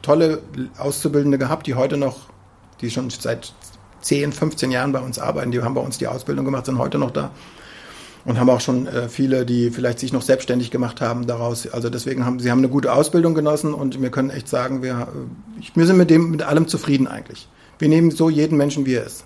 tolle 0.02 0.42
Auszubildende 0.78 1.38
gehabt, 1.38 1.68
die 1.68 1.76
heute 1.76 1.96
noch, 1.96 2.30
die 2.82 2.90
schon 2.90 3.10
seit 3.10 3.54
10, 4.02 4.34
15 4.34 4.72
Jahren 4.72 4.92
bei 4.92 5.00
uns 5.00 5.20
arbeiten, 5.20 5.52
die 5.52 5.62
haben 5.62 5.76
bei 5.76 5.82
uns 5.82 5.98
die 5.98 6.08
Ausbildung 6.08 6.44
gemacht, 6.44 6.66
sind 6.66 6.78
heute 6.78 6.98
noch 6.98 7.12
da 7.12 7.32
und 8.26 8.40
haben 8.40 8.50
auch 8.50 8.62
schon 8.62 8.88
äh, 8.88 9.10
viele, 9.10 9.46
die 9.46 9.72
vielleicht 9.72 10.00
sich 10.00 10.14
noch 10.14 10.22
selbstständig 10.22 10.72
gemacht 10.72 11.02
haben 11.02 11.28
daraus. 11.28 11.68
Also 11.68 11.90
deswegen 11.90 12.26
haben 12.26 12.40
sie 12.40 12.52
haben 12.52 12.60
eine 12.60 12.70
gute 12.70 12.94
Ausbildung 12.94 13.34
genossen 13.34 13.74
und 13.74 14.02
wir 14.02 14.12
können 14.12 14.30
echt 14.30 14.48
sagen, 14.48 14.84
wir, 14.84 15.08
äh, 15.62 15.66
wir 15.74 15.86
sind 15.86 15.98
mit 15.98 16.10
dem 16.10 16.32
mit 16.32 16.44
allem 16.44 16.68
zufrieden 16.68 17.08
eigentlich. 17.08 17.48
Wir 17.80 17.90
nehmen 17.90 18.12
so 18.12 18.30
jeden 18.30 18.58
Menschen, 18.58 18.86
wie 18.86 18.96
er 18.96 19.06
ist. 19.06 19.26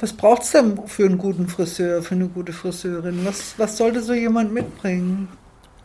Was 0.00 0.12
braucht 0.12 0.42
es 0.42 0.50
denn 0.50 0.78
für 0.86 1.06
einen 1.06 1.18
guten 1.18 1.48
Friseur, 1.48 2.02
für 2.02 2.14
eine 2.14 2.28
gute 2.28 2.52
Friseurin? 2.52 3.20
Was, 3.24 3.54
was 3.56 3.76
sollte 3.76 4.02
so 4.02 4.12
jemand 4.12 4.52
mitbringen? 4.52 5.28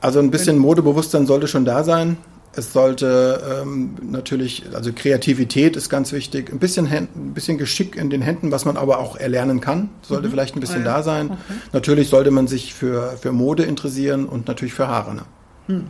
Also 0.01 0.19
ein 0.19 0.31
bisschen 0.31 0.57
Modebewusstsein 0.57 1.27
sollte 1.27 1.47
schon 1.47 1.63
da 1.63 1.83
sein. 1.83 2.17
Es 2.53 2.73
sollte 2.73 3.61
ähm, 3.61 3.95
natürlich, 4.01 4.63
also 4.73 4.91
Kreativität 4.93 5.77
ist 5.77 5.89
ganz 5.89 6.11
wichtig, 6.11 6.51
ein 6.51 6.59
bisschen, 6.59 6.87
ein 6.87 7.33
bisschen 7.33 7.57
Geschick 7.57 7.95
in 7.95 8.09
den 8.09 8.21
Händen, 8.21 8.51
was 8.51 8.65
man 8.65 8.75
aber 8.75 8.99
auch 8.99 9.15
erlernen 9.15 9.61
kann, 9.61 9.89
sollte 10.01 10.27
mhm. 10.27 10.31
vielleicht 10.31 10.55
ein 10.57 10.59
bisschen 10.59 10.81
ah, 10.81 10.85
ja. 10.85 10.97
da 10.97 11.03
sein. 11.03 11.31
Okay. 11.31 11.39
Natürlich 11.71 12.09
sollte 12.09 12.29
man 12.31 12.47
sich 12.47 12.73
für, 12.73 13.17
für 13.21 13.31
Mode 13.31 13.63
interessieren 13.63 14.25
und 14.25 14.47
natürlich 14.47 14.73
für 14.73 14.89
Haare. 14.89 15.15
Ne? 15.15 15.21
Hm. 15.67 15.89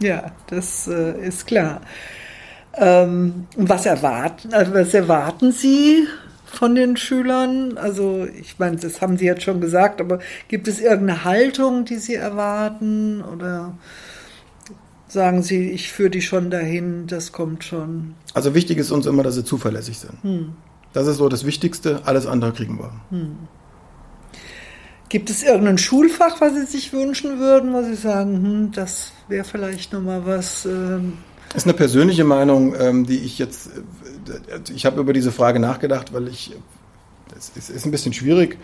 Ja, 0.00 0.32
das 0.48 0.88
äh, 0.88 1.26
ist 1.26 1.46
klar. 1.46 1.80
Ähm, 2.74 3.46
was, 3.56 3.86
erwarten, 3.86 4.54
also 4.54 4.74
was 4.74 4.94
erwarten 4.94 5.52
Sie 5.52 6.06
von 6.44 6.74
den 6.74 6.96
Schülern? 6.96 7.78
Also 7.78 8.26
ich 8.40 8.58
meine, 8.58 8.76
das 8.76 9.00
haben 9.00 9.16
Sie 9.16 9.26
jetzt 9.26 9.42
schon 9.42 9.60
gesagt, 9.60 10.00
aber 10.00 10.18
gibt 10.48 10.66
es 10.66 10.80
irgendeine 10.80 11.24
Haltung, 11.24 11.84
die 11.84 11.96
Sie 11.96 12.14
erwarten 12.14 13.22
oder 13.22 13.74
sagen 15.08 15.42
Sie, 15.42 15.70
ich 15.70 15.90
führe 15.90 16.10
die 16.10 16.22
schon 16.22 16.50
dahin, 16.50 17.06
das 17.06 17.32
kommt 17.32 17.64
schon. 17.64 18.14
Also 18.34 18.54
wichtig 18.54 18.78
ist 18.78 18.90
uns 18.90 19.06
immer, 19.06 19.22
dass 19.22 19.34
sie 19.34 19.44
zuverlässig 19.44 19.98
sind. 19.98 20.22
Hm. 20.22 20.52
Das 20.92 21.06
ist 21.06 21.16
so 21.16 21.28
das 21.28 21.44
Wichtigste, 21.44 22.02
alles 22.04 22.26
andere 22.26 22.52
kriegen 22.52 22.78
wir. 22.78 22.92
Hm. 23.10 23.36
Gibt 25.08 25.30
es 25.30 25.42
irgendein 25.42 25.78
Schulfach, 25.78 26.40
was 26.40 26.54
Sie 26.54 26.66
sich 26.66 26.92
wünschen 26.92 27.38
würden, 27.38 27.72
wo 27.72 27.82
Sie 27.82 27.94
sagen, 27.94 28.34
hm, 28.34 28.72
das 28.72 29.12
wäre 29.28 29.44
vielleicht 29.44 29.92
nochmal 29.92 30.26
was? 30.26 30.66
Ähm 30.66 31.14
das 31.48 31.62
ist 31.62 31.66
eine 31.66 31.74
persönliche 31.74 32.24
Meinung, 32.24 32.74
ähm, 32.78 33.06
die 33.06 33.18
ich 33.18 33.38
jetzt, 33.38 33.68
äh, 33.68 34.60
ich 34.74 34.84
habe 34.84 35.00
über 35.00 35.14
diese 35.14 35.32
Frage 35.32 35.60
nachgedacht, 35.60 36.12
weil 36.12 36.28
ich, 36.28 36.54
es 37.34 37.70
ist 37.70 37.86
ein 37.86 37.90
bisschen 37.90 38.12
schwierig. 38.12 38.58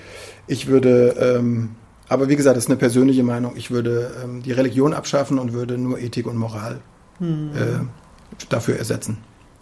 Ich 0.47 0.67
würde 0.67 1.37
ähm, 1.39 1.77
aber 2.09 2.29
wie 2.29 2.37
gesagt, 2.37 2.57
das 2.57 2.65
ist 2.65 2.71
eine 2.71 2.79
persönliche 2.79 3.23
Meinung. 3.23 3.57
Ich 3.57 3.71
würde 3.71 4.13
ähm, 4.23 4.43
die 4.43 4.53
Religion 4.53 4.93
abschaffen 4.93 5.39
und 5.39 5.53
würde 5.53 5.79
nur 5.79 5.99
Ethik 5.99 6.27
und 6.27 6.37
Moral 6.37 6.81
hm. 7.19 7.51
äh, 7.55 8.47
dafür 8.49 8.77
ersetzen. 8.77 9.19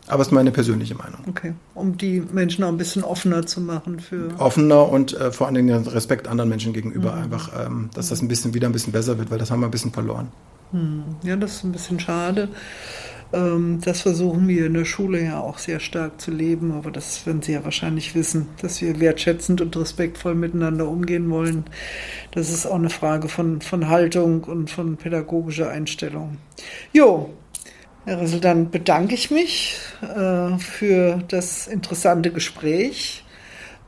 Aber 0.09 0.23
es 0.23 0.29
ist 0.29 0.33
meine 0.33 0.51
persönliche 0.51 0.97
Meinung. 0.97 1.21
Okay, 1.29 1.55
um 1.75 1.97
die 1.97 2.21
Menschen 2.21 2.65
auch 2.65 2.69
ein 2.69 2.77
bisschen 2.77 3.05
offener 3.05 3.47
zu 3.47 3.61
machen 3.61 4.01
für. 4.01 4.31
Offener 4.39 4.89
und 4.89 5.13
äh, 5.15 5.31
vor 5.31 5.47
allen 5.47 5.55
Dingen 5.55 5.87
Respekt 5.87 6.27
anderen 6.27 6.51
Menschen 6.51 6.73
gegenüber. 6.73 7.13
Mhm. 7.13 7.23
Einfach, 7.23 7.67
ähm, 7.67 7.91
dass 7.95 8.09
das 8.09 8.21
ein 8.21 8.29
bisschen 8.29 8.53
wieder 8.53 8.69
ein 8.69 8.73
bisschen 8.73 8.93
besser 8.93 9.19
wird, 9.19 9.31
weil 9.31 9.39
das 9.39 9.51
haben 9.51 9.61
wir 9.61 9.69
ein 9.69 9.71
bisschen 9.71 9.93
verloren. 9.93 10.29
Mhm. 10.73 11.05
Ja, 11.23 11.37
das 11.37 11.57
ist 11.57 11.65
ein 11.65 11.73
bisschen 11.73 12.01
schade. 12.01 12.49
Ähm, 13.33 13.81
das 13.85 14.03
versuchen 14.03 14.47
wir 14.49 14.67
in 14.67 14.75
der 14.75 14.85
Schule 14.85 15.23
ja 15.23 15.41
auch 15.41 15.59
sehr 15.59 15.81
stark 15.81 16.21
zu 16.21 16.31
leben, 16.31 16.73
aber 16.73 16.91
das 16.91 17.27
werden 17.27 17.43
Sie 17.43 17.53
ja 17.53 17.65
wahrscheinlich 17.65 18.15
wissen, 18.15 18.49
dass 18.61 18.81
wir 18.83 19.01
wertschätzend 19.01 19.61
und 19.61 19.77
respektvoll 19.77 20.35
miteinander 20.35 20.89
umgehen 20.89 21.31
wollen. 21.31 21.65
Das 22.33 22.51
ist 22.51 22.67
auch 22.67 22.75
eine 22.75 22.91
Frage 22.91 23.29
von, 23.29 23.61
von 23.61 23.89
Haltung 23.89 24.45
und 24.45 24.71
von 24.71 24.97
pädagogischer 24.97 25.71
Einstellung. 25.71 26.37
Jo, 26.93 27.31
Herr 28.05 28.21
Rissel, 28.21 28.41
dann 28.41 28.71
bedanke 28.71 29.15
ich 29.15 29.31
mich 29.31 29.79
äh, 30.03 30.59
für 30.59 31.23
das 31.29 31.69
interessante 31.69 32.31
Gespräch. 32.33 33.25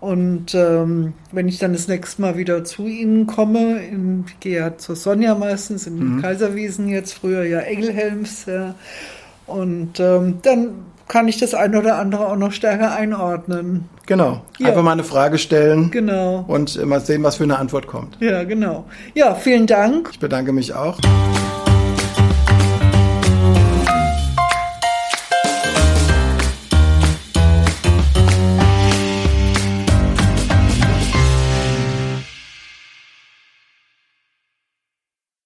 Und 0.01 0.55
ähm, 0.55 1.15
wenn 1.33 1.49
ich 1.49 1.59
dann 1.59 1.73
das 1.73 1.89
nächste 1.89 2.21
Mal 2.21 2.37
wieder 2.37 2.63
zu 2.65 2.87
Ihnen 2.87 3.27
komme, 3.27 3.83
in, 3.87 4.25
ich 4.29 4.39
gehe 4.39 4.59
ja 4.59 4.77
zur 4.77 4.97
Sonja 4.97 5.35
meistens 5.35 5.87
in 5.87 6.17
mhm. 6.17 6.23
Kaiserwiesen 6.23 6.89
jetzt, 6.89 7.15
früher 7.15 7.45
ja 7.45 7.61
Engelhelms, 7.61 8.45
ja. 8.47 8.75
Und 9.47 10.01
ähm, 10.01 10.39
dann 10.43 10.71
kann 11.09 11.29
ich 11.29 11.39
das 11.39 11.55
eine 11.55 11.79
oder 11.79 11.99
andere 11.99 12.27
auch 12.27 12.37
noch 12.37 12.53
stärker 12.53 12.95
einordnen. 12.95 13.89
Genau. 14.07 14.43
Ja. 14.59 14.69
Einfach 14.69 14.83
mal 14.83 14.93
eine 14.93 15.05
Frage 15.05 15.39
stellen. 15.39 15.91
Genau. 15.91 16.45
Und 16.47 16.83
mal 16.85 17.01
sehen, 17.01 17.23
was 17.23 17.37
für 17.37 17.45
eine 17.45 17.59
Antwort 17.59 17.87
kommt. 17.87 18.17
Ja, 18.21 18.45
genau. 18.45 18.85
Ja, 19.15 19.35
vielen 19.35 19.67
Dank. 19.67 20.11
Ich 20.13 20.19
bedanke 20.19 20.53
mich 20.53 20.75
auch. 20.75 20.99